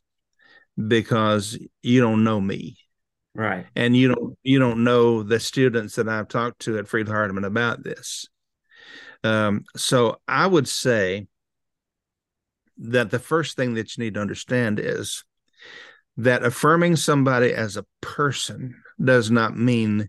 because 0.77 1.59
you 1.83 2.01
don't 2.01 2.23
know 2.23 2.41
me 2.41 2.77
right 3.35 3.67
and 3.75 3.97
you 3.97 4.15
don't 4.15 4.39
you 4.43 4.59
don't 4.59 4.85
know 4.85 5.23
the 5.23 5.41
students 5.41 5.97
that 5.97 6.09
i've 6.09 6.29
talked 6.29 6.61
to 6.61 6.79
at 6.79 6.87
freed 6.87 7.07
hardeman 7.07 7.45
about 7.45 7.83
this 7.83 8.29
um, 9.25 9.65
so 9.77 10.21
i 10.29 10.47
would 10.47 10.69
say 10.69 11.27
that 12.79 13.11
the 13.11 13.19
first 13.19 13.57
thing 13.57 13.75
that 13.75 13.97
you 13.97 14.05
need 14.05 14.15
to 14.15 14.21
understand 14.21 14.79
is 14.79 15.25
that 16.17 16.45
affirming 16.45 16.97
somebody 16.97 17.53
as 17.53 17.77
a 17.77 17.87
person 18.01 18.83
does 19.03 19.31
not 19.31 19.57
mean 19.57 20.09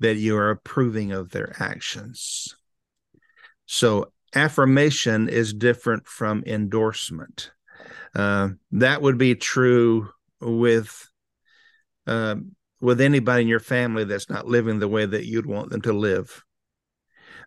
that 0.00 0.16
you 0.16 0.36
are 0.36 0.50
approving 0.50 1.12
of 1.12 1.30
their 1.30 1.54
actions 1.60 2.54
so 3.66 4.10
affirmation 4.34 5.28
is 5.28 5.52
different 5.52 6.06
from 6.06 6.42
endorsement. 6.46 7.50
Uh, 8.14 8.50
that 8.72 9.02
would 9.02 9.18
be 9.18 9.34
true 9.34 10.08
with 10.40 11.08
uh, 12.06 12.36
with 12.80 13.00
anybody 13.00 13.42
in 13.42 13.48
your 13.48 13.60
family 13.60 14.04
that's 14.04 14.30
not 14.30 14.46
living 14.46 14.78
the 14.78 14.88
way 14.88 15.04
that 15.04 15.26
you'd 15.26 15.46
want 15.46 15.70
them 15.70 15.82
to 15.82 15.92
live. 15.92 16.44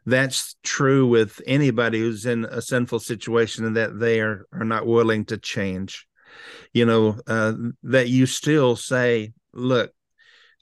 That's 0.06 0.56
true 0.64 1.08
with 1.08 1.42
anybody 1.46 2.00
who's 2.00 2.26
in 2.26 2.46
a 2.46 2.62
sinful 2.62 3.00
situation 3.00 3.66
and 3.66 3.78
that 3.78 4.00
they 4.00 4.20
are, 4.20 4.46
are 4.52 4.66
not 4.66 4.88
willing 4.88 5.26
to 5.26 5.38
change. 5.38 6.08
You 6.74 6.86
know, 6.86 7.20
uh, 7.28 7.54
that 7.84 8.10
you 8.10 8.26
still 8.26 8.76
say, 8.76 9.34
look, 9.54 9.92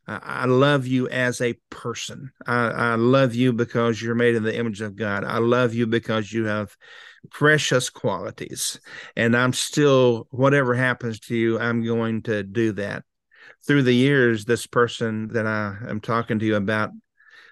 I 0.07 0.45
love 0.45 0.87
you 0.87 1.07
as 1.07 1.39
a 1.39 1.53
person. 1.69 2.31
I, 2.47 2.69
I, 2.69 2.95
love 2.95 3.35
you 3.35 3.53
because 3.53 4.01
you're 4.01 4.15
made 4.15 4.33
in 4.33 4.41
the 4.41 4.57
image 4.57 4.81
of 4.81 4.95
God. 4.95 5.23
I 5.23 5.37
love 5.37 5.75
you 5.75 5.85
because 5.85 6.33
you 6.33 6.45
have 6.45 6.75
precious 7.29 7.91
qualities. 7.91 8.79
And 9.15 9.37
I'm 9.37 9.53
still, 9.53 10.27
whatever 10.31 10.73
happens 10.73 11.19
to 11.21 11.35
you, 11.35 11.59
I'm 11.59 11.83
going 11.85 12.23
to 12.23 12.41
do 12.41 12.71
that. 12.73 13.03
Through 13.67 13.83
the 13.83 13.93
years, 13.93 14.45
this 14.45 14.65
person 14.65 15.27
that 15.33 15.45
I 15.45 15.75
am 15.87 16.01
talking 16.01 16.39
to 16.39 16.45
you 16.45 16.55
about 16.55 16.89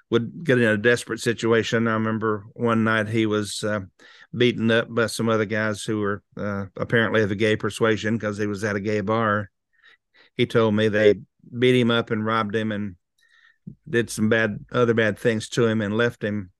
would 0.09 0.43
get 0.43 0.57
in 0.57 0.67
a 0.67 0.77
desperate 0.77 1.19
situation. 1.19 1.87
I 1.87 1.93
remember 1.93 2.45
one 2.53 2.83
night 2.83 3.09
he 3.09 3.25
was 3.25 3.63
uh, 3.63 3.81
beaten 4.35 4.71
up 4.71 4.87
by 4.89 5.07
some 5.07 5.29
other 5.29 5.45
guys 5.45 5.83
who 5.83 5.99
were 5.99 6.23
uh, 6.37 6.65
apparently 6.77 7.23
of 7.23 7.31
a 7.31 7.35
gay 7.35 7.55
persuasion 7.55 8.15
because 8.15 8.37
he 8.37 8.47
was 8.47 8.63
at 8.63 8.75
a 8.75 8.81
gay 8.81 9.01
bar. 9.01 9.49
He 10.35 10.45
told 10.45 10.75
me 10.75 10.87
they 10.87 11.15
beat 11.57 11.79
him 11.79 11.91
up 11.91 12.11
and 12.11 12.25
robbed 12.25 12.55
him 12.55 12.71
and 12.71 12.95
did 13.89 14.09
some 14.09 14.29
bad 14.29 14.65
other 14.71 14.93
bad 14.93 15.17
things 15.17 15.49
to 15.49 15.65
him 15.65 15.81
and 15.81 15.97
left 15.97 16.23
him 16.23 16.51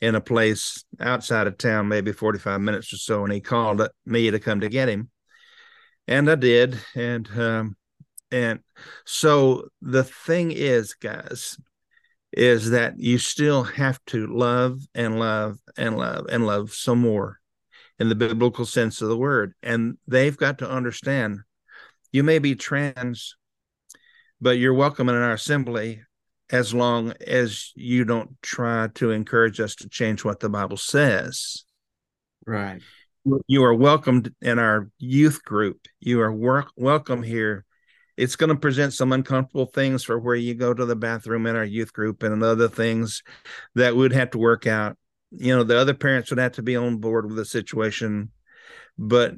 in 0.00 0.14
a 0.14 0.20
place 0.20 0.84
outside 1.00 1.46
of 1.46 1.56
town 1.58 1.88
maybe 1.88 2.12
45 2.12 2.60
minutes 2.60 2.92
or 2.92 2.96
so 2.96 3.24
and 3.24 3.32
he 3.32 3.40
called 3.40 3.86
me 4.04 4.30
to 4.30 4.38
come 4.38 4.60
to 4.60 4.68
get 4.68 4.88
him 4.88 5.10
and 6.06 6.30
i 6.30 6.34
did 6.34 6.78
and 6.94 7.28
um 7.38 7.76
and 8.30 8.60
so 9.04 9.68
the 9.80 10.04
thing 10.04 10.50
is 10.52 10.94
guys 10.94 11.58
is 12.36 12.70
that 12.70 12.98
you 12.98 13.18
still 13.18 13.64
have 13.64 13.98
to 14.06 14.26
love 14.26 14.78
and 14.94 15.18
love 15.18 15.58
and 15.76 15.96
love 15.96 16.26
and 16.30 16.46
love 16.46 16.72
some 16.72 17.00
more 17.00 17.40
in 17.98 18.08
the 18.08 18.14
biblical 18.14 18.66
sense 18.66 19.00
of 19.00 19.08
the 19.08 19.16
word 19.16 19.54
and 19.62 19.96
they've 20.06 20.36
got 20.36 20.58
to 20.58 20.70
understand 20.70 21.40
you 22.12 22.22
may 22.22 22.38
be 22.38 22.54
trans 22.54 23.36
but 24.40 24.58
you're 24.58 24.74
welcome 24.74 25.08
in 25.08 25.14
our 25.14 25.32
assembly 25.32 26.02
as 26.50 26.72
long 26.72 27.12
as 27.26 27.72
you 27.74 28.04
don't 28.04 28.30
try 28.42 28.88
to 28.94 29.10
encourage 29.10 29.60
us 29.60 29.74
to 29.76 29.88
change 29.88 30.24
what 30.24 30.40
the 30.40 30.48
Bible 30.48 30.76
says. 30.76 31.64
Right. 32.46 32.80
You 33.48 33.64
are 33.64 33.74
welcomed 33.74 34.32
in 34.40 34.58
our 34.58 34.88
youth 34.98 35.42
group. 35.44 35.80
You 35.98 36.20
are 36.20 36.32
work, 36.32 36.68
welcome 36.76 37.22
here. 37.22 37.64
It's 38.16 38.36
going 38.36 38.48
to 38.48 38.56
present 38.56 38.94
some 38.94 39.12
uncomfortable 39.12 39.66
things 39.66 40.02
for 40.02 40.18
where 40.18 40.36
you 40.36 40.54
go 40.54 40.72
to 40.72 40.86
the 40.86 40.96
bathroom 40.96 41.46
in 41.46 41.56
our 41.56 41.64
youth 41.64 41.92
group 41.92 42.22
and 42.22 42.42
other 42.42 42.68
things 42.68 43.22
that 43.74 43.94
would 43.94 44.12
have 44.12 44.30
to 44.30 44.38
work 44.38 44.66
out. 44.66 44.96
You 45.32 45.54
know, 45.54 45.64
the 45.64 45.78
other 45.78 45.94
parents 45.94 46.30
would 46.30 46.38
have 46.38 46.52
to 46.52 46.62
be 46.62 46.76
on 46.76 46.98
board 46.98 47.26
with 47.26 47.36
the 47.36 47.44
situation. 47.44 48.30
But 48.96 49.34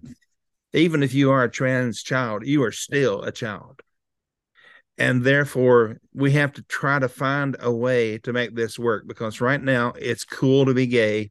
even 0.72 1.02
if 1.02 1.14
you 1.14 1.30
are 1.32 1.44
a 1.44 1.50
trans 1.50 2.02
child, 2.02 2.46
you 2.46 2.62
are 2.62 2.72
still 2.72 3.22
a 3.22 3.32
child 3.32 3.80
and 4.98 5.22
therefore 5.22 6.00
we 6.12 6.32
have 6.32 6.52
to 6.52 6.62
try 6.62 6.98
to 6.98 7.08
find 7.08 7.56
a 7.60 7.72
way 7.72 8.18
to 8.18 8.32
make 8.32 8.54
this 8.54 8.78
work 8.78 9.06
because 9.06 9.40
right 9.40 9.62
now 9.62 9.92
it's 9.96 10.24
cool 10.24 10.66
to 10.66 10.74
be 10.74 10.86
gay 10.86 11.30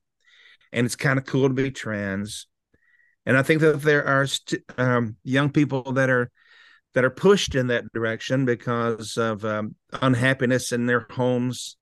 and 0.72 0.86
it's 0.86 0.96
kind 0.96 1.20
of 1.20 1.26
cool 1.26 1.48
to 1.48 1.54
be 1.54 1.70
trans 1.70 2.48
and 3.26 3.38
i 3.38 3.44
think 3.44 3.62
that 3.62 3.82
there 3.82 4.06
are 4.06 4.26
st- 4.26 4.64
um, 4.78 5.18
young 5.24 5.50
people 5.50 5.92
that 5.94 6.10
are 6.10 6.32
that 6.94 7.06
are 7.06 7.10
pushed 7.10 7.56
in 7.56 7.68
that 7.68 7.92
direction 7.94 8.46
because 8.46 9.18
of 9.18 9.46
um, 9.46 9.76
unhappiness 10.02 10.72
in 10.72 10.86
their 10.86 11.06
homes 11.12 11.78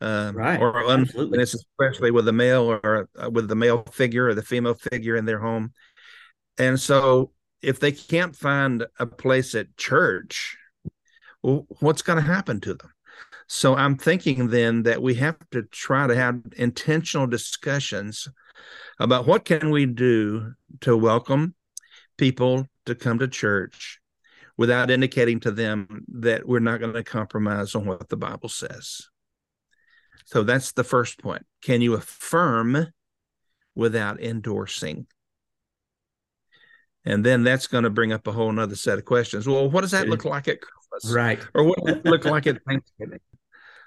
uh, 0.00 0.32
right. 0.34 0.60
or 0.60 0.90
unhappiness 0.90 1.54
especially 1.54 2.10
with 2.10 2.24
the 2.24 2.32
male 2.32 2.64
or 2.64 3.08
uh, 3.18 3.30
with 3.30 3.48
the 3.48 3.54
male 3.54 3.82
figure 3.92 4.26
or 4.26 4.34
the 4.34 4.42
female 4.42 4.74
figure 4.74 5.16
in 5.16 5.24
their 5.24 5.38
home 5.38 5.72
and 6.58 6.78
so 6.78 7.30
if 7.62 7.78
they 7.78 7.92
can't 7.92 8.34
find 8.34 8.84
a 8.98 9.06
place 9.06 9.54
at 9.54 9.76
church 9.76 10.56
well, 11.42 11.66
what's 11.80 12.02
going 12.02 12.16
to 12.16 12.32
happen 12.32 12.60
to 12.60 12.74
them? 12.74 12.92
So 13.48 13.74
I'm 13.74 13.96
thinking 13.96 14.48
then 14.48 14.84
that 14.84 15.02
we 15.02 15.14
have 15.14 15.36
to 15.50 15.62
try 15.64 16.06
to 16.06 16.14
have 16.14 16.40
intentional 16.56 17.26
discussions 17.26 18.28
about 18.98 19.26
what 19.26 19.44
can 19.44 19.70
we 19.70 19.86
do 19.86 20.52
to 20.80 20.96
welcome 20.96 21.54
people 22.16 22.66
to 22.86 22.94
come 22.94 23.18
to 23.18 23.28
church 23.28 23.98
without 24.62 24.92
indicating 24.92 25.40
to 25.40 25.50
them 25.50 26.04
that 26.06 26.46
we're 26.46 26.60
not 26.60 26.78
going 26.78 26.92
to 26.92 27.02
compromise 27.02 27.74
on 27.74 27.84
what 27.84 28.08
the 28.08 28.16
Bible 28.16 28.48
says. 28.48 29.08
So 30.24 30.44
that's 30.44 30.70
the 30.70 30.84
first 30.84 31.20
point. 31.20 31.44
Can 31.64 31.80
you 31.80 31.94
affirm 31.94 32.86
without 33.74 34.22
endorsing? 34.22 35.08
And 37.04 37.26
then 37.26 37.42
that's 37.42 37.66
going 37.66 37.82
to 37.82 37.90
bring 37.90 38.12
up 38.12 38.28
a 38.28 38.30
whole 38.30 38.56
other 38.56 38.76
set 38.76 38.98
of 38.98 39.04
questions. 39.04 39.48
Well, 39.48 39.68
what 39.68 39.80
does 39.80 39.90
that 39.90 40.08
look 40.08 40.24
like 40.24 40.46
at 40.46 40.60
Christmas? 40.60 41.12
Right. 41.12 41.40
Or 41.54 41.64
what 41.64 41.84
does 41.84 41.96
it 41.96 42.04
look 42.04 42.24
like 42.24 42.46
at 42.46 42.62
Thanksgiving? 42.64 43.18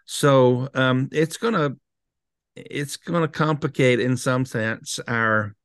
So 0.04 0.68
um, 0.74 1.08
it's 1.14 1.38
gonna 1.38 1.78
it's 2.54 2.98
gonna 2.98 3.30
complicate 3.30 4.02
in 4.02 4.18
some 4.18 4.44
sense 4.44 5.00
our 5.08 5.56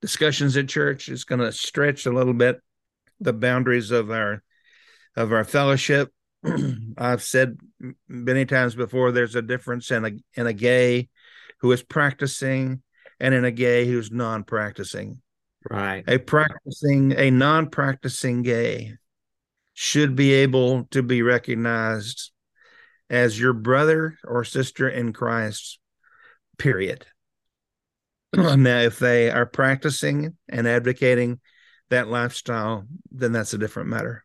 discussions 0.00 0.56
at 0.56 0.68
church. 0.68 1.08
It's 1.08 1.22
gonna 1.22 1.52
stretch 1.52 2.06
a 2.06 2.10
little 2.10 2.34
bit 2.34 2.60
the 3.22 3.32
boundaries 3.32 3.90
of 3.90 4.10
our 4.10 4.42
of 5.16 5.32
our 5.32 5.44
fellowship. 5.44 6.12
I've 6.98 7.22
said 7.22 7.58
many 8.08 8.46
times 8.46 8.74
before 8.74 9.12
there's 9.12 9.36
a 9.36 9.42
difference 9.42 9.90
in 9.90 10.04
a 10.04 10.10
in 10.34 10.46
a 10.46 10.52
gay 10.52 11.08
who 11.60 11.72
is 11.72 11.82
practicing 11.82 12.82
and 13.20 13.34
in 13.34 13.44
a 13.44 13.52
gay 13.52 13.86
who's 13.86 14.10
non-practicing 14.10 15.22
Right. 15.70 16.04
A 16.08 16.18
practicing, 16.18 17.12
a 17.12 17.30
non 17.30 17.70
practicing 17.70 18.42
gay 18.42 18.94
should 19.74 20.16
be 20.16 20.32
able 20.32 20.84
to 20.86 21.02
be 21.02 21.22
recognized 21.22 22.30
as 23.08 23.38
your 23.38 23.52
brother 23.52 24.18
or 24.24 24.44
sister 24.44 24.88
in 24.88 25.12
Christ, 25.12 25.78
period. 26.58 27.06
now, 28.34 28.80
if 28.80 28.98
they 28.98 29.30
are 29.30 29.46
practicing 29.46 30.36
and 30.48 30.66
advocating 30.66 31.40
that 31.92 32.08
lifestyle, 32.08 32.86
then 33.10 33.32
that's 33.32 33.54
a 33.54 33.58
different 33.58 33.88
matter. 33.88 34.24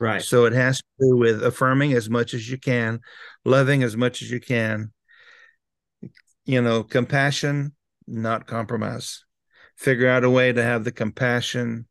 Right. 0.00 0.22
So 0.22 0.44
it 0.44 0.52
has 0.52 0.78
to 0.78 0.84
do 1.00 1.16
with 1.16 1.42
affirming 1.42 1.92
as 1.92 2.10
much 2.10 2.34
as 2.34 2.48
you 2.48 2.58
can, 2.58 3.00
loving 3.44 3.82
as 3.82 3.96
much 3.96 4.22
as 4.22 4.30
you 4.30 4.40
can, 4.40 4.92
you 6.44 6.60
know, 6.60 6.82
compassion, 6.82 7.74
not 8.06 8.46
compromise. 8.46 9.24
Figure 9.76 10.08
out 10.08 10.24
a 10.24 10.30
way 10.30 10.52
to 10.52 10.62
have 10.62 10.84
the 10.84 10.92
compassion 10.92 11.86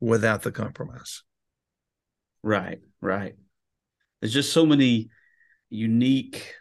without 0.00 0.42
the 0.42 0.52
compromise. 0.52 1.22
Right, 2.42 2.80
right. 3.00 3.34
There's 4.20 4.32
just 4.32 4.52
so 4.52 4.66
many 4.66 5.10
unique 5.68 6.54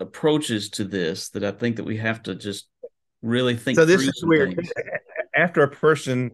approaches 0.00 0.70
to 0.70 0.84
this 0.84 1.30
that 1.30 1.44
I 1.44 1.50
think 1.50 1.76
that 1.76 1.84
we 1.84 1.96
have 1.96 2.22
to 2.24 2.34
just 2.34 2.68
really 3.22 3.56
think. 3.56 3.76
So 3.76 3.84
this 3.84 4.02
is 4.02 4.24
weird. 4.24 4.54
Things. 4.54 4.70
After 5.34 5.62
a 5.62 5.70
person 5.70 6.32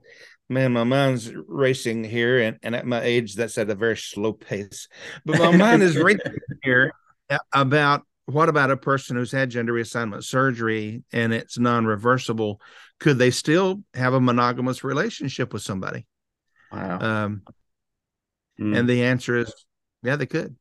man, 0.49 0.73
my 0.73 0.85
mind's 0.85 1.33
racing 1.35 2.05
here, 2.05 2.41
and, 2.41 2.59
and 2.63 2.75
at 2.75 2.87
my 2.87 3.03
age, 3.03 3.35
that's 3.35 3.59
at 3.59 3.71
a 3.71 3.75
very 3.75 3.97
slow 3.97 4.33
pace. 4.33 4.89
But 5.25 5.39
my 5.39 5.57
mind 5.57 5.83
is 5.83 5.97
racing 5.97 6.37
here 6.63 6.93
about 7.53 8.03
what 8.27 8.49
about 8.49 8.71
a 8.71 8.77
person 8.77 9.17
who's 9.17 9.33
had 9.33 9.51
gender 9.51 9.73
reassignment 9.73 10.25
surgery 10.25 11.03
and 11.13 11.33
it's 11.33 11.59
non-reversible? 11.59 12.61
Could 12.99 13.19
they 13.19 13.31
still 13.31 13.83
have 13.93 14.15
a 14.15 14.21
monogamous 14.21 14.83
relationship 14.83 15.53
with 15.53 15.63
somebody? 15.63 16.07
Wow. 16.73 16.99
Um, 17.01 17.43
mm. 18.59 18.77
And 18.77 18.89
the 18.89 19.05
answer 19.05 19.37
is, 19.37 19.53
yeah, 20.03 20.17
they 20.17 20.27
could. 20.27 20.57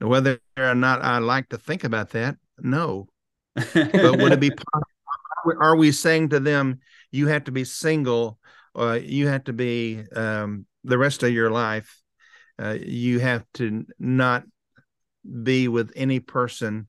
Now, 0.00 0.08
whether 0.08 0.40
or 0.56 0.74
not 0.74 1.02
I 1.02 1.18
like 1.18 1.48
to 1.50 1.58
think 1.58 1.84
about 1.84 2.10
that, 2.10 2.36
no. 2.58 3.08
but 3.54 4.18
would 4.18 4.32
it 4.32 4.40
be 4.40 4.50
possible? 4.72 5.60
Are 5.60 5.76
we 5.76 5.92
saying 5.92 6.30
to 6.30 6.40
them, 6.40 6.80
you 7.16 7.28
have 7.28 7.44
to 7.44 7.52
be 7.52 7.64
single 7.64 8.38
uh, 8.78 8.98
you 9.02 9.26
have 9.26 9.44
to 9.44 9.54
be 9.54 10.02
um, 10.14 10.66
the 10.84 10.98
rest 10.98 11.22
of 11.22 11.32
your 11.32 11.50
life 11.50 12.02
uh, 12.58 12.76
you 12.80 13.18
have 13.18 13.44
to 13.54 13.86
not 13.98 14.44
be 15.42 15.66
with 15.66 15.92
any 15.96 16.20
person 16.20 16.86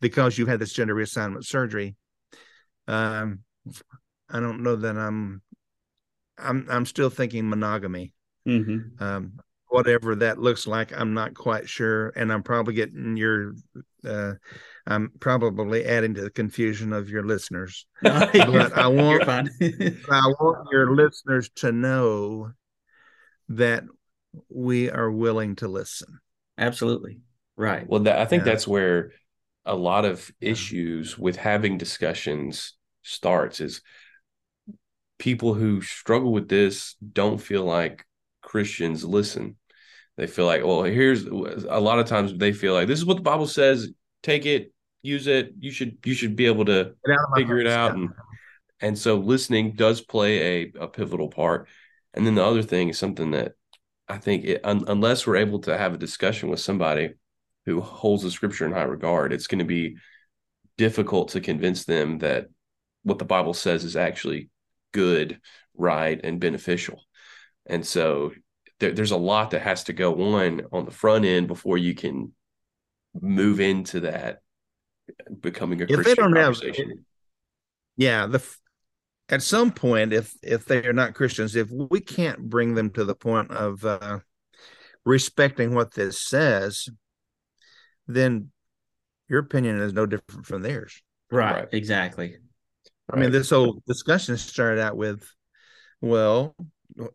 because 0.00 0.36
you 0.36 0.46
had 0.46 0.58
this 0.58 0.72
gender 0.72 0.94
reassignment 0.94 1.44
surgery 1.44 1.96
um, 2.88 3.40
i 4.30 4.40
don't 4.40 4.62
know 4.62 4.76
that 4.76 4.96
i'm 4.96 5.40
i'm 6.38 6.66
i'm 6.70 6.86
still 6.86 7.10
thinking 7.10 7.48
monogamy 7.48 8.12
mm-hmm. 8.46 9.02
um, 9.02 9.32
whatever 9.68 10.16
that 10.16 10.38
looks 10.38 10.66
like 10.66 10.98
i'm 10.98 11.14
not 11.14 11.34
quite 11.34 11.68
sure 11.68 12.08
and 12.16 12.32
i'm 12.32 12.42
probably 12.42 12.74
getting 12.74 13.16
your 13.16 13.52
uh, 14.06 14.32
I'm 14.88 15.12
probably 15.20 15.84
adding 15.84 16.14
to 16.14 16.22
the 16.22 16.30
confusion 16.30 16.94
of 16.94 17.10
your 17.10 17.22
listeners. 17.22 17.86
but 18.02 18.34
I 18.34 18.88
want 18.88 19.22
I 19.60 20.26
want 20.40 20.68
your 20.72 20.94
listeners 20.94 21.50
to 21.56 21.70
know 21.72 22.52
that 23.50 23.84
we 24.48 24.90
are 24.90 25.10
willing 25.10 25.56
to 25.56 25.68
listen. 25.68 26.20
Absolutely. 26.56 27.20
Right. 27.56 27.88
Well, 27.88 28.00
that, 28.00 28.18
I 28.18 28.24
think 28.24 28.40
yeah. 28.40 28.52
that's 28.52 28.66
where 28.66 29.12
a 29.66 29.76
lot 29.76 30.06
of 30.06 30.30
issues 30.40 31.18
with 31.18 31.36
having 31.36 31.76
discussions 31.76 32.74
starts 33.02 33.60
is 33.60 33.82
people 35.18 35.52
who 35.52 35.82
struggle 35.82 36.32
with 36.32 36.48
this 36.48 36.96
don't 37.12 37.38
feel 37.38 37.64
like 37.64 38.06
Christians 38.40 39.04
listen. 39.04 39.56
They 40.16 40.26
feel 40.26 40.46
like, 40.46 40.64
well, 40.64 40.82
here's 40.82 41.26
a 41.26 41.78
lot 41.80 41.98
of 41.98 42.06
times 42.06 42.32
they 42.36 42.52
feel 42.52 42.72
like 42.74 42.88
this 42.88 42.98
is 42.98 43.04
what 43.04 43.18
the 43.18 43.22
Bible 43.22 43.46
says. 43.46 43.90
Take 44.22 44.46
it, 44.46 44.72
use 45.02 45.26
it. 45.26 45.52
You 45.58 45.70
should 45.70 45.98
you 46.04 46.14
should 46.14 46.36
be 46.36 46.46
able 46.46 46.64
to 46.66 46.94
figure 47.36 47.58
it 47.58 47.66
out. 47.66 47.94
And 47.94 48.10
and 48.80 48.98
so 48.98 49.16
listening 49.16 49.72
does 49.72 50.00
play 50.00 50.62
a, 50.62 50.72
a 50.80 50.88
pivotal 50.88 51.28
part. 51.28 51.68
And 52.14 52.26
then 52.26 52.34
the 52.34 52.44
other 52.44 52.62
thing 52.62 52.88
is 52.88 52.98
something 52.98 53.32
that 53.32 53.52
I 54.08 54.18
think 54.18 54.44
it, 54.44 54.60
un, 54.64 54.84
unless 54.88 55.26
we're 55.26 55.36
able 55.36 55.60
to 55.60 55.76
have 55.76 55.94
a 55.94 55.98
discussion 55.98 56.48
with 56.48 56.60
somebody 56.60 57.10
who 57.66 57.80
holds 57.80 58.22
the 58.22 58.30
scripture 58.30 58.64
in 58.66 58.72
high 58.72 58.82
regard, 58.82 59.32
it's 59.32 59.46
going 59.46 59.58
to 59.58 59.64
be 59.64 59.96
difficult 60.78 61.30
to 61.30 61.40
convince 61.40 61.84
them 61.84 62.18
that 62.18 62.48
what 63.02 63.18
the 63.18 63.24
Bible 63.24 63.52
says 63.54 63.84
is 63.84 63.96
actually 63.96 64.48
good, 64.92 65.40
right, 65.76 66.18
and 66.22 66.40
beneficial. 66.40 67.02
And 67.66 67.84
so 67.84 68.32
there, 68.80 68.92
there's 68.92 69.10
a 69.10 69.16
lot 69.16 69.50
that 69.50 69.62
has 69.62 69.84
to 69.84 69.92
go 69.92 70.36
on 70.36 70.62
on 70.72 70.84
the 70.84 70.90
front 70.90 71.24
end 71.24 71.48
before 71.48 71.76
you 71.76 71.94
can 71.94 72.32
move 73.20 73.60
into 73.60 74.00
that 74.00 74.38
becoming 75.40 75.80
a 75.80 75.84
if 75.84 75.94
Christian 75.94 76.04
they 76.04 76.14
don't 76.14 76.34
conversation. 76.34 76.88
Have, 76.88 76.98
yeah, 77.96 78.26
the 78.26 78.42
at 79.28 79.42
some 79.42 79.70
point, 79.72 80.12
if 80.12 80.32
if 80.42 80.64
they 80.64 80.86
are 80.86 80.92
not 80.92 81.14
Christians, 81.14 81.54
if 81.54 81.68
we 81.70 82.00
can't 82.00 82.48
bring 82.48 82.74
them 82.74 82.90
to 82.90 83.04
the 83.04 83.14
point 83.14 83.50
of 83.50 83.84
uh, 83.84 84.20
respecting 85.04 85.74
what 85.74 85.94
this 85.94 86.22
says, 86.22 86.88
then 88.06 88.50
your 89.28 89.40
opinion 89.40 89.80
is 89.80 89.92
no 89.92 90.06
different 90.06 90.46
from 90.46 90.62
theirs. 90.62 91.02
Right. 91.30 91.54
right. 91.54 91.68
Exactly. 91.72 92.36
I 93.10 93.16
right. 93.16 93.22
mean, 93.22 93.32
this 93.32 93.50
whole 93.50 93.82
discussion 93.86 94.36
started 94.38 94.80
out 94.80 94.96
with, 94.96 95.30
well, 96.00 96.54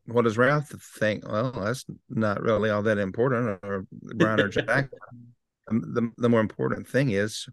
what 0.06 0.24
does 0.24 0.38
Ralph 0.38 0.70
think? 1.00 1.28
Well, 1.28 1.52
that's 1.52 1.86
not 2.10 2.41
really 2.41 2.70
all 2.70 2.84
that 2.84 3.00
important, 3.00 3.60
or 3.64 3.88
Brian 3.91 4.39
or 4.39 4.50
Jack. 4.50 4.89
the 5.68 6.12
the 6.18 6.30
more 6.30 6.41
important 6.41 6.88
thing 6.88 7.10
is 7.10 7.48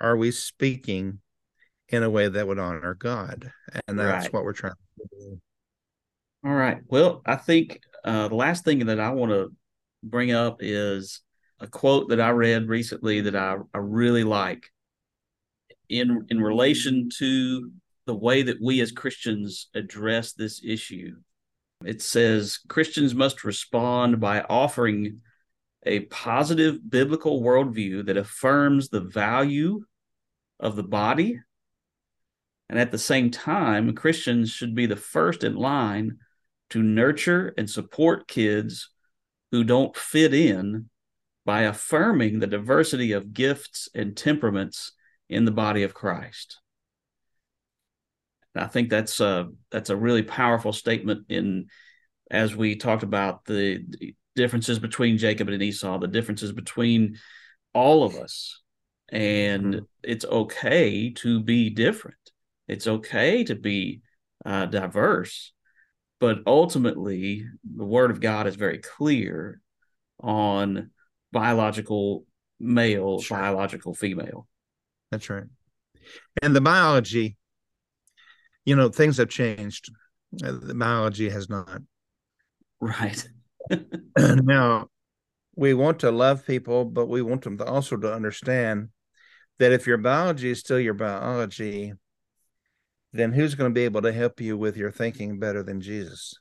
are 0.00 0.16
we 0.16 0.30
speaking 0.30 1.20
in 1.88 2.02
a 2.02 2.10
way 2.10 2.28
that 2.28 2.46
would 2.46 2.58
honor 2.58 2.94
God? 2.94 3.52
And 3.86 3.98
that's 3.98 4.26
right. 4.26 4.32
what 4.32 4.44
we're 4.44 4.52
trying 4.52 4.72
to 4.72 5.08
do. 5.18 5.40
All 6.44 6.54
right. 6.54 6.78
Well, 6.86 7.22
I 7.26 7.36
think 7.36 7.80
uh, 8.04 8.28
the 8.28 8.34
last 8.34 8.64
thing 8.64 8.86
that 8.86 9.00
I 9.00 9.10
want 9.10 9.32
to 9.32 9.52
bring 10.02 10.32
up 10.32 10.58
is 10.60 11.20
a 11.60 11.66
quote 11.66 12.08
that 12.08 12.20
I 12.20 12.30
read 12.30 12.68
recently 12.68 13.20
that 13.22 13.36
I, 13.36 13.56
I 13.74 13.78
really 13.78 14.24
like 14.24 14.70
in 15.88 16.26
in 16.30 16.40
relation 16.40 17.10
to 17.18 17.70
the 18.06 18.14
way 18.14 18.42
that 18.42 18.60
we 18.60 18.80
as 18.80 18.92
Christians 18.92 19.68
address 19.74 20.32
this 20.32 20.62
issue. 20.64 21.16
It 21.84 22.00
says 22.00 22.58
Christians 22.68 23.14
must 23.14 23.44
respond 23.44 24.20
by 24.20 24.42
offering 24.42 25.20
a 25.84 26.00
positive 26.00 26.78
biblical 26.88 27.42
worldview 27.42 28.06
that 28.06 28.16
affirms 28.16 28.88
the 28.88 29.00
value 29.00 29.84
of 30.58 30.76
the 30.76 30.82
body. 30.82 31.40
And 32.68 32.78
at 32.78 32.90
the 32.90 32.98
same 32.98 33.30
time, 33.30 33.94
Christians 33.94 34.50
should 34.50 34.74
be 34.74 34.86
the 34.86 34.96
first 34.96 35.42
in 35.42 35.56
line 35.56 36.18
to 36.70 36.82
nurture 36.82 37.52
and 37.58 37.68
support 37.68 38.28
kids 38.28 38.90
who 39.50 39.64
don't 39.64 39.96
fit 39.96 40.32
in 40.32 40.88
by 41.44 41.62
affirming 41.62 42.38
the 42.38 42.46
diversity 42.46 43.12
of 43.12 43.32
gifts 43.32 43.88
and 43.94 44.16
temperaments 44.16 44.92
in 45.28 45.44
the 45.44 45.50
body 45.50 45.82
of 45.82 45.94
Christ. 45.94 46.58
And 48.54 48.64
I 48.64 48.66
think 48.66 48.90
that's 48.90 49.20
a 49.20 49.48
that's 49.70 49.90
a 49.90 49.96
really 49.96 50.22
powerful 50.22 50.72
statement 50.72 51.26
in 51.28 51.66
as 52.30 52.54
we 52.54 52.76
talked 52.76 53.02
about 53.02 53.44
the 53.44 53.84
differences 54.36 54.78
between 54.78 55.18
Jacob 55.18 55.48
and 55.48 55.62
Esau, 55.62 55.98
the 55.98 56.08
differences 56.08 56.52
between 56.52 57.18
all 57.74 58.04
of 58.04 58.16
us. 58.16 58.60
And 59.10 59.74
mm-hmm. 59.74 59.84
it's 60.02 60.24
okay 60.24 61.10
to 61.14 61.40
be 61.40 61.70
different. 61.70 62.16
It's 62.68 62.86
okay 62.86 63.44
to 63.44 63.54
be 63.54 64.02
uh, 64.44 64.66
diverse. 64.66 65.52
But 66.20 66.40
ultimately 66.46 67.44
the 67.64 67.84
word 67.84 68.10
of 68.10 68.20
god 68.20 68.46
is 68.46 68.56
very 68.56 68.78
clear 68.78 69.60
on 70.20 70.90
biological 71.32 72.24
male 72.58 73.20
sure. 73.20 73.38
biological 73.38 73.94
female. 73.94 74.46
That's 75.10 75.30
right. 75.30 75.44
And 76.42 76.54
the 76.54 76.60
biology 76.60 77.36
you 78.64 78.76
know 78.76 78.88
things 78.88 79.16
have 79.16 79.28
changed. 79.28 79.90
Uh, 80.44 80.52
the 80.62 80.74
biology 80.74 81.28
has 81.30 81.48
not. 81.48 81.80
Right 82.80 83.26
now 84.18 84.88
we 85.56 85.74
want 85.74 86.00
to 86.00 86.10
love 86.10 86.46
people 86.46 86.84
but 86.84 87.06
we 87.06 87.22
want 87.22 87.42
them 87.42 87.58
to 87.58 87.64
also 87.64 87.96
to 87.96 88.12
understand 88.12 88.88
that 89.60 89.72
if 89.72 89.86
your 89.86 89.98
biology 89.98 90.50
is 90.50 90.58
still 90.58 90.80
your 90.80 90.94
biology, 90.94 91.92
then 93.12 93.32
who's 93.32 93.54
going 93.54 93.70
to 93.70 93.74
be 93.74 93.84
able 93.84 94.02
to 94.02 94.12
help 94.12 94.40
you 94.40 94.56
with 94.56 94.76
your 94.76 94.90
thinking 94.90 95.38
better 95.38 95.62
than 95.62 95.82
Jesus? 95.82 96.34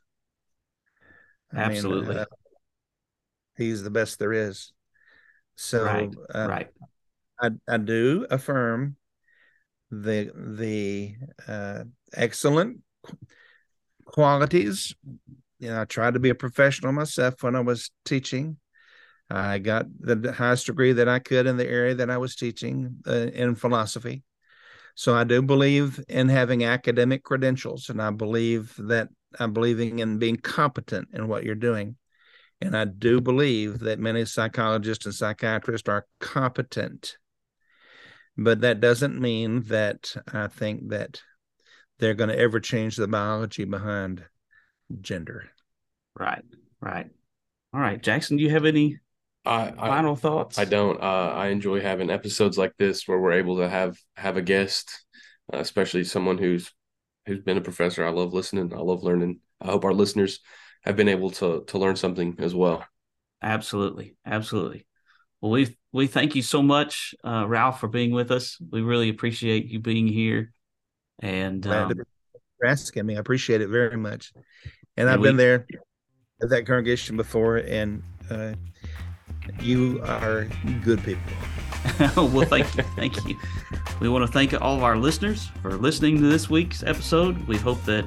I 1.53 1.59
Absolutely. 1.59 2.15
Mean, 2.15 2.17
uh, 2.20 2.26
he's 3.57 3.84
the 3.84 3.89
best 3.89 4.20
there 4.20 4.32
is. 4.32 4.72
So, 5.57 5.84
right. 5.84 6.09
Uh, 6.34 6.47
right. 6.47 6.67
I, 7.41 7.49
I 7.67 7.78
do 7.78 8.26
affirm 8.30 8.95
the 9.91 10.32
the 10.34 11.15
uh, 11.45 11.84
excellent 12.13 12.80
qualities. 14.05 14.95
You 15.60 15.70
know, 15.70 15.82
I 15.82 15.86
tried 15.86 16.14
to 16.14 16.20
be 16.20 16.30
a 16.30 16.36
professional 16.36 16.91
myself 16.91 17.43
when 17.43 17.55
I 17.55 17.60
was 17.60 17.91
teaching. 18.05 18.57
I 19.30 19.60
got 19.60 19.86
the 19.99 20.32
highest 20.32 20.66
degree 20.66 20.93
that 20.93 21.07
I 21.07 21.20
could 21.20 21.45
in 21.45 21.57
the 21.57 21.68
area 21.68 21.95
that 21.95 22.10
I 22.10 22.18
was 22.18 22.36
teaching 22.36 22.97
uh, 23.05 23.12
in 23.12 23.55
philosophy. 23.55 24.24
So 24.95 25.14
I 25.14 25.24
do 25.24 25.41
believe 25.41 26.03
in 26.10 26.30
having 26.30 26.64
academic 26.64 27.24
credentials, 27.24 27.89
and 27.89 28.01
I 28.01 28.10
believe 28.10 28.74
that 28.80 29.10
I'm 29.39 29.53
believing 29.53 29.99
in 29.99 30.18
being 30.18 30.38
competent 30.38 31.10
in 31.14 31.28
what 31.28 31.43
you're 31.43 31.55
doing. 31.55 31.95
And 32.60 32.76
I 32.76 32.86
do 32.86 33.22
believe 33.22 33.80
that 33.80 33.99
many 33.99 34.26
psychologists 34.26 35.05
and 35.05 35.16
psychiatrists 35.16 35.88
are 35.88 36.05
competent. 36.20 37.18
But 38.36 38.62
that 38.62 38.80
doesn't 38.80 39.20
mean 39.20 39.64
that 39.64 40.16
I 40.34 40.47
think 40.47 40.89
that 40.89 41.22
they're 41.99 42.14
going 42.14 42.30
to 42.30 42.39
ever 42.39 42.60
change 42.60 42.95
the 42.95 43.07
biology 43.07 43.66
behind 43.66 44.26
gender. 45.02 45.50
Right, 46.18 46.44
right. 46.82 47.10
All 47.74 47.80
right, 47.80 48.02
Jackson, 48.02 48.38
do 48.38 48.44
you 48.44 48.50
have 48.50 48.66
any 48.66 49.00
I, 49.46 49.72
final 49.72 50.16
thoughts? 50.16 50.58
I 50.58 50.66
don't. 50.66 51.02
Uh, 51.02 51.34
I 51.36 51.48
enjoy 51.48 51.82
having 51.82 52.10
episodes 52.10 52.58
like 52.58 52.74
this 52.78 53.08
where 53.08 53.20
we're 53.20 53.34
able 53.34 53.58
to 53.58 53.70
have 53.70 53.98
have 54.16 54.38
a 54.38 54.42
guest, 54.42 55.06
uh, 55.54 55.58
especially 55.58 56.04
someone 56.04 56.38
who's 56.38 56.72
who's 57.26 57.40
been 57.40 57.58
a 57.58 57.62
professor. 57.62 58.06
I 58.06 58.10
love 58.10 58.34
listening. 58.34 58.74
I 58.74 58.80
love 58.80 59.04
learning. 59.04 59.40
I 59.62 59.68
hope 59.68 59.86
our 59.86 59.94
listeners 59.94 60.40
have 60.84 60.96
been 60.96 61.10
able 61.10 61.32
to 61.32 61.64
to 61.68 61.78
learn 61.78 61.96
something 61.96 62.36
as 62.40 62.54
well. 62.54 62.86
Absolutely, 63.42 64.18
absolutely. 64.26 64.86
Well, 65.42 65.52
we 65.52 65.78
we 65.92 66.08
thank 66.08 66.36
you 66.36 66.42
so 66.42 66.62
much, 66.62 67.16
uh, 67.24 67.46
Ralph, 67.48 67.80
for 67.80 67.88
being 67.88 68.12
with 68.12 68.32
us. 68.32 68.58
We 68.72 68.82
really 68.82 69.10
appreciate 69.10 69.66
you 69.68 69.80
being 69.80 70.08
here. 70.08 70.54
And 71.20 71.66
um, 71.68 71.94
for 72.60 72.68
asking 72.68 73.06
me, 73.06 73.16
I 73.16 73.20
appreciate 73.20 73.62
it 73.62 73.70
very 73.70 73.98
much. 73.98 74.34
And, 75.00 75.10
I've 75.10 75.22
we, 75.22 75.30
been 75.30 75.38
there 75.38 75.66
at 76.41 76.50
that 76.50 76.66
congregation 76.66 77.16
before, 77.16 77.58
and 77.58 78.04
uh, 78.30 78.54
you 79.62 80.02
are 80.04 80.45
good 80.84 81.02
people. 81.04 81.32
well, 82.34 82.45
thank 82.45 82.76
you, 82.76 82.84
thank 82.97 83.26
you. 83.26 83.38
We 84.02 84.10
want 84.10 84.26
to 84.26 84.32
thank 84.32 84.54
all 84.62 84.76
of 84.76 84.84
our 84.84 84.97
listeners 84.97 85.47
for 85.62 85.72
listening 85.76 86.18
to 86.18 86.28
this 86.28 86.50
week's 86.50 86.84
episode. 86.84 87.47
We 87.47 87.56
hope 87.56 87.82
that 87.86 88.06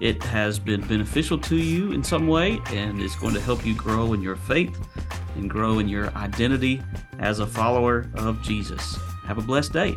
it 0.00 0.22
has 0.24 0.58
been 0.58 0.82
beneficial 0.82 1.38
to 1.38 1.56
you 1.56 1.92
in 1.92 2.04
some 2.04 2.28
way 2.28 2.60
and 2.66 3.00
is 3.00 3.16
going 3.16 3.32
to 3.32 3.40
help 3.40 3.64
you 3.64 3.74
grow 3.74 4.12
in 4.12 4.20
your 4.20 4.36
faith 4.36 4.78
and 5.36 5.48
grow 5.48 5.78
in 5.78 5.88
your 5.88 6.10
identity 6.14 6.82
as 7.20 7.38
a 7.38 7.46
follower 7.46 8.10
of 8.16 8.42
Jesus. 8.42 8.96
Have 9.24 9.38
a 9.38 9.42
blessed 9.42 9.72
day. 9.72 9.96